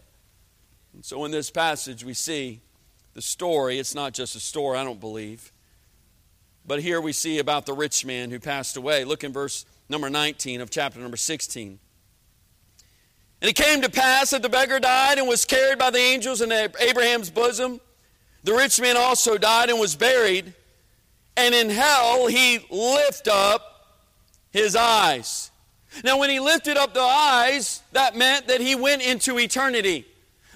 And 0.93 1.03
so 1.03 1.25
in 1.25 1.31
this 1.31 1.51
passage 1.51 2.05
we 2.05 2.13
see 2.13 2.61
the 3.13 3.21
story. 3.21 3.79
It's 3.79 3.95
not 3.95 4.13
just 4.13 4.35
a 4.35 4.39
story, 4.39 4.77
I 4.77 4.83
don't 4.83 4.99
believe. 4.99 5.51
But 6.65 6.81
here 6.81 7.01
we 7.01 7.13
see 7.13 7.39
about 7.39 7.65
the 7.65 7.73
rich 7.73 8.05
man 8.05 8.29
who 8.29 8.39
passed 8.39 8.77
away. 8.77 9.03
Look 9.05 9.23
in 9.23 9.33
verse 9.33 9.65
number 9.89 10.09
19 10.09 10.61
of 10.61 10.69
chapter 10.69 10.99
number 10.99 11.17
16. 11.17 11.79
And 13.41 13.49
it 13.49 13.55
came 13.55 13.81
to 13.81 13.89
pass 13.89 14.31
that 14.31 14.41
the 14.41 14.49
beggar 14.49 14.79
died 14.79 15.19
and 15.19 15.27
was 15.27 15.45
carried 15.45 15.77
by 15.77 15.91
the 15.91 15.99
angels 15.99 16.41
in 16.41 16.51
Abraham's 16.51 17.29
bosom. 17.29 17.79
The 18.43 18.53
rich 18.53 18.81
man 18.81 18.97
also 18.97 19.37
died 19.37 19.69
and 19.69 19.79
was 19.79 19.95
buried. 19.95 20.53
And 21.35 21.53
in 21.53 21.69
hell 21.69 22.27
he 22.27 22.59
lifted 22.71 23.31
up 23.31 23.61
his 24.51 24.75
eyes. 24.75 25.51
Now, 26.03 26.19
when 26.19 26.29
he 26.29 26.39
lifted 26.39 26.77
up 26.77 26.93
the 26.93 26.99
eyes, 26.99 27.81
that 27.91 28.15
meant 28.15 28.47
that 28.47 28.61
he 28.61 28.75
went 28.75 29.01
into 29.01 29.39
eternity. 29.39 30.05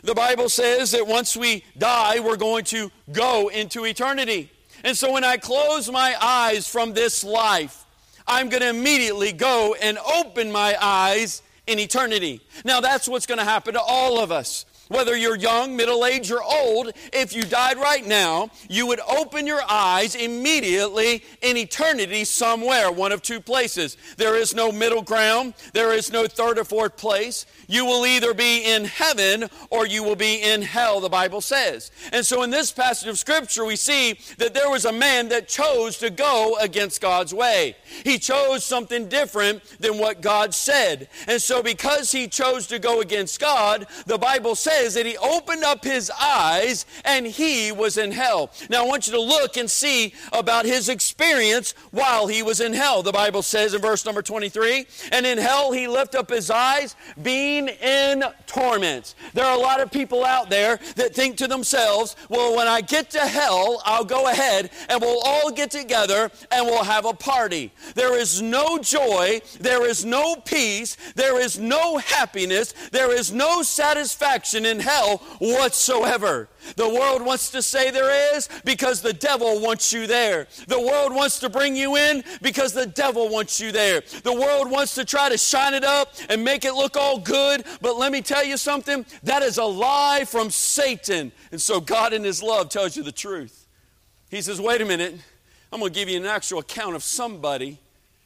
The 0.04 0.16
Bible 0.16 0.50
says 0.50 0.92
that 0.92 1.06
once 1.06 1.38
we 1.38 1.64
die, 1.78 2.20
we're 2.20 2.38
going 2.38 2.64
to 2.66 2.92
go 3.12 3.50
into 3.50 3.86
eternity. 3.86 4.52
And 4.84 4.98
so 4.98 5.12
when 5.12 5.24
I 5.24 5.38
close 5.38 5.90
my 5.92 6.16
eyes 6.20 6.68
from 6.68 6.94
this 6.94 7.24
life, 7.24 7.86
I'm 8.28 8.50
going 8.50 8.62
to 8.62 8.70
immediately 8.70 9.32
go 9.32 9.76
and 9.80 9.98
open 10.00 10.52
my 10.52 10.76
eyes 10.82 11.44
in 11.68 11.80
eternity. 11.80 12.42
Now, 12.66 12.82
that's 12.82 13.08
what's 13.08 13.26
going 13.26 13.40
to 13.40 13.44
happen 13.46 13.74
to 13.74 13.82
all 13.82 14.20
of 14.20 14.32
us. 14.32 14.66
Whether 14.92 15.16
you're 15.16 15.38
young, 15.38 15.78
middle 15.78 16.06
aged, 16.06 16.34
or 16.34 16.44
old, 16.44 16.92
if 17.14 17.34
you 17.34 17.44
died 17.44 17.78
right 17.78 18.06
now, 18.06 18.50
you 18.68 18.88
would 18.88 19.00
open 19.00 19.48
your 19.48 19.62
eyes 19.70 20.16
immediately 20.16 21.24
in 21.42 21.56
eternity 21.56 22.26
somewhere, 22.26 22.92
one 22.92 23.14
of 23.14 23.22
two 23.22 23.40
places. 23.40 23.96
There 24.18 24.36
is 24.36 24.54
no 24.54 24.70
middle 24.70 25.02
ground, 25.02 25.54
there 25.72 25.94
is 25.94 26.12
no 26.12 26.28
third 26.28 26.60
or 26.60 26.66
fourth 26.66 26.98
place. 26.98 27.46
You 27.72 27.86
will 27.86 28.06
either 28.06 28.34
be 28.34 28.66
in 28.66 28.84
heaven 28.84 29.50
or 29.70 29.88
you 29.88 30.04
will 30.04 30.18
be 30.18 30.42
in 30.44 30.62
hell, 30.62 31.00
the 31.00 31.08
Bible 31.08 31.40
says. 31.40 31.90
And 32.12 32.26
so 32.26 32.44
in 32.44 32.50
this 32.50 32.70
passage 32.70 33.08
of 33.08 33.18
Scripture, 33.18 33.64
we 33.64 33.78
see 33.78 34.20
that 34.40 34.54
there 34.54 34.70
was 34.70 34.84
a 34.84 34.92
man 34.92 35.30
that 35.30 35.48
chose 35.48 35.98
to 36.00 36.10
go 36.10 36.58
against 36.60 37.00
God's 37.00 37.34
way. 37.34 37.78
He 38.04 38.20
chose 38.20 38.66
something 38.66 39.08
different 39.08 39.64
than 39.80 39.98
what 39.98 40.20
God 40.20 40.54
said. 40.54 41.08
And 41.30 41.42
so 41.42 41.64
because 41.64 42.12
he 42.12 42.28
chose 42.28 42.68
to 42.68 42.78
go 42.78 43.00
against 43.00 43.40
God, 43.40 43.88
the 44.06 44.18
Bible 44.18 44.56
says 44.56 44.96
that 44.96 45.06
he 45.06 45.16
opened 45.18 45.64
up 45.64 45.86
his 45.86 46.12
eyes 46.22 46.86
and 47.06 47.26
he 47.26 47.72
was 47.72 47.98
in 47.98 48.12
hell. 48.12 48.52
Now 48.70 48.84
I 48.84 48.88
want 48.88 49.08
you 49.08 49.14
to 49.14 49.22
look 49.22 49.56
and 49.56 49.72
see 49.72 50.14
about 50.34 50.66
his 50.66 50.90
experience 50.90 51.74
while 51.92 52.28
he 52.28 52.44
was 52.44 52.60
in 52.60 52.74
hell. 52.74 53.02
The 53.02 53.14
Bible 53.14 53.44
says 53.44 53.74
in 53.74 53.82
verse 53.82 54.06
number 54.06 54.22
23, 54.22 54.88
and 55.14 55.26
in 55.26 55.38
hell 55.38 55.72
he 55.72 55.88
lifted 55.88 56.20
up 56.20 56.30
his 56.30 56.52
eyes, 56.52 56.98
being 57.22 57.61
in 57.70 58.24
torments. 58.48 59.16
There 59.34 59.46
are 59.46 59.58
a 59.58 59.62
lot 59.62 59.80
of 59.82 59.92
people 59.92 60.26
out 60.26 60.50
there 60.50 60.80
that 60.96 61.14
think 61.16 61.38
to 61.38 61.48
themselves, 61.48 62.16
well, 62.30 62.56
when 62.56 62.68
I 62.68 62.82
get 62.82 63.10
to 63.12 63.20
hell, 63.20 63.82
I'll 63.86 64.06
go 64.06 64.28
ahead 64.28 64.70
and 64.90 65.02
we'll 65.02 65.22
all 65.24 65.52
get 65.52 65.72
together 65.72 66.32
and 66.52 66.66
we'll 66.66 66.84
have 66.84 67.06
a 67.06 67.14
party. 67.14 67.72
There 67.96 68.18
is 68.18 68.42
no 68.42 68.78
joy, 68.80 69.42
there 69.60 69.86
is 69.86 70.06
no 70.06 70.36
peace, 70.36 70.98
there 71.16 71.40
is 71.40 71.60
no 71.60 71.98
happiness, 71.98 72.74
there 72.92 73.12
is 73.12 73.32
no 73.32 73.62
satisfaction 73.62 74.66
in 74.66 74.80
hell 74.80 75.18
whatsoever. 75.40 76.50
The 76.76 76.88
world 76.88 77.26
wants 77.26 77.52
to 77.52 77.62
say 77.62 77.92
there 77.92 78.36
is 78.36 78.48
because 78.64 79.02
the 79.02 79.14
devil 79.14 79.60
wants 79.60 79.92
you 79.92 80.08
there. 80.08 80.48
The 80.68 80.80
world 80.80 81.14
wants 81.14 81.40
to 81.40 81.50
bring 81.50 81.76
you 81.76 81.96
in 81.96 82.24
because 82.42 82.74
the 82.74 82.86
devil 82.86 83.30
wants 83.30 83.60
you 83.60 83.72
there. 83.72 84.02
The 84.24 84.34
world 84.34 84.70
wants 84.70 84.96
to 84.96 85.06
try 85.06 85.30
to 85.30 85.38
shine 85.38 85.74
it 85.74 85.84
up 85.84 86.14
and 86.30 86.44
make 86.44 86.66
it 86.66 86.74
look 86.74 86.96
all 86.98 87.20
good, 87.20 87.66
but 87.82 87.98
let 87.98 88.12
me 88.12 88.22
tell 88.22 88.44
you 88.44 88.58
something 88.58 89.06
that 89.24 89.42
is 89.42 89.58
a 89.58 89.64
lie 89.64 90.26
from 90.26 90.50
Satan. 90.50 91.32
And 91.52 91.62
so 91.62 91.82
God, 91.82 92.14
in 92.14 92.24
His 92.24 92.42
love, 92.42 92.70
tells 92.70 92.96
you 92.96 93.04
the 93.04 93.12
truth. 93.12 93.68
He 94.30 94.42
says, 94.42 94.62
wait 94.62 94.82
a 94.82 94.86
minute, 94.86 95.16
I'm 95.74 95.80
going 95.80 95.92
to 95.92 96.00
give 96.00 96.10
you 96.10 96.18
an 96.18 96.26
actual 96.26 96.60
account 96.60 96.96
of 96.96 97.04
somebody 97.04 97.80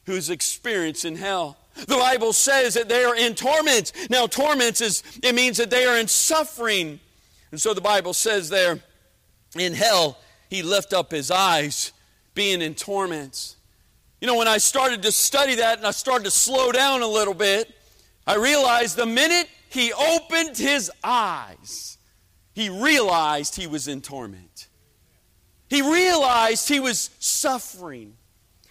who's 0.04 0.30
experiencing 0.30 1.16
hell. 1.16 1.56
The 1.74 1.96
Bible 1.96 2.32
says 2.32 2.74
that 2.74 2.88
they 2.88 3.04
are 3.04 3.14
in 3.14 3.34
torment. 3.34 3.92
Now, 4.08 4.26
torment 4.26 4.80
is, 4.80 5.02
it 5.22 5.34
means 5.34 5.58
that 5.58 5.68
they 5.68 5.84
are 5.84 5.98
in 5.98 6.08
suffering. 6.08 7.00
And 7.56 7.60
so 7.62 7.72
the 7.72 7.80
Bible 7.80 8.12
says 8.12 8.50
there, 8.50 8.80
in 9.58 9.72
hell, 9.72 10.18
he 10.50 10.62
lift 10.62 10.92
up 10.92 11.10
his 11.10 11.30
eyes, 11.30 11.90
being 12.34 12.60
in 12.60 12.74
torments. 12.74 13.56
You 14.20 14.26
know, 14.26 14.36
when 14.36 14.46
I 14.46 14.58
started 14.58 15.00
to 15.04 15.10
study 15.10 15.54
that 15.54 15.78
and 15.78 15.86
I 15.86 15.92
started 15.92 16.24
to 16.24 16.30
slow 16.30 16.70
down 16.70 17.00
a 17.00 17.06
little 17.06 17.32
bit, 17.32 17.74
I 18.26 18.34
realized 18.34 18.98
the 18.98 19.06
minute 19.06 19.48
he 19.70 19.90
opened 19.90 20.58
his 20.58 20.92
eyes, 21.02 21.96
he 22.52 22.68
realized 22.68 23.56
he 23.56 23.66
was 23.66 23.88
in 23.88 24.02
torment. 24.02 24.68
He 25.70 25.80
realized 25.80 26.68
he 26.68 26.78
was 26.78 27.08
suffering. 27.20 28.18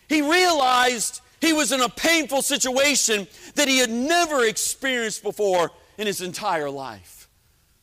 He 0.08 0.22
realized 0.22 1.22
he 1.42 1.54
was 1.54 1.72
in 1.72 1.82
a 1.82 1.90
painful 1.90 2.44
situation 2.44 3.26
that 3.56 3.68
he 3.68 3.80
had 3.80 3.90
never 3.90 4.46
experienced 4.46 5.24
before 5.24 5.72
in 5.98 6.06
his 6.06 6.22
entire 6.22 6.70
life. 6.70 7.14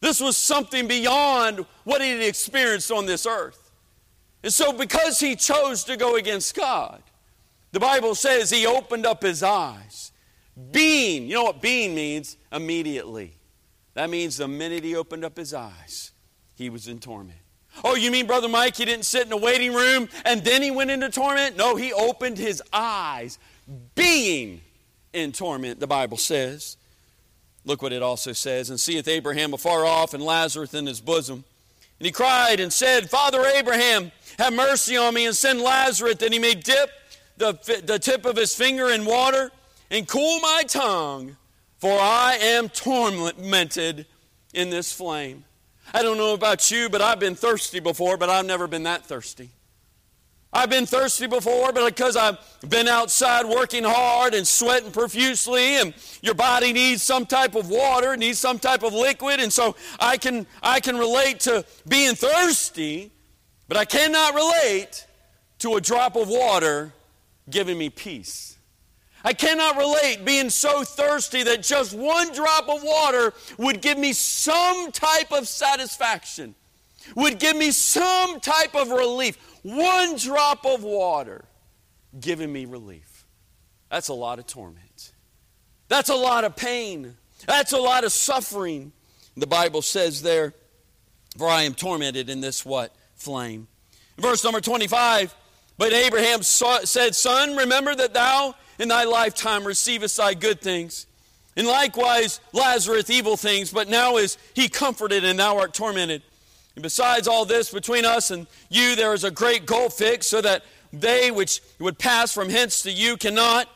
This 0.03 0.21
was 0.21 0.37
something 0.37 0.89
beyond 0.89 1.65
what 1.85 2.03
he 2.03 2.11
had 2.11 2.21
experienced 2.21 2.91
on 2.91 3.07
this 3.07 3.25
earth. 3.25 3.71
And 4.43 4.53
so, 4.53 4.73
because 4.73 5.21
he 5.21 5.37
chose 5.37 5.85
to 5.85 5.97
go 5.97 6.17
against 6.17 6.57
God, 6.57 7.01
the 7.71 7.79
Bible 7.79 8.17
says 8.17 8.51
he 8.51 8.67
opened 8.67 9.07
up 9.07 9.23
his 9.23 9.45
eyes. 9.45 10.11
Being, 10.73 11.29
you 11.29 11.35
know 11.35 11.45
what 11.45 11.63
being 11.63 11.95
means? 11.95 12.37
Immediately. 12.51 13.33
That 13.95 14.11
means 14.11 14.39
the 14.39 14.49
minute 14.49 14.83
he 14.83 14.97
opened 14.97 15.25
up 15.25 15.37
his 15.37 15.55
eyes, 15.55 16.11
he 16.57 16.69
was 16.69 16.89
in 16.89 16.99
torment. 16.99 17.39
Oh, 17.85 17.95
you 17.95 18.11
mean, 18.11 18.27
Brother 18.27 18.49
Mike, 18.49 18.77
he 18.77 18.85
didn't 18.85 19.05
sit 19.05 19.25
in 19.25 19.33
a 19.33 19.37
waiting 19.37 19.73
room 19.73 20.09
and 20.25 20.45
then 20.45 20.63
he 20.63 20.73
went 20.73 20.91
into 20.91 21.11
torment? 21.11 21.57
No, 21.57 21.77
he 21.77 21.93
opened 21.93 22.39
his 22.39 22.61
eyes, 22.73 23.39
being 23.95 24.63
in 25.13 25.31
torment, 25.31 25.79
the 25.79 25.87
Bible 25.87 26.17
says. 26.17 26.77
Look 27.65 27.83
what 27.83 27.93
it 27.93 28.03
also 28.03 28.33
says. 28.33 28.71
And 28.71 28.79
seeth 28.79 29.09
Abraham 29.09 29.55
afar 29.55 29.85
off 29.85 30.15
and 30.15 30.23
Lazarus 30.23 30.75
in 30.75 30.87
his 30.87 31.01
bosom. 31.01 31.45
And 31.99 32.07
he 32.07 32.13
cried 32.13 32.59
and 32.59 32.73
said, 32.73 33.09
Father 33.09 33.45
Abraham, 33.45 34.11
have 34.39 34.53
mercy 34.53 34.97
on 34.97 35.15
me 35.15 35.27
and 35.27 35.37
send 35.37 35.61
Lazarus 35.61 36.17
that 36.17 36.33
he 36.33 36.39
may 36.39 36.55
dip 36.55 36.91
the, 37.37 37.53
the 37.85 37.99
tip 37.99 38.25
of 38.25 38.37
his 38.37 38.55
finger 38.55 38.91
in 38.91 39.05
water 39.05 39.51
and 39.91 40.09
cool 40.09 40.41
my 40.41 40.65
tongue, 40.67 41.37
for 41.79 41.93
I 41.93 42.39
am 42.41 42.69
tormented 42.69 44.07
in 44.55 44.71
this 44.71 44.93
flame. 44.93 45.45
I 45.95 46.03
don't 46.03 46.17
know 46.17 46.35
about 46.35 46.71
you, 46.71 46.89
but 46.89 47.03
I've 47.03 47.21
been 47.21 47.35
thirsty 47.35 47.79
before, 47.79 48.17
but 48.17 48.31
I've 48.31 48.47
never 48.47 48.67
been 48.67 48.85
that 48.85 49.05
thirsty. 49.05 49.51
I've 50.53 50.69
been 50.69 50.85
thirsty 50.85 51.27
before, 51.27 51.73
but 51.73 51.87
because 51.87 52.15
I've 52.15 52.37
been 52.69 52.87
outside 52.87 53.47
working 53.47 53.85
hard 53.85 54.35
and 54.35 54.47
sweating 54.47 54.91
profusely, 54.91 55.77
and 55.77 55.95
your 56.21 56.35
body 56.35 56.75
needs 56.75 57.03
some 57.03 57.25
type 57.25 57.55
of 57.55 57.71
water, 57.71 58.17
needs 58.19 58.39
some 58.39 58.59
type 58.59 58.83
of 58.83 58.93
liquid, 58.93 59.41
and 59.41 59.51
so 59.51 59.75
I 59.99 60.19
can 60.19 60.47
I 60.63 60.81
can 60.81 60.99
relate 60.99 61.41
to 61.41 61.65
being 61.89 62.15
thirsty, 62.15 63.13
but 63.67 63.79
I 63.79 63.87
cannot 63.87 64.35
relate 64.35 65.07
to 65.61 65.77
a 65.77 65.81
drop 65.81 66.17
of 66.17 66.29
water 66.29 66.93
giving 67.49 67.79
me 67.79 67.89
peace. 67.89 68.59
I 69.25 69.33
cannot 69.33 69.77
relate 69.77 70.25
being 70.25 70.51
so 70.51 70.83
thirsty 70.85 71.45
that 71.45 71.63
just 71.63 71.95
one 71.95 72.33
drop 72.33 72.69
of 72.69 72.83
water 72.83 73.33
would 73.57 73.81
give 73.81 73.97
me 73.97 74.13
some 74.13 74.91
type 74.93 75.33
of 75.33 75.47
satisfaction, 75.49 76.55
would 77.15 77.39
give 77.39 77.57
me 77.57 77.71
some 77.71 78.41
type 78.41 78.75
of 78.75 78.91
relief. 78.91 79.39
One 79.63 80.17
drop 80.17 80.67
of 80.67 80.83
water 80.83 81.45
giving 82.19 82.53
me 82.53 82.65
relief. 82.65 83.25
That's 83.91 84.09
a 84.09 84.15
lot 84.15 84.39
of 84.39 84.47
torment. 84.47 85.13
That's 85.89 86.09
a 86.09 86.15
lot 86.15 86.45
of 86.45 86.57
pain. 86.57 87.17
That's 87.47 87.73
a 87.73 87.79
lot 87.79 88.05
of 88.05 88.13
suffering. 88.13 88.93
The 89.37 89.47
Bible 89.47 89.83
says 89.83 90.23
there, 90.23 90.55
for 91.37 91.49
I 91.49 91.63
am 91.63 91.75
tormented 91.75 92.29
in 92.29 92.41
this 92.41 92.65
what? 92.65 92.95
Flame. 93.15 93.69
Verse 94.19 94.45
number 94.45 94.61
25, 94.61 95.35
but 95.79 95.93
Abraham 95.93 96.43
said, 96.43 97.15
Son, 97.15 97.57
remember 97.57 97.95
that 97.95 98.15
thou 98.15 98.55
in 98.79 98.89
thy 98.89 99.05
lifetime 99.05 99.65
receivest 99.65 100.17
thy 100.17 100.35
good 100.35 100.61
things. 100.61 101.07
And 101.57 101.67
likewise, 101.67 102.41
Lazarus 102.53 103.11
evil 103.11 103.37
things, 103.37 103.73
but 103.73 103.89
now 103.89 104.17
is 104.17 104.39
he 104.55 104.69
comforted 104.69 105.25
and 105.25 105.39
thou 105.39 105.59
art 105.59 105.75
tormented. 105.75 106.23
And 106.75 106.83
besides 106.83 107.29
all 107.29 107.45
this, 107.45 107.71
between 107.71 108.05
us 108.05 108.31
and 108.31 108.47
you 108.71 108.97
there 108.97 109.13
is 109.15 109.25
a 109.25 109.31
great 109.31 109.67
gulf 109.67 109.95
fixed, 109.95 110.31
so 110.31 110.41
that 110.41 110.65
they 110.93 111.31
which 111.31 111.61
would 111.79 111.99
pass 111.99 112.33
from 112.33 112.49
hence 112.49 112.83
to 112.83 112.91
you 112.91 113.17
cannot, 113.17 113.69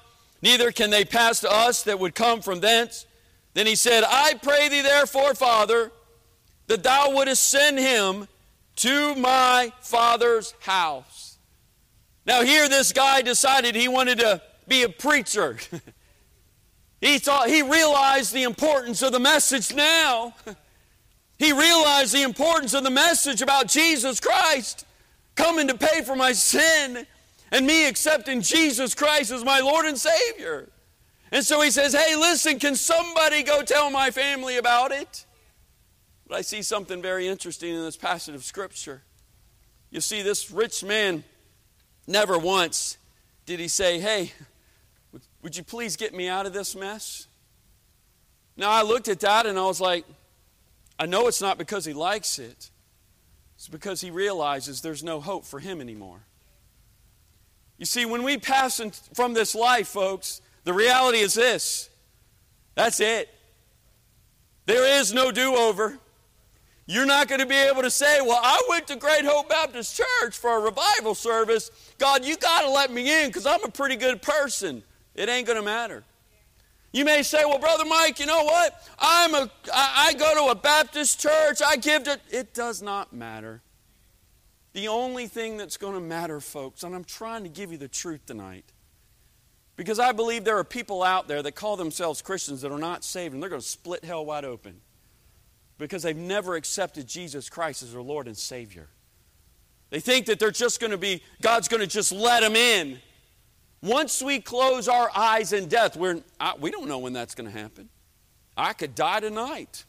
neither 0.43 0.71
can 0.73 0.91
they 0.91 1.05
pass 1.05 1.41
to 1.41 1.51
us 1.51 1.83
that 1.85 1.99
would 1.99 2.15
come 2.15 2.43
from 2.43 2.61
thence. 2.61 3.07
Then 3.55 3.67
he 3.67 3.75
said, 3.75 4.05
I 4.07 4.35
pray 4.35 4.69
thee 4.69 4.83
therefore, 4.83 5.35
Father, 5.35 5.91
that 6.67 6.83
thou 6.83 7.11
wouldest 7.11 7.49
send 7.49 7.79
him 7.79 8.29
to 8.77 9.15
my 9.15 9.73
father's 9.81 10.53
house. 10.61 11.39
Now, 12.27 12.43
here 12.43 12.69
this 12.69 12.93
guy 12.93 13.23
decided 13.23 13.75
he 13.75 13.89
wanted 13.89 14.19
to 14.19 14.43
be 14.69 14.83
a 14.83 14.89
preacher. 14.89 15.59
he 17.01 17.19
thought 17.19 17.49
he 17.49 17.63
realized 17.63 18.35
the 18.35 18.43
importance 18.43 19.01
of 19.01 19.13
the 19.13 19.21
message 19.21 19.75
now. 19.75 20.35
He 21.39 21.53
realized 21.53 22.15
the 22.15 22.23
importance 22.23 22.73
of 22.75 22.85
the 22.85 22.91
message 22.91 23.43
about 23.43 23.69
Jesus 23.69 24.21
Christ 24.21 24.87
coming 25.35 25.69
to 25.69 25.77
pay 25.77 26.03
for 26.03 26.17
my 26.17 26.33
sin 26.33 27.07
and 27.53 27.67
me 27.67 27.87
accepting 27.87 28.41
Jesus 28.41 28.95
Christ 28.95 29.31
as 29.31 29.45
my 29.45 29.61
Lord 29.61 29.87
and 29.87 29.99
Savior. 29.99 30.69
And 31.31 31.45
so 31.45 31.61
he 31.61 31.71
says, 31.71 31.95
Hey, 31.95 32.17
listen, 32.17 32.59
can 32.59 32.75
somebody 32.75 33.43
go 33.43 33.63
tell 33.63 33.91
my 33.91 34.11
family 34.11 34.57
about 34.57 34.93
it? 34.93 35.27
But 36.27 36.39
I 36.39 36.41
see 36.41 36.63
something 36.63 37.03
very 37.03 37.29
interesting 37.29 37.75
in 37.75 37.83
this 37.83 37.97
passage 37.97 38.35
of 38.35 38.45
Scripture. 38.45 39.03
You 39.91 40.01
see, 40.01 40.23
this 40.23 40.51
rich 40.51 40.83
man 40.83 41.23
never 42.07 42.39
once 42.39 42.99
did 43.45 43.61
he 43.61 43.69
say, 43.69 44.01
Hey, 44.01 44.33
would 45.43 45.57
you 45.57 45.63
please 45.63 45.97
get 45.97 46.15
me 46.15 46.29
out 46.29 46.47
of 46.47 46.53
this 46.53 46.75
mess? 46.75 47.29
Now, 48.57 48.71
I 48.71 48.83
looked 48.83 49.09
at 49.09 49.21
that 49.21 49.47
and 49.47 49.59
I 49.59 49.67
was 49.67 49.81
like, 49.81 50.05
I 50.99 51.07
know 51.07 51.29
it's 51.29 51.43
not 51.43 51.59
because 51.59 51.85
he 51.85 51.93
likes 51.93 52.39
it, 52.39 52.71
it's 53.57 53.69
because 53.69 54.01
he 54.01 54.11
realizes 54.11 54.81
there's 54.81 55.05
no 55.05 55.21
hope 55.21 55.45
for 55.45 55.61
him 55.61 55.81
anymore. 55.81 56.21
You 57.79 57.85
see, 57.85 58.07
when 58.07 58.23
we 58.23 58.39
pass 58.39 58.81
from 59.15 59.35
this 59.35 59.55
life, 59.55 59.89
folks, 59.89 60.41
the 60.65 60.73
reality 60.73 61.19
is 61.19 61.35
this 61.35 61.91
that's 62.75 63.01
it. 63.01 63.29
There 64.67 65.01
is 65.01 65.13
no 65.13 65.31
do 65.31 65.55
over. 65.55 65.99
You're 66.89 67.07
not 67.07 67.27
going 67.27 67.41
to 67.41 67.47
be 67.47 67.57
able 67.57 67.83
to 67.83 67.91
say, 67.91 68.21
Well, 68.21 68.41
I 68.41 68.63
went 68.69 68.87
to 68.89 68.97
Great 68.97 69.25
Hope 69.25 69.49
Baptist 69.49 69.97
Church 69.97 70.37
for 70.37 70.57
a 70.57 70.61
revival 70.61 71.15
service. 71.15 71.71
God, 71.99 72.25
you 72.25 72.37
got 72.37 72.63
to 72.63 72.71
let 72.71 72.93
me 72.93 73.23
in 73.23 73.29
because 73.29 73.47
I'm 73.47 73.65
a 73.65 73.71
pretty 73.71 73.97
good 73.97 74.23
person. 74.23 74.83
It 75.15 75.29
ain't 75.29 75.47
going 75.47 75.59
to 75.59 75.65
matter. 75.65 76.05
You 76.97 77.05
may 77.05 77.23
say, 77.23 77.45
well, 77.45 77.59
Brother 77.59 77.85
Mike, 77.85 78.19
you 78.21 78.25
know 78.25 78.45
what? 78.45 78.83
I'm 78.99 79.35
a, 79.35 79.51
I, 79.71 80.07
I 80.07 80.13
go 80.15 80.47
to 80.47 80.51
a 80.51 80.55
Baptist 80.55 81.21
church. 81.21 81.61
I 81.61 81.77
give 81.77 82.05
to. 82.05 82.19
It 82.31 82.55
does 82.55 82.81
not 82.81 83.13
matter. 83.13 83.61
The 84.73 84.89
only 84.89 85.27
thing 85.27 85.59
that's 85.59 85.77
going 85.77 85.93
to 85.93 86.01
matter, 86.01 86.41
folks, 86.41 86.85
and 86.85 86.95
I'm 86.95 87.05
trying 87.05 87.43
to 87.43 87.51
give 87.51 87.71
you 87.71 87.77
the 87.77 87.87
truth 87.87 88.25
tonight, 88.25 88.65
because 89.77 89.99
I 89.99 90.13
believe 90.13 90.45
there 90.45 90.57
are 90.57 90.65
people 90.65 91.03
out 91.03 91.29
there 91.29 91.43
that 91.43 91.53
call 91.53 91.77
themselves 91.77 92.23
Christians 92.23 92.63
that 92.63 92.73
are 92.73 92.79
not 92.79 93.05
saved, 93.05 93.35
and 93.35 93.43
they're 93.43 93.51
going 93.51 93.61
to 93.61 93.69
split 93.69 94.03
hell 94.03 94.25
wide 94.25 94.47
open 94.47 94.81
because 95.77 96.03
they've 96.03 96.17
never 96.17 96.57
accepted 96.57 97.07
Jesus 97.07 97.51
Christ 97.51 97.83
as 97.83 97.93
their 97.93 98.01
Lord 98.01 98.27
and 98.27 98.35
Savior. 98.35 98.89
They 99.91 100.01
think 100.01 100.25
that 100.27 100.39
they're 100.39 100.51
just 100.51 100.81
going 100.81 100.93
to 100.93 100.97
be, 100.97 101.23
God's 101.43 101.69
going 101.69 101.83
to 101.83 101.87
just 101.87 102.11
let 102.11 102.41
them 102.41 102.57
in. 102.57 103.01
Once 103.83 104.23
we 104.23 104.41
close 104.41 104.89
our 104.89 105.11
eyes 105.15 105.53
in 105.53 105.69
death, 105.69 105.97
we're, 105.97 106.21
I, 106.41 106.55
we 106.59 106.71
don't 106.71 106.89
know 106.89 106.99
when 106.99 107.13
that's 107.13 107.35
going 107.35 107.51
to 107.51 107.57
happen. 107.57 107.89
I 108.57 108.73
could 108.73 108.95
die 108.95 109.21
tonight. 109.21 109.85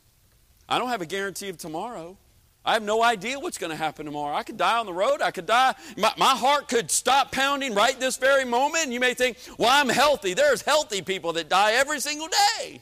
I 0.67 0.77
don't 0.77 0.89
have 0.89 1.01
a 1.01 1.05
guarantee 1.05 1.49
of 1.49 1.57
tomorrow. 1.57 2.17
I 2.65 2.73
have 2.73 2.83
no 2.83 3.01
idea 3.01 3.39
what's 3.39 3.57
going 3.57 3.69
to 3.69 3.77
happen 3.77 4.05
tomorrow. 4.05 4.35
I 4.35 4.43
could 4.43 4.57
die 4.57 4.77
on 4.77 4.85
the 4.85 4.93
road. 4.93 5.21
I 5.21 5.31
could 5.31 5.45
die. 5.45 5.73
My, 5.95 6.11
my, 6.17 6.35
heart 6.35 6.67
could 6.67 6.91
stop 6.91 7.31
pounding 7.31 7.73
right 7.73 7.97
this 7.97 8.17
very 8.17 8.43
moment. 8.43 8.83
And 8.83 8.93
you 8.93 8.99
may 8.99 9.13
think, 9.13 9.37
well, 9.57 9.69
I'm 9.71 9.87
healthy. 9.87 10.33
There's 10.33 10.61
healthy 10.61 11.01
people 11.01 11.31
that 11.33 11.47
die 11.47 11.73
every 11.73 12.01
single 12.01 12.27
day. 12.27 12.81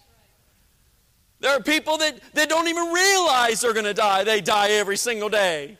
There 1.39 1.55
are 1.55 1.61
people 1.61 1.99
that, 1.99 2.19
that 2.33 2.49
don't 2.49 2.67
even 2.67 2.91
realize 2.91 3.61
they're 3.61 3.73
going 3.73 3.85
to 3.85 3.93
die. 3.93 4.23
They 4.23 4.41
die 4.41 4.71
every 4.71 4.97
single 4.97 5.29
day. 5.29 5.77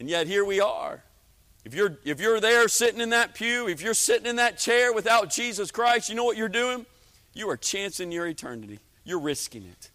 And 0.00 0.08
yet 0.08 0.26
here 0.26 0.44
we 0.44 0.60
are. 0.60 1.04
If 1.64 1.74
you're, 1.74 1.96
if 2.04 2.20
you're 2.20 2.40
there 2.40 2.68
sitting 2.68 3.00
in 3.00 3.10
that 3.10 3.34
pew, 3.34 3.68
if 3.68 3.80
you're 3.80 3.94
sitting 3.94 4.26
in 4.26 4.36
that 4.36 4.58
chair 4.58 4.92
without 4.92 5.30
Jesus 5.30 5.70
Christ, 5.70 6.08
you 6.08 6.14
know 6.14 6.24
what 6.24 6.36
you're 6.36 6.48
doing? 6.48 6.84
You 7.32 7.48
are 7.48 7.56
chancing 7.56 8.12
your 8.12 8.26
eternity. 8.26 8.80
You're 9.02 9.20
risking 9.20 9.64
it. 9.64 9.90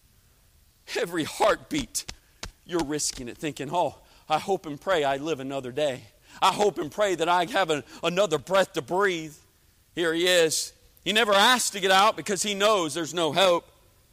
Every 1.00 1.24
heartbeat, 1.24 2.06
you're 2.66 2.84
risking 2.84 3.28
it, 3.28 3.38
thinking, 3.38 3.70
oh, 3.72 4.00
I 4.28 4.40
hope 4.40 4.66
and 4.66 4.82
pray 4.82 5.04
I 5.04 5.18
live 5.18 5.40
another 5.40 5.72
day. 5.72 6.02
I 6.42 6.52
hope 6.52 6.80
and 6.80 6.92
pray 6.92 7.16
that 7.16 7.30
I 7.30 7.46
have 7.46 7.70
a, 7.70 7.84
another 8.04 8.40
breath 8.40 8.74
to 8.74 8.82
breathe. 8.82 9.36
Here 9.94 10.14
he 10.14 10.26
is. 10.26 10.74
He 11.04 11.14
never 11.14 11.34
asked 11.34 11.74
to 11.74 11.80
get 11.80 11.92
out 11.92 12.16
because 12.16 12.42
he 12.42 12.54
knows 12.54 12.94
there's 12.94 13.14
no 13.14 13.32
hope. 13.32 13.70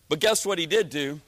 But 0.08 0.20
guess 0.20 0.44
what 0.46 0.58
he 0.58 0.66
did 0.66 0.90
do? 0.90 1.20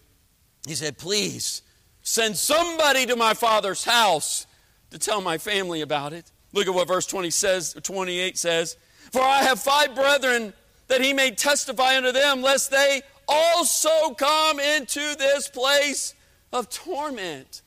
He 0.67 0.75
said, 0.75 0.99
Please 0.99 1.63
send 2.03 2.37
somebody 2.37 3.07
to 3.07 3.17
my 3.17 3.35
father's 3.35 3.85
house 3.85 4.47
to 4.91 4.99
tell 4.99 5.21
my 5.21 5.39
family 5.39 5.81
about 5.81 6.13
it. 6.13 6.31
Look 6.53 6.67
at 6.67 6.75
what 6.75 6.89
verse 6.89 7.07
20 7.07 7.31
says, 7.31 7.77
28 7.83 8.39
says. 8.39 8.77
For 9.13 9.21
I 9.23 9.43
have 9.43 9.61
five 9.61 9.95
brethren 9.95 10.53
that 10.89 11.01
he 11.01 11.13
may 11.13 11.31
testify 11.31 11.97
unto 11.97 12.13
them, 12.13 12.43
lest 12.43 12.71
they 12.71 13.03
also 13.27 14.15
come 14.15 14.59
into 14.59 15.15
this 15.17 15.49
place 15.49 16.15
of 16.53 16.71
torment. 16.71 17.63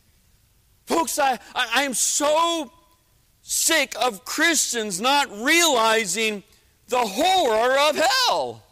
Folks, 0.86 1.20
I, 1.20 1.34
I, 1.54 1.70
I 1.76 1.84
am 1.84 1.94
so 1.94 2.72
sick 3.42 3.94
of 4.02 4.26
Christians 4.26 5.00
not 5.00 5.30
realizing 5.32 6.44
the 6.88 7.00
horror 7.00 7.90
of 7.90 7.96
hell. 7.96 8.64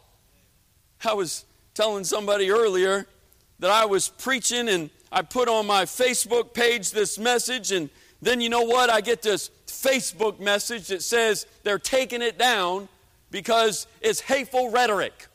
I 1.04 1.14
was 1.14 1.44
telling 1.74 2.04
somebody 2.04 2.50
earlier 2.50 3.06
that 3.60 3.70
I 3.70 3.86
was 3.86 4.08
preaching 4.08 4.68
and 4.68 4.90
I 5.12 5.22
put 5.22 5.48
on 5.48 5.66
my 5.66 5.84
Facebook 5.84 6.54
page 6.54 6.92
this 6.92 7.18
message, 7.18 7.72
and 7.72 7.90
then 8.22 8.40
you 8.40 8.48
know 8.48 8.62
what? 8.62 8.90
I 8.90 9.00
get 9.00 9.22
this 9.22 9.50
Facebook 9.66 10.40
message 10.40 10.88
that 10.88 11.02
says 11.02 11.46
they're 11.62 11.78
taking 11.78 12.22
it 12.22 12.38
down 12.38 12.88
because 13.30 13.86
it's 14.00 14.20
hateful 14.20 14.70
rhetoric. 14.70 15.28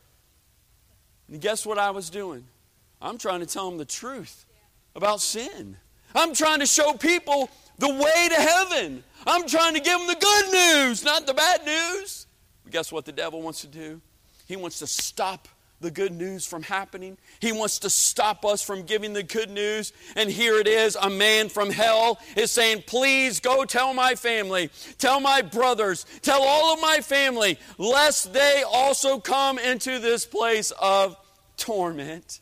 And 1.28 1.40
guess 1.40 1.66
what 1.66 1.78
I 1.78 1.90
was 1.90 2.10
doing? 2.10 2.44
I'm 3.00 3.18
trying 3.18 3.40
to 3.40 3.46
tell 3.46 3.68
them 3.68 3.78
the 3.78 3.84
truth 3.84 4.46
about 4.94 5.20
sin. 5.20 5.76
I'm 6.14 6.34
trying 6.34 6.60
to 6.60 6.66
show 6.66 6.92
people 6.94 7.50
the 7.78 7.88
way 7.88 8.28
to 8.28 8.34
heaven. 8.34 9.04
I'm 9.26 9.46
trying 9.46 9.74
to 9.74 9.80
give 9.80 9.98
them 9.98 10.06
the 10.06 10.14
good 10.14 10.52
news, 10.52 11.04
not 11.04 11.26
the 11.26 11.34
bad 11.34 11.64
news. 11.66 12.26
But 12.64 12.72
guess 12.72 12.92
what 12.92 13.04
the 13.04 13.12
devil 13.12 13.42
wants 13.42 13.60
to 13.62 13.66
do? 13.66 14.00
He 14.46 14.56
wants 14.56 14.78
to 14.78 14.86
stop 14.86 15.48
the 15.80 15.90
good 15.90 16.12
news 16.12 16.46
from 16.46 16.62
happening. 16.62 17.18
He 17.40 17.52
wants 17.52 17.80
to 17.80 17.90
stop 17.90 18.44
us 18.44 18.62
from 18.62 18.82
giving 18.82 19.12
the 19.12 19.22
good 19.22 19.50
news. 19.50 19.92
And 20.16 20.30
here 20.30 20.58
it 20.58 20.66
is 20.66 20.96
a 20.96 21.10
man 21.10 21.48
from 21.48 21.70
hell 21.70 22.18
is 22.36 22.50
saying, 22.50 22.84
Please 22.86 23.40
go 23.40 23.64
tell 23.64 23.92
my 23.94 24.14
family, 24.14 24.70
tell 24.98 25.20
my 25.20 25.42
brothers, 25.42 26.06
tell 26.22 26.42
all 26.42 26.74
of 26.74 26.80
my 26.80 27.00
family, 27.00 27.58
lest 27.78 28.32
they 28.32 28.64
also 28.66 29.18
come 29.20 29.58
into 29.58 29.98
this 29.98 30.24
place 30.24 30.72
of 30.80 31.16
torment. 31.56 32.40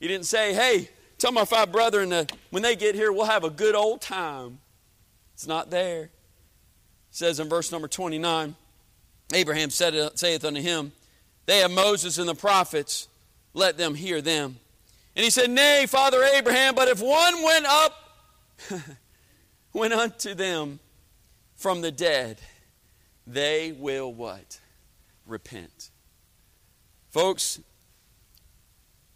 He 0.00 0.08
didn't 0.08 0.26
say, 0.26 0.52
Hey, 0.54 0.90
tell 1.18 1.32
my 1.32 1.44
five 1.44 1.72
brethren 1.72 2.10
that 2.10 2.32
when 2.50 2.62
they 2.62 2.76
get 2.76 2.94
here, 2.94 3.12
we'll 3.12 3.24
have 3.24 3.44
a 3.44 3.50
good 3.50 3.74
old 3.74 4.00
time. 4.00 4.58
It's 5.34 5.46
not 5.46 5.70
there. 5.70 6.04
It 6.04 6.10
says 7.10 7.40
in 7.40 7.48
verse 7.48 7.72
number 7.72 7.88
29 7.88 8.56
Abraham 9.34 9.70
said, 9.70 10.18
saith 10.18 10.44
unto 10.44 10.60
him, 10.60 10.92
they 11.46 11.58
have 11.58 11.70
Moses 11.70 12.18
and 12.18 12.28
the 12.28 12.34
prophets. 12.34 13.08
Let 13.54 13.76
them 13.76 13.94
hear 13.94 14.20
them. 14.20 14.56
And 15.14 15.24
he 15.24 15.30
said, 15.30 15.50
Nay, 15.50 15.86
Father 15.86 16.22
Abraham, 16.22 16.74
but 16.74 16.88
if 16.88 17.00
one 17.00 17.42
went 17.42 17.66
up, 17.66 17.94
went 19.72 19.92
unto 19.92 20.34
them 20.34 20.80
from 21.54 21.80
the 21.80 21.90
dead, 21.90 22.38
they 23.26 23.72
will 23.72 24.12
what? 24.12 24.58
Repent. 25.26 25.90
Folks, 27.10 27.60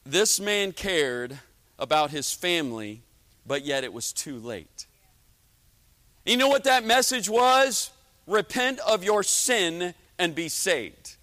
this 0.05 0.39
man 0.39 0.73
cared 0.73 1.39
about 1.79 2.11
his 2.11 2.33
family, 2.33 3.03
but 3.47 3.65
yet 3.65 3.85
it 3.85 3.93
was 3.93 4.13
too 4.13 4.39
late. 4.39 4.87
You 6.25 6.37
know 6.37 6.49
what 6.49 6.65
that 6.65 6.85
message 6.85 7.29
was? 7.29 7.91
Repent 8.27 8.81
of 8.81 9.03
your 9.03 9.23
sin 9.23 9.95
and 10.19 10.35
be 10.35 10.49
saved. 10.49 11.16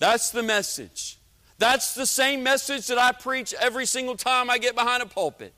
That's 0.00 0.30
the 0.30 0.42
message. 0.42 1.18
That's 1.58 1.94
the 1.94 2.06
same 2.06 2.42
message 2.42 2.88
that 2.88 2.98
I 2.98 3.12
preach 3.12 3.54
every 3.60 3.86
single 3.86 4.16
time 4.16 4.50
I 4.50 4.58
get 4.58 4.74
behind 4.74 5.02
a 5.02 5.06
pulpit. 5.06 5.52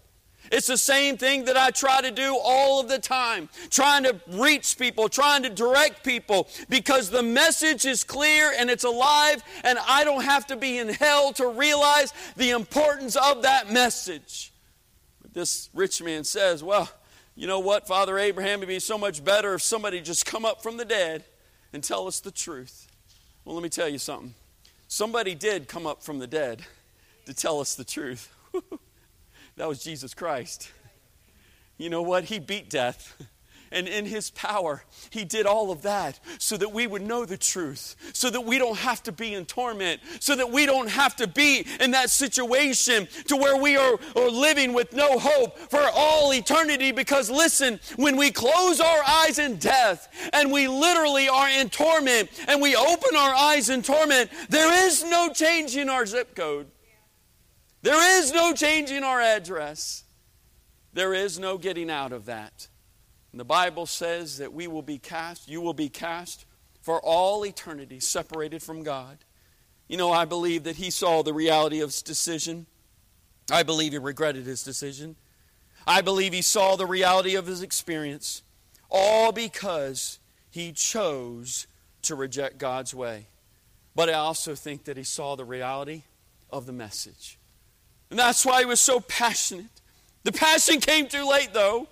It's 0.50 0.66
the 0.66 0.76
same 0.76 1.16
thing 1.16 1.44
that 1.44 1.56
I 1.56 1.70
try 1.70 2.02
to 2.02 2.10
do 2.10 2.36
all 2.42 2.80
of 2.80 2.88
the 2.88 2.98
time, 2.98 3.48
trying 3.70 4.02
to 4.02 4.20
reach 4.28 4.76
people, 4.76 5.08
trying 5.08 5.44
to 5.44 5.48
direct 5.48 6.04
people, 6.04 6.48
because 6.68 7.08
the 7.08 7.22
message 7.22 7.86
is 7.86 8.02
clear 8.02 8.52
and 8.58 8.68
it's 8.68 8.82
alive, 8.82 9.44
and 9.62 9.78
I 9.88 10.02
don't 10.02 10.24
have 10.24 10.48
to 10.48 10.56
be 10.56 10.78
in 10.78 10.88
hell 10.88 11.32
to 11.34 11.46
realize 11.46 12.12
the 12.36 12.50
importance 12.50 13.14
of 13.14 13.42
that 13.42 13.72
message. 13.72 14.52
But 15.22 15.32
this 15.32 15.70
rich 15.72 16.02
man 16.02 16.24
says, 16.24 16.64
Well, 16.64 16.90
you 17.36 17.46
know 17.46 17.60
what, 17.60 17.86
Father 17.86 18.18
Abraham, 18.18 18.58
it'd 18.58 18.68
be 18.68 18.80
so 18.80 18.98
much 18.98 19.24
better 19.24 19.54
if 19.54 19.62
somebody 19.62 20.00
just 20.00 20.26
come 20.26 20.44
up 20.44 20.62
from 20.62 20.76
the 20.76 20.84
dead 20.84 21.24
and 21.72 21.84
tell 21.84 22.08
us 22.08 22.18
the 22.18 22.32
truth. 22.32 22.91
Well, 23.44 23.54
let 23.54 23.62
me 23.62 23.68
tell 23.68 23.88
you 23.88 23.98
something. 23.98 24.34
Somebody 24.86 25.34
did 25.34 25.68
come 25.68 25.86
up 25.86 26.02
from 26.02 26.18
the 26.18 26.26
dead 26.26 26.62
to 27.26 27.34
tell 27.34 27.60
us 27.60 27.74
the 27.74 27.84
truth. 27.84 28.32
that 29.56 29.68
was 29.68 29.82
Jesus 29.82 30.14
Christ. 30.14 30.70
You 31.78 31.90
know 31.90 32.02
what? 32.02 32.24
He 32.24 32.38
beat 32.38 32.70
death. 32.70 33.20
And 33.72 33.88
in 33.88 34.06
His 34.06 34.30
power, 34.30 34.84
He 35.10 35.24
did 35.24 35.46
all 35.46 35.70
of 35.70 35.82
that 35.82 36.20
so 36.38 36.56
that 36.56 36.72
we 36.72 36.86
would 36.86 37.02
know 37.02 37.24
the 37.24 37.36
truth, 37.36 37.96
so 38.12 38.30
that 38.30 38.42
we 38.42 38.58
don't 38.58 38.78
have 38.78 39.02
to 39.04 39.12
be 39.12 39.34
in 39.34 39.46
torment, 39.46 40.00
so 40.20 40.36
that 40.36 40.50
we 40.50 40.66
don't 40.66 40.90
have 40.90 41.16
to 41.16 41.26
be 41.26 41.66
in 41.80 41.92
that 41.92 42.10
situation 42.10 43.08
to 43.28 43.36
where 43.36 43.56
we 43.56 43.76
are, 43.76 43.98
are 44.16 44.30
living 44.30 44.72
with 44.72 44.92
no 44.92 45.18
hope 45.18 45.58
for 45.58 45.82
all 45.94 46.32
eternity. 46.32 46.92
Because 46.92 47.30
listen, 47.30 47.80
when 47.96 48.16
we 48.16 48.30
close 48.30 48.80
our 48.80 49.02
eyes 49.06 49.38
in 49.38 49.56
death 49.56 50.08
and 50.32 50.52
we 50.52 50.68
literally 50.68 51.28
are 51.28 51.48
in 51.48 51.68
torment 51.70 52.28
and 52.48 52.60
we 52.60 52.76
open 52.76 53.16
our 53.16 53.34
eyes 53.34 53.70
in 53.70 53.82
torment, 53.82 54.30
there 54.48 54.86
is 54.86 55.02
no 55.04 55.30
change 55.32 55.76
in 55.76 55.88
our 55.88 56.06
zip 56.06 56.34
code. 56.34 56.66
There 57.82 58.18
is 58.18 58.32
no 58.32 58.52
change 58.52 58.90
in 58.90 59.02
our 59.02 59.20
address. 59.20 60.04
There 60.92 61.14
is 61.14 61.38
no 61.38 61.58
getting 61.58 61.90
out 61.90 62.12
of 62.12 62.26
that. 62.26 62.68
And 63.32 63.40
the 63.40 63.44
Bible 63.44 63.86
says 63.86 64.38
that 64.38 64.52
we 64.52 64.66
will 64.66 64.82
be 64.82 64.98
cast, 64.98 65.48
you 65.48 65.60
will 65.60 65.74
be 65.74 65.88
cast 65.88 66.44
for 66.82 67.00
all 67.00 67.44
eternity 67.46 67.98
separated 67.98 68.62
from 68.62 68.82
God. 68.82 69.18
You 69.88 69.96
know, 69.96 70.12
I 70.12 70.24
believe 70.24 70.64
that 70.64 70.76
he 70.76 70.90
saw 70.90 71.22
the 71.22 71.32
reality 71.32 71.80
of 71.80 71.88
his 71.88 72.02
decision. 72.02 72.66
I 73.50 73.62
believe 73.62 73.92
he 73.92 73.98
regretted 73.98 74.44
his 74.44 74.62
decision. 74.62 75.16
I 75.86 76.00
believe 76.00 76.32
he 76.32 76.42
saw 76.42 76.76
the 76.76 76.86
reality 76.86 77.34
of 77.34 77.46
his 77.46 77.62
experience, 77.62 78.42
all 78.88 79.32
because 79.32 80.18
he 80.50 80.72
chose 80.72 81.66
to 82.02 82.14
reject 82.14 82.58
God's 82.58 82.94
way. 82.94 83.26
But 83.94 84.08
I 84.08 84.14
also 84.14 84.54
think 84.54 84.84
that 84.84 84.96
he 84.96 85.04
saw 85.04 85.36
the 85.36 85.44
reality 85.44 86.02
of 86.50 86.66
the 86.66 86.72
message. 86.72 87.38
And 88.10 88.18
that's 88.18 88.44
why 88.44 88.60
he 88.60 88.66
was 88.66 88.80
so 88.80 89.00
passionate. 89.00 89.66
The 90.24 90.32
passion 90.32 90.80
came 90.80 91.08
too 91.08 91.28
late, 91.28 91.50
though. 91.52 91.88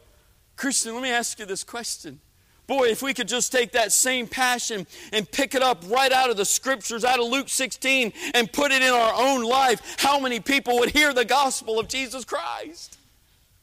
Christian, 0.60 0.92
let 0.92 1.02
me 1.02 1.10
ask 1.10 1.38
you 1.38 1.46
this 1.46 1.64
question. 1.64 2.20
Boy, 2.66 2.88
if 2.88 3.02
we 3.02 3.14
could 3.14 3.28
just 3.28 3.50
take 3.50 3.72
that 3.72 3.92
same 3.92 4.28
passion 4.28 4.86
and 5.10 5.28
pick 5.28 5.54
it 5.54 5.62
up 5.62 5.82
right 5.88 6.12
out 6.12 6.28
of 6.28 6.36
the 6.36 6.44
scriptures, 6.44 7.02
out 7.02 7.18
of 7.18 7.24
Luke 7.24 7.48
16, 7.48 8.12
and 8.34 8.52
put 8.52 8.70
it 8.70 8.82
in 8.82 8.90
our 8.90 9.14
own 9.16 9.42
life, 9.42 9.96
how 9.98 10.20
many 10.20 10.38
people 10.38 10.78
would 10.78 10.90
hear 10.90 11.14
the 11.14 11.24
gospel 11.24 11.80
of 11.80 11.88
Jesus 11.88 12.26
Christ? 12.26 12.98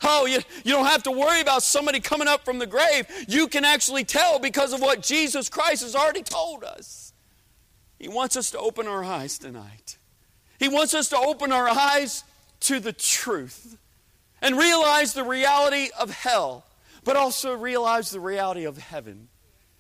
Oh, 0.02 0.26
you, 0.26 0.40
you 0.64 0.74
don't 0.74 0.88
have 0.88 1.04
to 1.04 1.12
worry 1.12 1.40
about 1.40 1.62
somebody 1.62 2.00
coming 2.00 2.28
up 2.28 2.44
from 2.44 2.58
the 2.58 2.66
grave. 2.66 3.06
You 3.28 3.48
can 3.48 3.64
actually 3.64 4.04
tell 4.04 4.40
because 4.40 4.74
of 4.74 4.82
what 4.82 5.04
Jesus 5.04 5.50
Christ 5.50 5.84
has 5.84 5.96
already 5.96 6.24
told 6.24 6.64
us. 6.64 7.14
He 8.00 8.08
wants 8.08 8.36
us 8.36 8.50
to 8.52 8.60
open 8.60 8.88
our 8.88 9.04
eyes 9.04 9.38
tonight. 9.38 10.00
He 10.58 10.68
wants 10.68 10.96
us 10.96 11.10
to 11.10 11.18
open 11.18 11.52
our 11.52 11.70
eyes 11.70 12.24
to 12.62 12.80
the 12.80 12.92
truth 12.92 13.78
and 14.42 14.58
realize 14.58 15.14
the 15.14 15.24
reality 15.24 15.90
of 16.00 16.10
hell 16.10 16.64
but 17.08 17.16
also 17.16 17.56
realize 17.56 18.12
the 18.12 18.20
reality 18.20 18.66
of 18.66 18.78
heaven. 18.78 19.30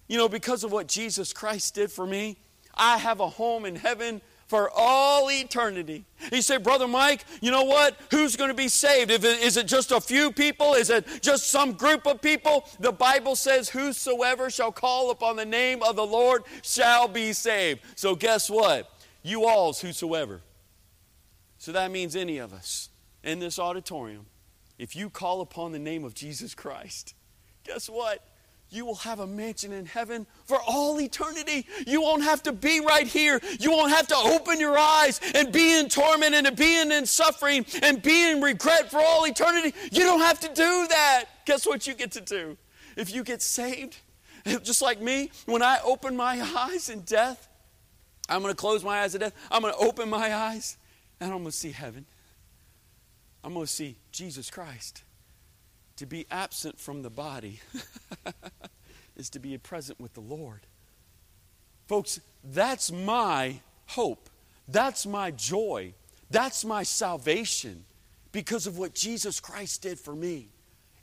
You 0.07 0.17
know, 0.17 0.29
because 0.29 0.63
of 0.63 0.71
what 0.71 0.87
Jesus 0.87 1.33
Christ 1.33 1.75
did 1.75 1.91
for 1.91 2.07
me, 2.07 2.37
I 2.73 2.97
have 2.97 3.19
a 3.19 3.27
home 3.27 3.65
in 3.65 3.75
heaven 3.75 4.21
for 4.45 4.71
all 4.73 5.29
eternity. 5.29 6.05
He 6.29 6.41
said, 6.41 6.63
Brother 6.63 6.87
Mike, 6.87 7.25
you 7.41 7.51
know 7.51 7.65
what? 7.65 7.97
Who's 8.11 8.37
going 8.37 8.47
to 8.47 8.53
be 8.53 8.69
saved? 8.69 9.11
It, 9.11 9.25
is 9.25 9.57
it 9.57 9.67
just 9.67 9.91
a 9.91 9.99
few 9.99 10.31
people? 10.31 10.73
Is 10.75 10.89
it 10.89 11.05
just 11.21 11.51
some 11.51 11.73
group 11.73 12.07
of 12.07 12.21
people? 12.21 12.63
The 12.79 12.93
Bible 12.93 13.35
says, 13.35 13.67
Whosoever 13.67 14.49
shall 14.49 14.71
call 14.71 15.11
upon 15.11 15.35
the 15.35 15.45
name 15.45 15.83
of 15.83 15.97
the 15.97 16.05
Lord 16.05 16.43
shall 16.61 17.09
be 17.09 17.33
saved. 17.33 17.81
So, 17.95 18.15
guess 18.15 18.49
what? 18.49 18.89
You 19.21 19.45
all's 19.45 19.81
whosoever. 19.81 20.39
So 21.57 21.73
that 21.73 21.91
means 21.91 22.15
any 22.15 22.37
of 22.37 22.53
us 22.53 22.87
in 23.21 23.39
this 23.39 23.59
auditorium, 23.59 24.27
if 24.77 24.95
you 24.95 25.09
call 25.09 25.41
upon 25.41 25.73
the 25.73 25.79
name 25.79 26.05
of 26.05 26.13
Jesus 26.13 26.55
Christ, 26.55 27.15
guess 27.67 27.89
what? 27.89 28.23
You 28.69 28.85
will 28.85 28.95
have 28.95 29.19
a 29.19 29.27
mansion 29.27 29.71
in 29.71 29.85
heaven 29.85 30.27
for 30.45 30.59
all 30.67 30.99
eternity. 30.99 31.65
You 31.85 32.01
won't 32.01 32.23
have 32.23 32.43
to 32.43 32.51
be 32.51 32.81
right 32.81 33.07
here. 33.07 33.39
You 33.59 33.71
won't 33.71 33.91
have 33.91 34.07
to 34.07 34.15
open 34.15 34.59
your 34.59 34.77
eyes 34.77 35.21
and 35.35 35.53
be 35.53 35.79
in 35.79 35.87
torment 35.87 36.35
and 36.35 36.53
be 36.55 36.81
in 36.81 37.05
suffering 37.05 37.65
and 37.81 38.01
be 38.01 38.29
in 38.29 38.41
regret 38.41 38.91
for 38.91 38.99
all 38.99 39.25
eternity. 39.25 39.73
You 39.91 40.03
don't 40.03 40.19
have 40.19 40.39
to 40.41 40.47
do 40.49 40.87
that. 40.89 41.25
Guess 41.45 41.65
what 41.65 41.87
you 41.87 41.93
get 41.93 42.11
to 42.13 42.21
do? 42.21 42.57
If 42.97 43.13
you 43.13 43.23
get 43.23 43.41
saved, 43.41 43.95
just 44.63 44.81
like 44.81 44.99
me, 44.99 45.31
when 45.45 45.61
I 45.61 45.79
open 45.85 46.17
my 46.17 46.41
eyes 46.71 46.89
in 46.89 47.01
death, 47.01 47.47
I'm 48.27 48.41
going 48.41 48.53
to 48.53 48.57
close 48.57 48.83
my 48.83 49.01
eyes 49.01 49.15
in 49.15 49.21
death. 49.21 49.33
I'm 49.49 49.61
going 49.61 49.73
to 49.73 49.79
open 49.79 50.09
my 50.09 50.35
eyes 50.35 50.77
and 51.21 51.31
I'm 51.31 51.39
going 51.39 51.51
to 51.51 51.57
see 51.57 51.71
heaven. 51.71 52.05
I'm 53.45 53.53
going 53.53 53.65
to 53.65 53.71
see 53.71 53.95
Jesus 54.11 54.49
Christ. 54.49 55.03
To 55.97 56.05
be 56.05 56.25
absent 56.29 56.79
from 56.79 57.01
the 57.01 57.09
body 57.09 57.59
is 59.15 59.29
to 59.31 59.39
be 59.39 59.57
present 59.57 59.99
with 59.99 60.13
the 60.13 60.21
Lord. 60.21 60.61
Folks, 61.87 62.19
that's 62.43 62.91
my 62.91 63.59
hope. 63.87 64.29
That's 64.67 65.05
my 65.05 65.31
joy. 65.31 65.93
That's 66.29 66.65
my 66.65 66.83
salvation 66.83 67.85
because 68.31 68.67
of 68.67 68.77
what 68.77 68.93
Jesus 68.93 69.39
Christ 69.39 69.81
did 69.81 69.99
for 69.99 70.15
me. 70.15 70.49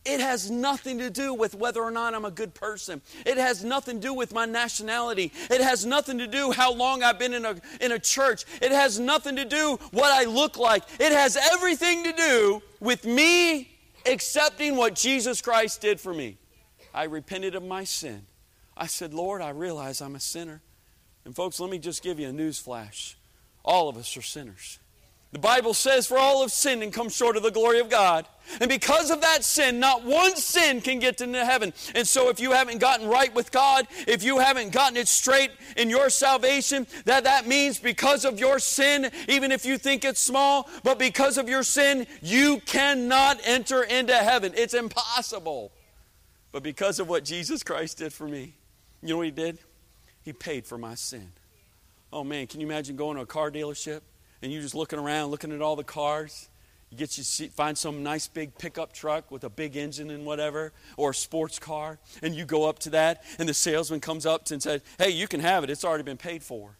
It 0.04 0.20
has 0.20 0.50
nothing 0.50 0.98
to 0.98 1.08
do 1.08 1.32
with 1.32 1.54
whether 1.54 1.82
or 1.82 1.90
not 1.90 2.14
I'm 2.14 2.26
a 2.26 2.30
good 2.30 2.52
person. 2.52 3.00
It 3.24 3.38
has 3.38 3.64
nothing 3.64 4.00
to 4.00 4.08
do 4.08 4.12
with 4.12 4.34
my 4.34 4.44
nationality. 4.44 5.32
It 5.50 5.62
has 5.62 5.86
nothing 5.86 6.18
to 6.18 6.26
do 6.26 6.52
how 6.52 6.74
long 6.74 7.02
I've 7.02 7.18
been 7.18 7.32
in 7.32 7.46
a, 7.46 7.56
in 7.80 7.92
a 7.92 7.98
church. 7.98 8.44
It 8.60 8.70
has 8.70 9.00
nothing 9.00 9.36
to 9.36 9.46
do 9.46 9.78
what 9.92 10.12
I 10.12 10.30
look 10.30 10.58
like. 10.58 10.84
It 11.00 11.10
has 11.12 11.38
everything 11.38 12.04
to 12.04 12.12
do 12.12 12.62
with 12.80 13.06
me 13.06 13.73
accepting 14.06 14.76
what 14.76 14.94
Jesus 14.94 15.40
Christ 15.40 15.80
did 15.80 16.00
for 16.00 16.12
me. 16.12 16.38
I 16.92 17.04
repented 17.04 17.54
of 17.54 17.62
my 17.62 17.84
sin. 17.84 18.26
I 18.76 18.86
said, 18.86 19.14
Lord, 19.14 19.42
I 19.42 19.50
realize 19.50 20.00
I'm 20.00 20.16
a 20.16 20.20
sinner. 20.20 20.62
And 21.24 21.34
folks, 21.34 21.58
let 21.60 21.70
me 21.70 21.78
just 21.78 22.02
give 22.02 22.20
you 22.20 22.28
a 22.28 22.32
news 22.32 22.58
flash. 22.58 23.16
All 23.64 23.88
of 23.88 23.96
us 23.96 24.16
are 24.16 24.22
sinners. 24.22 24.78
The 25.34 25.40
Bible 25.40 25.74
says, 25.74 26.06
For 26.06 26.16
all 26.16 26.42
have 26.42 26.52
sinned 26.52 26.84
and 26.84 26.92
come 26.92 27.08
short 27.08 27.36
of 27.36 27.42
the 27.42 27.50
glory 27.50 27.80
of 27.80 27.90
God. 27.90 28.24
And 28.60 28.68
because 28.68 29.10
of 29.10 29.20
that 29.22 29.42
sin, 29.42 29.80
not 29.80 30.04
one 30.04 30.36
sin 30.36 30.80
can 30.80 31.00
get 31.00 31.20
into 31.20 31.44
heaven. 31.44 31.72
And 31.96 32.06
so, 32.06 32.28
if 32.28 32.38
you 32.38 32.52
haven't 32.52 32.78
gotten 32.78 33.08
right 33.08 33.34
with 33.34 33.50
God, 33.50 33.88
if 34.06 34.22
you 34.22 34.38
haven't 34.38 34.70
gotten 34.70 34.96
it 34.96 35.08
straight 35.08 35.50
in 35.76 35.90
your 35.90 36.08
salvation, 36.08 36.86
that 37.06 37.24
that 37.24 37.48
means 37.48 37.80
because 37.80 38.24
of 38.24 38.38
your 38.38 38.60
sin, 38.60 39.10
even 39.26 39.50
if 39.50 39.66
you 39.66 39.76
think 39.76 40.04
it's 40.04 40.20
small, 40.20 40.68
but 40.84 41.00
because 41.00 41.36
of 41.36 41.48
your 41.48 41.64
sin, 41.64 42.06
you 42.22 42.60
cannot 42.60 43.40
enter 43.44 43.82
into 43.82 44.14
heaven. 44.14 44.52
It's 44.54 44.74
impossible. 44.74 45.72
But 46.52 46.62
because 46.62 47.00
of 47.00 47.08
what 47.08 47.24
Jesus 47.24 47.64
Christ 47.64 47.98
did 47.98 48.12
for 48.12 48.28
me, 48.28 48.54
you 49.02 49.08
know 49.08 49.16
what 49.16 49.26
He 49.26 49.32
did? 49.32 49.58
He 50.22 50.32
paid 50.32 50.64
for 50.64 50.78
my 50.78 50.94
sin. 50.94 51.32
Oh 52.12 52.22
man, 52.22 52.46
can 52.46 52.60
you 52.60 52.68
imagine 52.68 52.94
going 52.94 53.16
to 53.16 53.22
a 53.22 53.26
car 53.26 53.50
dealership? 53.50 54.02
And 54.44 54.52
you're 54.52 54.62
just 54.62 54.74
looking 54.74 54.98
around, 54.98 55.30
looking 55.30 55.52
at 55.52 55.62
all 55.62 55.74
the 55.74 55.82
cars. 55.82 56.50
You 56.90 56.98
get 56.98 57.16
you 57.16 57.24
see, 57.24 57.48
find 57.48 57.76
some 57.76 58.02
nice 58.02 58.28
big 58.28 58.56
pickup 58.58 58.92
truck 58.92 59.30
with 59.30 59.42
a 59.42 59.48
big 59.48 59.74
engine 59.74 60.10
and 60.10 60.26
whatever, 60.26 60.72
or 60.96 61.10
a 61.10 61.14
sports 61.14 61.58
car, 61.58 61.98
and 62.22 62.34
you 62.34 62.44
go 62.44 62.68
up 62.68 62.78
to 62.80 62.90
that, 62.90 63.24
and 63.38 63.48
the 63.48 63.54
salesman 63.54 64.00
comes 64.00 64.26
up 64.26 64.48
and 64.50 64.62
says, 64.62 64.82
"Hey, 64.98 65.10
you 65.10 65.26
can 65.26 65.40
have 65.40 65.64
it. 65.64 65.70
It's 65.70 65.84
already 65.84 66.04
been 66.04 66.18
paid 66.18 66.42
for. 66.42 66.76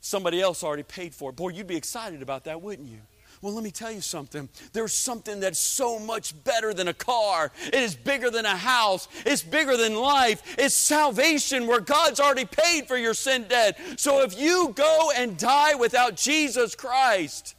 Somebody 0.00 0.40
else 0.40 0.64
already 0.64 0.82
paid 0.82 1.14
for 1.14 1.30
it." 1.30 1.36
Boy, 1.36 1.50
you'd 1.50 1.66
be 1.66 1.76
excited 1.76 2.22
about 2.22 2.44
that, 2.44 2.62
wouldn't 2.62 2.88
you? 2.88 3.02
Well, 3.40 3.54
let 3.54 3.62
me 3.62 3.70
tell 3.70 3.92
you 3.92 4.00
something. 4.00 4.48
There's 4.72 4.92
something 4.92 5.40
that's 5.40 5.60
so 5.60 5.98
much 5.98 6.42
better 6.42 6.74
than 6.74 6.88
a 6.88 6.94
car. 6.94 7.52
It 7.66 7.74
is 7.74 7.94
bigger 7.94 8.30
than 8.30 8.44
a 8.46 8.56
house. 8.56 9.06
It's 9.24 9.42
bigger 9.42 9.76
than 9.76 9.94
life. 9.94 10.42
It's 10.58 10.74
salvation 10.74 11.66
where 11.66 11.80
God's 11.80 12.18
already 12.18 12.46
paid 12.46 12.88
for 12.88 12.96
your 12.96 13.14
sin 13.14 13.44
debt. 13.48 13.78
So 13.96 14.22
if 14.22 14.38
you 14.38 14.72
go 14.74 15.12
and 15.16 15.36
die 15.36 15.76
without 15.76 16.16
Jesus 16.16 16.74
Christ, 16.74 17.54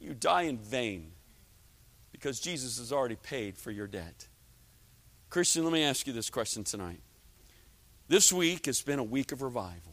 you 0.00 0.14
die 0.14 0.42
in 0.42 0.58
vain 0.58 1.12
because 2.10 2.40
Jesus 2.40 2.78
has 2.78 2.92
already 2.92 3.16
paid 3.16 3.56
for 3.56 3.70
your 3.70 3.86
debt. 3.86 4.26
Christian, 5.30 5.62
let 5.62 5.72
me 5.72 5.84
ask 5.84 6.06
you 6.08 6.12
this 6.12 6.30
question 6.30 6.64
tonight. 6.64 7.00
This 8.08 8.32
week 8.32 8.66
has 8.66 8.82
been 8.82 8.98
a 8.98 9.04
week 9.04 9.30
of 9.30 9.42
revival. 9.42 9.92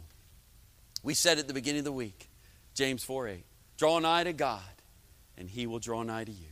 We 1.04 1.14
said 1.14 1.38
at 1.38 1.48
the 1.48 1.54
beginning 1.54 1.80
of 1.80 1.86
the 1.86 1.92
week, 1.92 2.30
James 2.74 3.04
4 3.04 3.28
8, 3.28 3.46
draw 3.78 4.00
nigh 4.00 4.24
to 4.24 4.34
God 4.34 4.64
and 5.38 5.50
he 5.50 5.68
will 5.68 5.80
draw 5.80 6.04
nigh 6.04 6.24
to 6.24 6.32
you. 6.32 6.48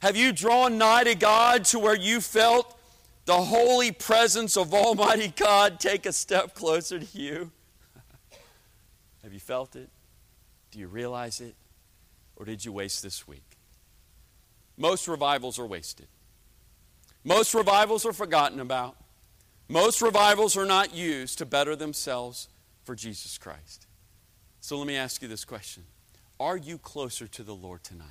Have 0.00 0.16
you 0.16 0.32
drawn 0.32 0.78
nigh 0.78 1.04
to 1.04 1.14
God 1.14 1.64
to 1.66 1.78
where 1.78 1.96
you 1.96 2.20
felt 2.20 2.78
the 3.24 3.36
holy 3.36 3.92
presence 3.92 4.56
of 4.56 4.72
Almighty 4.72 5.32
God 5.36 5.80
take 5.80 6.06
a 6.06 6.12
step 6.12 6.54
closer 6.54 6.98
to 6.98 7.18
you? 7.18 7.50
Have 9.22 9.32
you 9.32 9.40
felt 9.40 9.74
it? 9.74 9.88
Do 10.70 10.78
you 10.78 10.86
realize 10.86 11.40
it? 11.40 11.54
Or 12.36 12.44
did 12.44 12.64
you 12.64 12.72
waste 12.72 13.02
this 13.02 13.26
week? 13.26 13.56
Most 14.76 15.08
revivals 15.08 15.58
are 15.58 15.66
wasted. 15.66 16.06
Most 17.24 17.54
revivals 17.54 18.04
are 18.04 18.12
forgotten 18.12 18.60
about. 18.60 18.96
Most 19.68 20.00
revivals 20.00 20.56
are 20.56 20.66
not 20.66 20.94
used 20.94 21.38
to 21.38 21.46
better 21.46 21.74
themselves 21.74 22.48
for 22.84 22.94
Jesus 22.94 23.38
Christ. 23.38 23.86
So 24.60 24.78
let 24.78 24.86
me 24.86 24.96
ask 24.96 25.22
you 25.22 25.28
this 25.28 25.44
question 25.44 25.82
are 26.38 26.56
you 26.56 26.78
closer 26.78 27.26
to 27.26 27.42
the 27.42 27.54
Lord 27.54 27.82
tonight? 27.82 28.06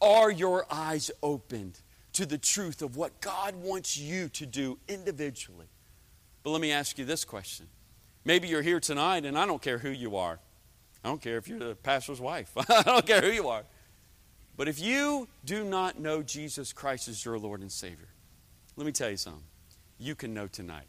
Are 0.00 0.30
your 0.30 0.66
eyes 0.70 1.10
opened 1.22 1.80
to 2.14 2.26
the 2.26 2.38
truth 2.38 2.82
of 2.82 2.96
what 2.96 3.20
God 3.20 3.54
wants 3.56 3.96
you 3.96 4.28
to 4.30 4.46
do 4.46 4.78
individually? 4.88 5.66
But 6.42 6.50
let 6.50 6.60
me 6.60 6.72
ask 6.72 6.98
you 6.98 7.04
this 7.04 7.24
question. 7.24 7.66
Maybe 8.24 8.48
you're 8.48 8.62
here 8.62 8.80
tonight, 8.80 9.24
and 9.24 9.38
I 9.38 9.46
don't 9.46 9.62
care 9.62 9.78
who 9.78 9.90
you 9.90 10.16
are. 10.16 10.38
I 11.04 11.08
don't 11.08 11.20
care 11.20 11.36
if 11.36 11.48
you're 11.48 11.58
the 11.58 11.74
pastor's 11.74 12.20
wife. 12.20 12.52
I 12.68 12.82
don't 12.82 13.06
care 13.06 13.20
who 13.20 13.30
you 13.30 13.48
are. 13.48 13.64
But 14.56 14.68
if 14.68 14.80
you 14.80 15.28
do 15.44 15.64
not 15.64 15.98
know 15.98 16.22
Jesus 16.22 16.72
Christ 16.72 17.08
as 17.08 17.24
your 17.24 17.38
Lord 17.38 17.60
and 17.60 17.72
Savior, 17.72 18.08
let 18.76 18.86
me 18.86 18.92
tell 18.92 19.10
you 19.10 19.16
something. 19.16 19.42
You 19.98 20.14
can 20.14 20.34
know 20.34 20.46
tonight. 20.46 20.86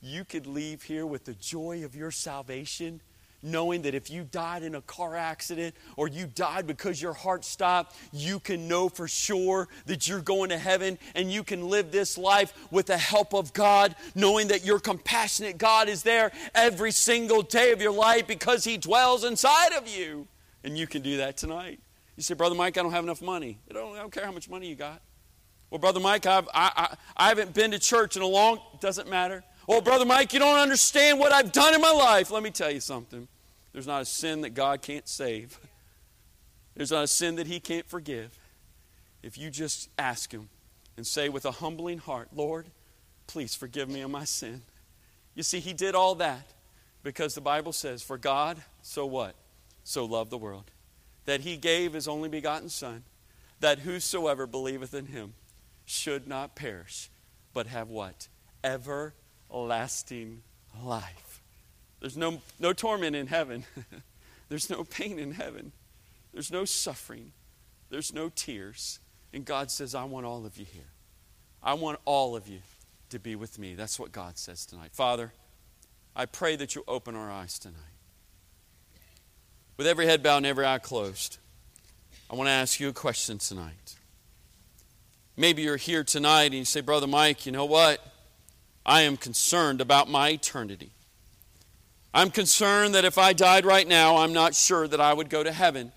You 0.00 0.24
could 0.24 0.46
leave 0.46 0.82
here 0.82 1.06
with 1.06 1.24
the 1.24 1.34
joy 1.34 1.84
of 1.84 1.94
your 1.94 2.10
salvation 2.10 3.00
knowing 3.42 3.82
that 3.82 3.94
if 3.94 4.10
you 4.10 4.24
died 4.24 4.62
in 4.62 4.74
a 4.74 4.80
car 4.82 5.16
accident 5.16 5.74
or 5.96 6.08
you 6.08 6.26
died 6.26 6.66
because 6.66 7.00
your 7.00 7.12
heart 7.12 7.44
stopped, 7.44 7.96
you 8.12 8.38
can 8.38 8.68
know 8.68 8.88
for 8.88 9.08
sure 9.08 9.68
that 9.86 10.06
you're 10.08 10.20
going 10.20 10.50
to 10.50 10.58
heaven 10.58 10.98
and 11.14 11.32
you 11.32 11.42
can 11.42 11.68
live 11.68 11.90
this 11.90 12.16
life 12.16 12.52
with 12.70 12.86
the 12.86 12.98
help 12.98 13.34
of 13.34 13.52
God, 13.52 13.94
knowing 14.14 14.48
that 14.48 14.64
your 14.64 14.78
compassionate 14.78 15.58
God 15.58 15.88
is 15.88 16.02
there 16.02 16.32
every 16.54 16.92
single 16.92 17.42
day 17.42 17.72
of 17.72 17.80
your 17.80 17.92
life 17.92 18.26
because 18.26 18.64
He 18.64 18.76
dwells 18.76 19.24
inside 19.24 19.72
of 19.72 19.88
you. 19.88 20.28
And 20.64 20.78
you 20.78 20.86
can 20.86 21.02
do 21.02 21.16
that 21.18 21.36
tonight. 21.36 21.80
You 22.16 22.22
say, 22.22 22.34
Brother 22.34 22.54
Mike, 22.54 22.78
I 22.78 22.82
don't 22.82 22.92
have 22.92 23.04
enough 23.04 23.22
money. 23.22 23.58
I 23.70 23.74
don't, 23.74 23.96
I 23.96 24.00
don't 24.00 24.12
care 24.12 24.24
how 24.24 24.32
much 24.32 24.48
money 24.48 24.68
you 24.68 24.76
got. 24.76 25.00
Well, 25.70 25.78
Brother 25.78 26.00
Mike, 26.00 26.26
I've, 26.26 26.48
I, 26.52 26.70
I, 26.76 26.96
I 27.16 27.28
haven't 27.28 27.54
been 27.54 27.70
to 27.70 27.78
church 27.78 28.16
in 28.16 28.22
a 28.22 28.26
long, 28.26 28.60
doesn't 28.80 29.08
matter. 29.08 29.42
Oh, 29.66 29.80
Brother 29.80 30.04
Mike, 30.04 30.32
you 30.32 30.38
don't 30.38 30.58
understand 30.58 31.18
what 31.18 31.32
I've 31.32 31.52
done 31.52 31.74
in 31.74 31.80
my 31.80 31.90
life. 31.90 32.30
Let 32.30 32.42
me 32.42 32.50
tell 32.50 32.70
you 32.70 32.80
something. 32.80 33.26
There's 33.72 33.86
not 33.86 34.02
a 34.02 34.06
sin 34.06 34.42
that 34.42 34.50
God 34.50 34.82
can't 34.82 35.08
save, 35.08 35.58
there's 36.74 36.90
not 36.90 37.04
a 37.04 37.08
sin 37.08 37.36
that 37.36 37.46
He 37.46 37.60
can't 37.60 37.86
forgive. 37.86 38.38
If 39.22 39.38
you 39.38 39.50
just 39.50 39.88
ask 39.98 40.32
Him 40.32 40.48
and 40.96 41.06
say 41.06 41.28
with 41.28 41.44
a 41.44 41.52
humbling 41.52 41.98
heart, 41.98 42.28
Lord, 42.34 42.66
please 43.26 43.54
forgive 43.54 43.88
me 43.88 44.00
of 44.00 44.10
my 44.10 44.24
sin. 44.24 44.62
You 45.34 45.42
see, 45.42 45.60
He 45.60 45.72
did 45.72 45.94
all 45.94 46.16
that 46.16 46.46
because 47.02 47.34
the 47.34 47.40
Bible 47.40 47.72
says, 47.72 48.02
For 48.02 48.18
God, 48.18 48.62
so 48.82 49.06
what? 49.06 49.34
So 49.84 50.04
loved 50.04 50.30
the 50.30 50.38
world, 50.38 50.70
that 51.24 51.40
He 51.40 51.56
gave 51.56 51.92
His 51.92 52.08
only 52.08 52.28
begotten 52.28 52.68
Son, 52.68 53.04
that 53.60 53.80
whosoever 53.80 54.46
believeth 54.46 54.92
in 54.94 55.06
Him 55.06 55.34
should 55.84 56.26
not 56.26 56.54
perish, 56.56 57.10
but 57.52 57.66
have 57.66 57.88
what? 57.88 58.28
Everlasting 58.64 60.42
life. 60.82 61.31
There's 62.02 62.16
no, 62.16 62.42
no 62.58 62.72
torment 62.72 63.14
in 63.14 63.28
heaven. 63.28 63.64
There's 64.48 64.68
no 64.68 64.82
pain 64.82 65.20
in 65.20 65.34
heaven. 65.34 65.70
There's 66.32 66.50
no 66.50 66.64
suffering. 66.64 67.30
There's 67.90 68.12
no 68.12 68.28
tears. 68.28 68.98
And 69.32 69.44
God 69.44 69.70
says, 69.70 69.94
I 69.94 70.02
want 70.02 70.26
all 70.26 70.44
of 70.44 70.58
you 70.58 70.66
here. 70.70 70.82
I 71.62 71.74
want 71.74 72.00
all 72.04 72.34
of 72.34 72.48
you 72.48 72.58
to 73.10 73.20
be 73.20 73.36
with 73.36 73.56
me. 73.56 73.76
That's 73.76 74.00
what 74.00 74.10
God 74.10 74.36
says 74.36 74.66
tonight. 74.66 74.90
Father, 74.92 75.32
I 76.16 76.26
pray 76.26 76.56
that 76.56 76.74
you 76.74 76.82
open 76.88 77.14
our 77.14 77.30
eyes 77.30 77.56
tonight. 77.56 77.78
With 79.76 79.86
every 79.86 80.06
head 80.06 80.24
bowed 80.24 80.38
and 80.38 80.46
every 80.46 80.66
eye 80.66 80.78
closed, 80.78 81.38
I 82.28 82.34
want 82.34 82.48
to 82.48 82.52
ask 82.52 82.80
you 82.80 82.88
a 82.88 82.92
question 82.92 83.38
tonight. 83.38 83.94
Maybe 85.36 85.62
you're 85.62 85.76
here 85.76 86.02
tonight 86.02 86.46
and 86.46 86.54
you 86.54 86.64
say, 86.64 86.80
Brother 86.80 87.06
Mike, 87.06 87.46
you 87.46 87.52
know 87.52 87.64
what? 87.64 88.04
I 88.84 89.02
am 89.02 89.16
concerned 89.16 89.80
about 89.80 90.10
my 90.10 90.30
eternity. 90.30 90.90
I'm 92.14 92.30
concerned 92.30 92.94
that 92.94 93.04
if 93.04 93.16
I 93.16 93.32
died 93.32 93.64
right 93.64 93.88
now, 93.88 94.16
I'm 94.18 94.32
not 94.32 94.54
sure 94.54 94.86
that 94.86 95.00
I 95.00 95.12
would 95.12 95.30
go 95.30 95.42
to 95.42 95.52
heaven. 95.52 95.92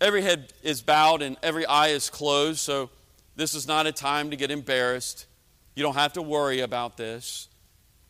every 0.00 0.22
head 0.22 0.52
is 0.62 0.82
bowed 0.82 1.22
and 1.22 1.36
every 1.42 1.64
eye 1.66 1.88
is 1.88 2.10
closed, 2.10 2.58
so 2.58 2.90
this 3.36 3.54
is 3.54 3.66
not 3.66 3.86
a 3.86 3.92
time 3.92 4.30
to 4.30 4.36
get 4.36 4.50
embarrassed. 4.50 5.26
You 5.74 5.82
don't 5.82 5.94
have 5.94 6.12
to 6.14 6.22
worry 6.22 6.60
about 6.60 6.96
this. 6.96 7.48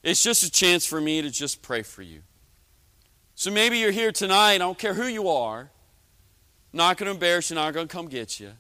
It's 0.03 0.23
just 0.23 0.43
a 0.43 0.51
chance 0.51 0.85
for 0.85 1.01
me 1.01 1.23
to 1.23 1.31
just 1.31 1.63
pray 1.63 1.83
for 1.83 2.03
you. 2.03 2.23
So 3.35 3.51
maybe 3.51 3.79
you're 3.79 3.91
here 3.91 4.13
tonight, 4.13 4.55
I 4.55 4.59
don't 4.59 4.79
care 4.79 4.95
who 4.95 5.07
you 5.07 5.29
are, 5.29 5.71
not 6.73 6.97
going 6.97 7.07
to 7.07 7.13
embarrass 7.13 7.51
you, 7.51 7.57
not 7.57 7.75
going 7.75 7.89
to 7.89 7.93
come 7.93 8.09
get 8.09 8.41
you. 8.41 8.53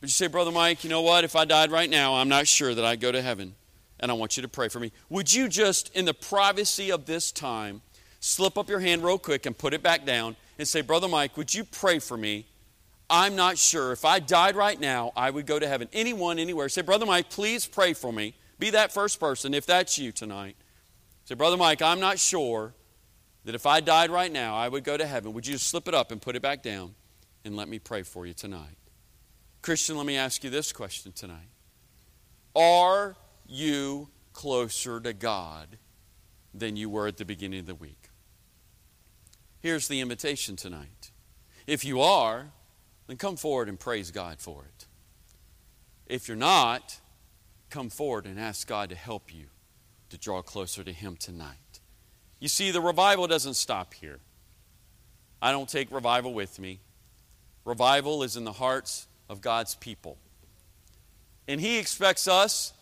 But 0.00 0.08
you 0.08 0.12
say, 0.12 0.26
Brother 0.26 0.52
Mike, 0.52 0.84
you 0.84 0.90
know 0.90 1.02
what? 1.02 1.24
If 1.24 1.34
I 1.34 1.44
died 1.44 1.70
right 1.70 1.88
now, 1.88 2.14
I'm 2.14 2.28
not 2.28 2.46
sure 2.46 2.74
that 2.74 2.84
I'd 2.84 3.00
go 3.00 3.10
to 3.10 3.22
heaven. 3.22 3.54
And 4.04 4.10
I 4.10 4.14
want 4.16 4.36
you 4.36 4.42
to 4.42 4.48
pray 4.48 4.68
for 4.68 4.80
me. 4.80 4.92
Would 5.08 5.32
you 5.32 5.48
just, 5.48 5.88
in 5.96 6.04
the 6.04 6.12
privacy 6.12 6.92
of 6.92 7.06
this 7.06 7.32
time, 7.32 7.80
slip 8.20 8.58
up 8.58 8.68
your 8.68 8.80
hand 8.80 9.02
real 9.02 9.16
quick 9.16 9.46
and 9.46 9.56
put 9.56 9.72
it 9.72 9.82
back 9.82 10.04
down 10.04 10.36
and 10.58 10.68
say, 10.68 10.82
Brother 10.82 11.08
Mike, 11.08 11.38
would 11.38 11.54
you 11.54 11.64
pray 11.64 11.98
for 11.98 12.18
me? 12.18 12.44
I'm 13.08 13.34
not 13.34 13.56
sure. 13.56 13.92
If 13.92 14.04
I 14.04 14.18
died 14.18 14.56
right 14.56 14.78
now, 14.78 15.14
I 15.16 15.30
would 15.30 15.46
go 15.46 15.58
to 15.58 15.66
heaven. 15.66 15.88
Anyone, 15.94 16.38
anywhere. 16.38 16.68
Say, 16.68 16.82
Brother 16.82 17.06
Mike, 17.06 17.30
please 17.30 17.64
pray 17.64 17.94
for 17.94 18.12
me. 18.12 18.34
Be 18.58 18.68
that 18.68 18.92
first 18.92 19.18
person 19.18 19.54
if 19.54 19.64
that's 19.64 19.96
you 19.96 20.12
tonight. 20.12 20.56
Say, 21.24 21.34
Brother 21.34 21.56
Mike, 21.56 21.80
I'm 21.80 21.98
not 21.98 22.18
sure 22.18 22.74
that 23.46 23.54
if 23.54 23.64
I 23.64 23.80
died 23.80 24.10
right 24.10 24.30
now, 24.30 24.54
I 24.54 24.68
would 24.68 24.84
go 24.84 24.98
to 24.98 25.06
heaven. 25.06 25.32
Would 25.32 25.46
you 25.46 25.54
just 25.54 25.68
slip 25.68 25.88
it 25.88 25.94
up 25.94 26.12
and 26.12 26.20
put 26.20 26.36
it 26.36 26.42
back 26.42 26.62
down 26.62 26.94
and 27.42 27.56
let 27.56 27.68
me 27.68 27.78
pray 27.78 28.02
for 28.02 28.26
you 28.26 28.34
tonight? 28.34 28.76
Christian, 29.62 29.96
let 29.96 30.04
me 30.04 30.18
ask 30.18 30.44
you 30.44 30.50
this 30.50 30.74
question 30.74 31.12
tonight 31.12 31.48
Are 32.54 33.16
you 33.46 34.08
closer 34.32 35.00
to 35.00 35.12
God 35.12 35.78
than 36.52 36.76
you 36.76 36.88
were 36.88 37.06
at 37.06 37.16
the 37.16 37.24
beginning 37.24 37.60
of 37.60 37.66
the 37.66 37.74
week? 37.74 38.10
Here's 39.60 39.88
the 39.88 40.00
invitation 40.00 40.56
tonight. 40.56 41.10
If 41.66 41.84
you 41.84 42.00
are, 42.00 42.52
then 43.06 43.16
come 43.16 43.36
forward 43.36 43.68
and 43.68 43.80
praise 43.80 44.10
God 44.10 44.40
for 44.40 44.64
it. 44.64 44.86
If 46.06 46.28
you're 46.28 46.36
not, 46.36 47.00
come 47.70 47.88
forward 47.90 48.26
and 48.26 48.38
ask 48.38 48.66
God 48.68 48.90
to 48.90 48.94
help 48.94 49.32
you 49.32 49.46
to 50.10 50.18
draw 50.18 50.42
closer 50.42 50.84
to 50.84 50.92
Him 50.92 51.16
tonight. 51.16 51.80
You 52.40 52.48
see, 52.48 52.70
the 52.70 52.80
revival 52.80 53.26
doesn't 53.26 53.54
stop 53.54 53.94
here. 53.94 54.18
I 55.40 55.50
don't 55.50 55.68
take 55.68 55.90
revival 55.90 56.34
with 56.34 56.58
me. 56.58 56.80
Revival 57.64 58.22
is 58.22 58.36
in 58.36 58.44
the 58.44 58.52
hearts 58.52 59.06
of 59.28 59.40
God's 59.40 59.74
people. 59.74 60.18
And 61.48 61.60
He 61.60 61.78
expects 61.78 62.28
us 62.28 62.74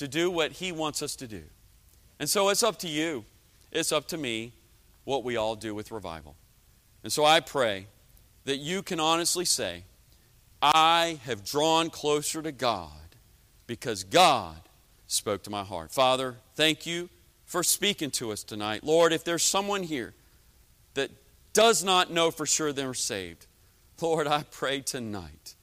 to 0.00 0.08
do 0.08 0.30
what 0.30 0.52
He 0.52 0.72
wants 0.72 1.02
us 1.02 1.14
to 1.16 1.26
do. 1.26 1.42
And 2.18 2.28
so 2.28 2.48
it's 2.48 2.62
up 2.62 2.78
to 2.78 2.88
you, 2.88 3.26
it's 3.70 3.92
up 3.92 4.08
to 4.08 4.16
me 4.16 4.54
what 5.04 5.24
we 5.24 5.36
all 5.36 5.54
do 5.54 5.74
with 5.74 5.92
revival. 5.92 6.36
And 7.04 7.12
so 7.12 7.26
I 7.26 7.40
pray 7.40 7.86
that 8.46 8.56
you 8.56 8.82
can 8.82 8.98
honestly 8.98 9.44
say, 9.44 9.84
I 10.62 11.20
have 11.26 11.44
drawn 11.44 11.90
closer 11.90 12.40
to 12.40 12.50
God 12.50 12.88
because 13.66 14.02
God 14.02 14.56
spoke 15.06 15.42
to 15.42 15.50
my 15.50 15.64
heart. 15.64 15.92
Father, 15.92 16.36
thank 16.54 16.86
you 16.86 17.10
for 17.44 17.62
speaking 17.62 18.10
to 18.12 18.32
us 18.32 18.42
tonight. 18.42 18.82
Lord, 18.82 19.12
if 19.12 19.22
there's 19.22 19.42
someone 19.42 19.82
here 19.82 20.14
that 20.94 21.10
does 21.52 21.84
not 21.84 22.10
know 22.10 22.30
for 22.30 22.46
sure 22.46 22.72
they're 22.72 22.94
saved, 22.94 23.46
Lord, 24.00 24.26
I 24.26 24.44
pray 24.50 24.80
tonight 24.80 25.56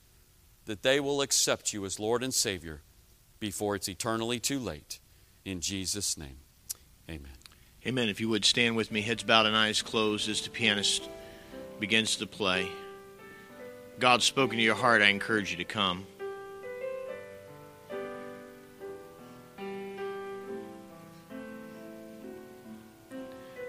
that 0.65 0.83
they 0.83 0.99
will 0.99 1.23
accept 1.23 1.73
you 1.73 1.85
as 1.85 1.99
Lord 1.99 2.23
and 2.23 2.31
Savior 2.31 2.81
before 3.39 3.75
it's 3.75 3.89
eternally 3.89 4.39
too 4.39 4.59
late. 4.59 4.99
In 5.45 5.61
Jesus' 5.61 6.17
name, 6.17 6.37
amen. 7.09 7.31
Amen. 7.85 8.09
If 8.09 8.19
you 8.19 8.27
would 8.29 8.43
stand 8.43 8.75
with 8.75 8.91
me, 8.91 9.01
heads 9.01 9.23
bowed 9.23 9.45
and 9.45 9.55
eyes 9.55 9.81
closed 9.81 10.27
as 10.27 10.41
the 10.41 10.49
pianist 10.49 11.09
begins 11.79 12.17
to 12.17 12.27
play. 12.27 12.67
God's 13.99 14.25
spoken 14.25 14.57
to 14.57 14.63
your 14.63 14.75
heart, 14.75 15.01
I 15.01 15.07
encourage 15.07 15.51
you 15.51 15.57
to 15.57 15.63
come. 15.63 16.05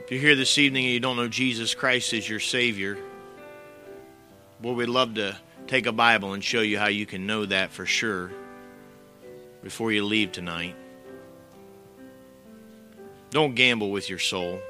If 0.00 0.10
you're 0.10 0.20
here 0.20 0.34
this 0.34 0.56
evening 0.58 0.86
and 0.86 0.94
you 0.94 1.00
don't 1.00 1.16
know 1.16 1.28
Jesus 1.28 1.74
Christ 1.74 2.12
as 2.14 2.28
your 2.28 2.40
Savior, 2.40 2.98
boy, 4.60 4.72
we'd 4.72 4.86
love 4.86 5.14
to 5.14 5.36
take 5.66 5.86
a 5.86 5.92
Bible 5.92 6.32
and 6.32 6.42
show 6.42 6.62
you 6.62 6.78
how 6.78 6.88
you 6.88 7.06
can 7.06 7.26
know 7.26 7.44
that 7.44 7.70
for 7.70 7.86
sure 7.86 8.32
before 9.62 9.92
you 9.92 10.04
leave 10.04 10.32
tonight. 10.32 10.76
Don't 13.30 13.54
gamble 13.54 13.90
with 13.90 14.08
your 14.08 14.18
soul. 14.18 14.60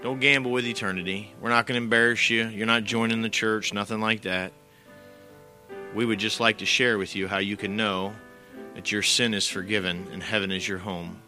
Don't 0.00 0.20
gamble 0.20 0.52
with 0.52 0.64
eternity. 0.64 1.34
We're 1.40 1.50
not 1.50 1.66
going 1.66 1.78
to 1.78 1.84
embarrass 1.84 2.30
you. 2.30 2.46
You're 2.48 2.66
not 2.66 2.84
joining 2.84 3.22
the 3.22 3.28
church, 3.28 3.74
nothing 3.74 4.00
like 4.00 4.22
that. 4.22 4.52
We 5.94 6.04
would 6.04 6.18
just 6.18 6.40
like 6.40 6.58
to 6.58 6.66
share 6.66 6.98
with 6.98 7.16
you 7.16 7.26
how 7.26 7.38
you 7.38 7.56
can 7.56 7.76
know 7.76 8.14
that 8.74 8.92
your 8.92 9.02
sin 9.02 9.34
is 9.34 9.48
forgiven 9.48 10.06
and 10.12 10.22
heaven 10.22 10.52
is 10.52 10.68
your 10.68 10.78
home. 10.78 11.20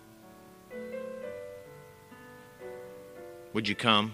Would 3.52 3.66
you 3.66 3.74
come? 3.74 4.12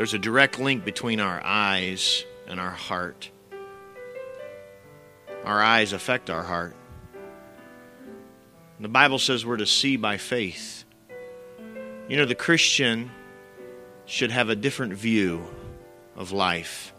There's 0.00 0.14
a 0.14 0.18
direct 0.18 0.58
link 0.58 0.82
between 0.82 1.20
our 1.20 1.42
eyes 1.44 2.24
and 2.46 2.58
our 2.58 2.70
heart. 2.70 3.30
Our 5.44 5.62
eyes 5.62 5.92
affect 5.92 6.30
our 6.30 6.42
heart. 6.42 6.74
The 8.80 8.88
Bible 8.88 9.18
says 9.18 9.44
we're 9.44 9.58
to 9.58 9.66
see 9.66 9.98
by 9.98 10.16
faith. 10.16 10.86
You 12.08 12.16
know, 12.16 12.24
the 12.24 12.34
Christian 12.34 13.10
should 14.06 14.30
have 14.30 14.48
a 14.48 14.56
different 14.56 14.94
view 14.94 15.44
of 16.16 16.32
life, 16.32 16.94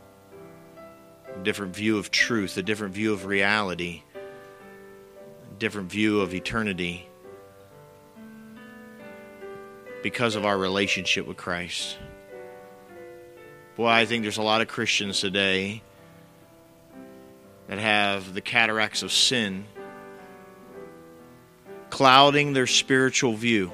a 1.36 1.39
different 1.39 1.76
view 1.76 1.97
of 1.97 2.12
truth, 2.12 2.56
a 2.58 2.62
different 2.62 2.93
view 2.93 3.14
of 3.14 3.26
reality, 3.26 4.04
a 4.14 5.58
different 5.58 5.91
view 5.91 6.22
of 6.22 6.36
eternity 6.36 7.10
because 10.04 10.36
of 10.36 10.45
our 10.45 10.56
relationship 10.60 11.26
with 11.26 11.38
Christ. 11.38 11.97
Boy, 13.82 13.88
I 13.88 14.06
think 14.06 14.22
there's 14.22 14.38
a 14.38 14.44
lot 14.44 14.62
of 14.62 14.68
Christians 14.68 15.22
today 15.22 15.82
that 17.66 17.80
have 17.80 18.32
the 18.32 18.40
cataracts 18.40 19.02
of 19.02 19.12
sin 19.12 19.66
clouding 21.90 22.54
their 22.54 22.68
spiritual 22.68 23.34
view. 23.34 23.72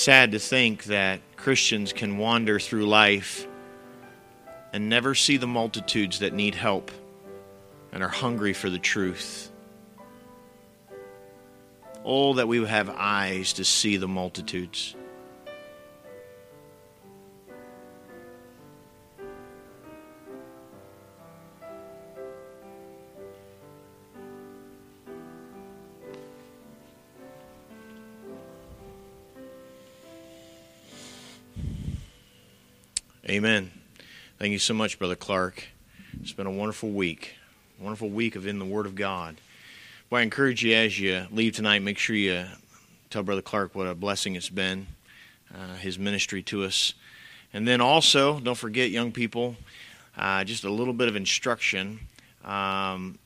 Sad 0.00 0.32
to 0.32 0.38
think 0.38 0.84
that 0.84 1.20
Christians 1.36 1.92
can 1.92 2.16
wander 2.16 2.58
through 2.58 2.86
life 2.86 3.46
and 4.72 4.88
never 4.88 5.14
see 5.14 5.36
the 5.36 5.46
multitudes 5.46 6.20
that 6.20 6.32
need 6.32 6.54
help 6.54 6.90
and 7.92 8.02
are 8.02 8.08
hungry 8.08 8.54
for 8.54 8.70
the 8.70 8.78
truth. 8.78 9.50
Oh, 12.02 12.32
that 12.34 12.48
we 12.48 12.60
would 12.60 12.70
have 12.70 12.88
eyes 12.88 13.52
to 13.54 13.64
see 13.64 13.98
the 13.98 14.08
multitudes. 14.08 14.96
Amen. 33.30 33.70
Thank 34.40 34.50
you 34.50 34.58
so 34.58 34.74
much, 34.74 34.98
Brother 34.98 35.14
Clark. 35.14 35.68
It's 36.20 36.32
been 36.32 36.48
a 36.48 36.50
wonderful 36.50 36.90
week, 36.90 37.36
wonderful 37.78 38.08
week 38.08 38.34
of 38.34 38.44
in 38.44 38.58
the 38.58 38.64
Word 38.64 38.86
of 38.86 38.96
God. 38.96 39.40
Well, 40.10 40.18
I 40.18 40.22
encourage 40.22 40.64
you 40.64 40.74
as 40.74 40.98
you 40.98 41.28
leave 41.30 41.54
tonight, 41.54 41.80
make 41.80 41.96
sure 41.96 42.16
you 42.16 42.46
tell 43.08 43.22
Brother 43.22 43.40
Clark 43.40 43.76
what 43.76 43.86
a 43.86 43.94
blessing 43.94 44.34
it's 44.34 44.48
been, 44.48 44.88
uh, 45.54 45.76
his 45.76 45.96
ministry 45.96 46.42
to 46.42 46.64
us. 46.64 46.94
And 47.52 47.68
then 47.68 47.80
also, 47.80 48.40
don't 48.40 48.58
forget, 48.58 48.90
young 48.90 49.12
people, 49.12 49.54
uh, 50.16 50.42
just 50.42 50.64
a 50.64 50.70
little 50.70 50.92
bit 50.92 51.06
of 51.06 51.14
instruction. 51.14 52.00
Um, 52.44 53.16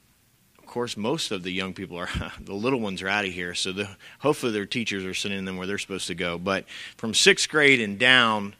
of 0.58 0.66
course, 0.66 0.98
most 0.98 1.30
of 1.30 1.44
the 1.44 1.50
young 1.50 1.72
people 1.72 1.96
are, 1.96 2.10
the 2.42 2.52
little 2.52 2.80
ones 2.80 3.00
are 3.00 3.08
out 3.08 3.24
of 3.24 3.32
here. 3.32 3.54
So 3.54 3.72
the, 3.72 3.88
hopefully 4.18 4.52
their 4.52 4.66
teachers 4.66 5.02
are 5.06 5.14
sending 5.14 5.46
them 5.46 5.56
where 5.56 5.66
they're 5.66 5.78
supposed 5.78 6.08
to 6.08 6.14
go. 6.14 6.36
But 6.36 6.66
from 6.98 7.14
sixth 7.14 7.48
grade 7.48 7.80
and 7.80 7.98
down, 7.98 8.54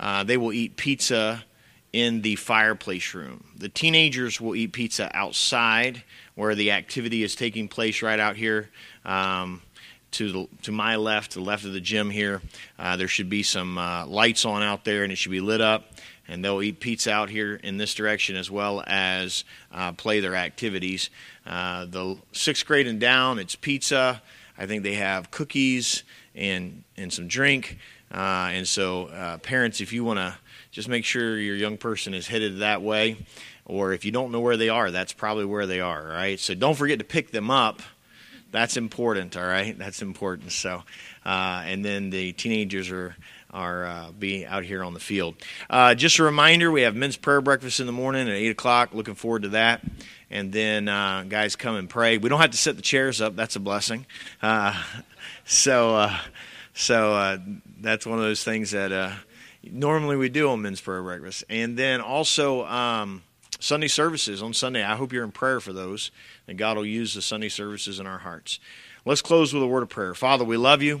uh, 0.00 0.24
they 0.24 0.36
will 0.38 0.52
eat 0.52 0.76
pizza 0.76 1.44
in 1.92 2.22
the 2.22 2.36
fireplace 2.36 3.14
room. 3.14 3.44
The 3.56 3.68
teenagers 3.68 4.40
will 4.40 4.56
eat 4.56 4.72
pizza 4.72 5.10
outside 5.14 6.02
where 6.34 6.54
the 6.54 6.72
activity 6.72 7.22
is 7.22 7.34
taking 7.34 7.68
place 7.68 8.02
right 8.02 8.18
out 8.18 8.36
here. 8.36 8.70
Um, 9.04 9.62
to 10.12 10.32
the, 10.32 10.48
to 10.62 10.72
my 10.72 10.96
left, 10.96 11.32
to 11.32 11.38
the 11.38 11.44
left 11.44 11.64
of 11.64 11.72
the 11.72 11.80
gym 11.80 12.10
here, 12.10 12.42
uh, 12.78 12.96
there 12.96 13.06
should 13.06 13.28
be 13.30 13.44
some 13.44 13.78
uh, 13.78 14.06
lights 14.06 14.44
on 14.44 14.62
out 14.62 14.84
there, 14.84 15.04
and 15.04 15.12
it 15.12 15.16
should 15.16 15.30
be 15.30 15.40
lit 15.40 15.60
up. 15.60 15.92
And 16.26 16.44
they'll 16.44 16.62
eat 16.62 16.80
pizza 16.80 17.12
out 17.12 17.28
here 17.28 17.56
in 17.56 17.76
this 17.76 17.94
direction 17.94 18.36
as 18.36 18.50
well 18.50 18.82
as 18.86 19.44
uh, 19.72 19.92
play 19.92 20.20
their 20.20 20.34
activities. 20.34 21.10
Uh, 21.44 21.84
the 21.86 22.16
sixth 22.32 22.66
grade 22.66 22.86
and 22.86 23.00
down, 23.00 23.38
it's 23.38 23.56
pizza. 23.56 24.22
I 24.56 24.66
think 24.66 24.82
they 24.82 24.94
have 24.94 25.30
cookies 25.30 26.04
and 26.34 26.84
and 26.96 27.12
some 27.12 27.26
drink. 27.26 27.78
Uh, 28.12 28.50
and 28.52 28.66
so, 28.66 29.06
uh, 29.06 29.38
parents, 29.38 29.80
if 29.80 29.92
you 29.92 30.04
want 30.04 30.18
to 30.18 30.34
just 30.70 30.88
make 30.88 31.04
sure 31.04 31.38
your 31.38 31.56
young 31.56 31.76
person 31.76 32.14
is 32.14 32.26
headed 32.26 32.58
that 32.58 32.82
way, 32.82 33.16
or 33.64 33.92
if 33.92 34.04
you 34.04 34.10
don't 34.10 34.32
know 34.32 34.40
where 34.40 34.56
they 34.56 34.68
are, 34.68 34.90
that's 34.90 35.12
probably 35.12 35.44
where 35.44 35.66
they 35.66 35.80
are. 35.80 36.10
All 36.10 36.16
right. 36.16 36.40
So 36.40 36.54
don't 36.54 36.74
forget 36.74 36.98
to 36.98 37.04
pick 37.04 37.30
them 37.30 37.50
up 37.50 37.82
that's 38.52 38.76
important. 38.76 39.36
All 39.36 39.44
right, 39.44 39.76
that's 39.78 40.02
important. 40.02 40.52
So, 40.52 40.82
uh, 41.24 41.62
and 41.64 41.84
then 41.84 42.10
the 42.10 42.32
teenagers 42.32 42.90
are 42.90 43.16
are 43.52 43.84
uh, 43.84 44.10
being 44.16 44.44
out 44.44 44.62
here 44.62 44.84
on 44.84 44.94
the 44.94 45.00
field. 45.00 45.34
Uh, 45.68 45.94
just 45.94 46.18
a 46.18 46.22
reminder: 46.22 46.70
we 46.70 46.82
have 46.82 46.94
men's 46.94 47.16
prayer 47.16 47.40
breakfast 47.40 47.80
in 47.80 47.86
the 47.86 47.92
morning 47.92 48.28
at 48.28 48.34
eight 48.34 48.50
o'clock. 48.50 48.92
Looking 48.92 49.14
forward 49.14 49.42
to 49.42 49.48
that. 49.50 49.82
And 50.32 50.52
then 50.52 50.86
uh, 50.86 51.24
guys 51.28 51.56
come 51.56 51.74
and 51.74 51.90
pray. 51.90 52.16
We 52.16 52.28
don't 52.28 52.40
have 52.40 52.52
to 52.52 52.56
set 52.56 52.76
the 52.76 52.82
chairs 52.82 53.20
up. 53.20 53.34
That's 53.34 53.56
a 53.56 53.60
blessing. 53.60 54.06
Uh, 54.40 54.80
so, 55.44 55.96
uh, 55.96 56.16
so 56.72 57.14
uh, 57.14 57.38
that's 57.80 58.06
one 58.06 58.18
of 58.18 58.24
those 58.24 58.44
things 58.44 58.70
that 58.70 59.18
normally 59.62 60.16
we 60.16 60.28
do 60.28 60.50
on 60.50 60.62
men's 60.62 60.80
prayer 60.80 61.02
breakfast. 61.02 61.44
And 61.48 61.76
then 61.76 62.00
also. 62.00 62.64
Um, 62.66 63.22
Sunday 63.62 63.88
services 63.88 64.42
on 64.42 64.54
Sunday. 64.54 64.82
I 64.82 64.96
hope 64.96 65.12
you're 65.12 65.24
in 65.24 65.32
prayer 65.32 65.60
for 65.60 65.74
those, 65.74 66.10
and 66.48 66.56
God 66.56 66.78
will 66.78 66.86
use 66.86 67.12
the 67.12 67.20
Sunday 67.20 67.50
services 67.50 68.00
in 68.00 68.06
our 68.06 68.18
hearts. 68.18 68.58
Let's 69.04 69.20
close 69.20 69.52
with 69.52 69.62
a 69.62 69.66
word 69.66 69.82
of 69.82 69.90
prayer. 69.90 70.14
Father, 70.14 70.44
we 70.44 70.56
love 70.56 70.82
you. 70.82 71.00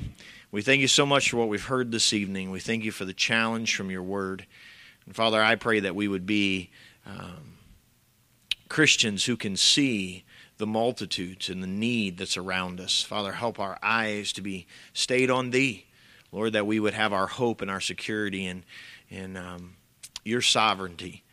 We 0.52 0.62
thank 0.62 0.80
you 0.80 0.88
so 0.88 1.06
much 1.06 1.30
for 1.30 1.38
what 1.38 1.48
we've 1.48 1.64
heard 1.64 1.90
this 1.90 2.12
evening. 2.12 2.50
We 2.50 2.60
thank 2.60 2.84
you 2.84 2.92
for 2.92 3.04
the 3.04 3.14
challenge 3.14 3.74
from 3.74 3.90
your 3.90 4.02
word. 4.02 4.46
And 5.06 5.16
Father, 5.16 5.42
I 5.42 5.54
pray 5.54 5.80
that 5.80 5.94
we 5.94 6.06
would 6.06 6.26
be 6.26 6.70
um, 7.06 7.56
Christians 8.68 9.24
who 9.24 9.36
can 9.36 9.56
see 9.56 10.24
the 10.58 10.66
multitudes 10.66 11.48
and 11.48 11.62
the 11.62 11.66
need 11.66 12.18
that's 12.18 12.36
around 12.36 12.80
us. 12.80 13.02
Father, 13.02 13.32
help 13.32 13.58
our 13.58 13.78
eyes 13.82 14.32
to 14.34 14.42
be 14.42 14.66
stayed 14.92 15.30
on 15.30 15.50
thee. 15.50 15.86
Lord, 16.32 16.52
that 16.52 16.66
we 16.66 16.80
would 16.80 16.94
have 16.94 17.12
our 17.12 17.26
hope 17.26 17.60
and 17.60 17.70
our 17.70 17.80
security 17.80 18.46
in, 18.46 18.64
in 19.08 19.36
um, 19.36 19.76
your 20.24 20.42
sovereignty. 20.42 21.24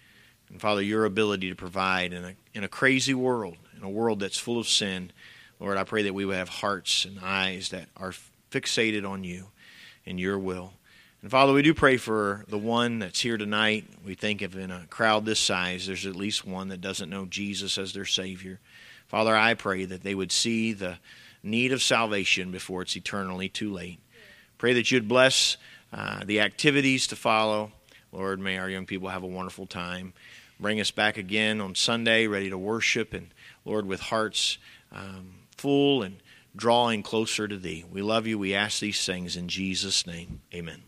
And 0.49 0.60
Father, 0.60 0.82
your 0.82 1.06
ability 1.06 1.49
to 1.49 1.56
provide 1.56 2.14
in 2.14 2.24
a, 2.24 2.34
in 2.53 2.64
a 2.64 2.69
crazy 2.69 3.14
world, 3.14 3.57
in 3.76 3.84
a 3.84 3.90
world 3.90 4.19
that's 4.19 4.38
full 4.38 4.60
of 4.60 4.68
sin, 4.68 5.11
Lord, 5.60 5.78
I 5.78 5.84
pray 5.84 6.03
that 6.03 6.14
we 6.14 6.26
would 6.26 6.36
have 6.36 6.49
hearts 6.49 7.06
and 7.06 7.19
eyes 7.22 7.69
that 7.69 7.88
are 7.98 8.14
fixated 8.52 9.07
on 9.07 9.24
you 9.24 9.48
and 10.06 10.19
your 10.19 10.38
will. 10.38 10.74
And 11.22 11.32
Father, 11.32 11.52
we 11.52 11.64
do 11.64 11.74
pray 11.74 11.98
for 11.98 12.45
the 12.48 12.60
one 12.60 12.99
that's 12.99 13.22
here 13.22 13.38
tonight. 13.38 13.86
We 14.06 14.14
think 14.14 14.41
if 14.41 14.56
in 14.56 14.69
a 14.69 14.86
crowd 14.90 15.26
this 15.26 15.40
size, 15.40 15.88
there's 15.88 16.06
at 16.06 16.15
least 16.15 16.45
one 16.45 16.69
that 16.69 16.82
doesn't 16.82 17.10
know 17.10 17.26
Jesus 17.26 17.78
as 17.78 17.94
their 17.94 18.06
Savior. 18.06 18.60
Father, 19.07 19.36
I 19.36 19.56
pray 19.56 19.86
that 19.86 20.03
they 20.03 20.14
would 20.14 20.32
see 20.32 20.74
the 20.74 20.99
need 21.41 21.72
of 21.72 21.82
salvation 21.82 22.52
before 22.52 22.84
it's 22.84 22.95
eternally 22.95 23.49
too 23.49 23.74
late. 23.74 23.99
Pray 24.58 24.74
that 24.74 24.92
you'd 24.92 25.08
bless 25.08 25.58
uh, 25.94 26.22
the 26.26 26.42
activities 26.42 27.08
to 27.08 27.16
follow. 27.16 27.72
Lord, 28.12 28.40
may 28.40 28.58
our 28.58 28.70
young 28.70 28.86
people 28.86 29.10
have 29.10 29.24
a 29.24 29.28
wonderful 29.28 29.66
time 29.66 30.14
bring 30.60 30.80
us 30.80 30.92
back 30.92 31.18
again 31.18 31.62
on 31.62 31.76
Sunday, 31.76 32.28
ready 32.28 32.50
to 32.50 32.58
worship, 32.58 33.14
and 33.14 33.30
Lord, 33.66 33.86
with 33.86 34.00
hearts 34.00 34.58
um, 34.92 35.36
full 35.56 36.02
and 36.02 36.18
drawing 36.56 37.04
closer 37.04 37.48
to 37.48 37.58
Thee. 37.58 37.86
We 37.90 38.02
love 38.02 38.26
you. 38.26 38.40
We 38.40 38.56
ask 38.56 38.80
these 38.80 39.06
things 39.06 39.38
in 39.38 39.48
Jesus' 39.48 40.08
name. 40.08 40.42
Amen. 40.54 40.86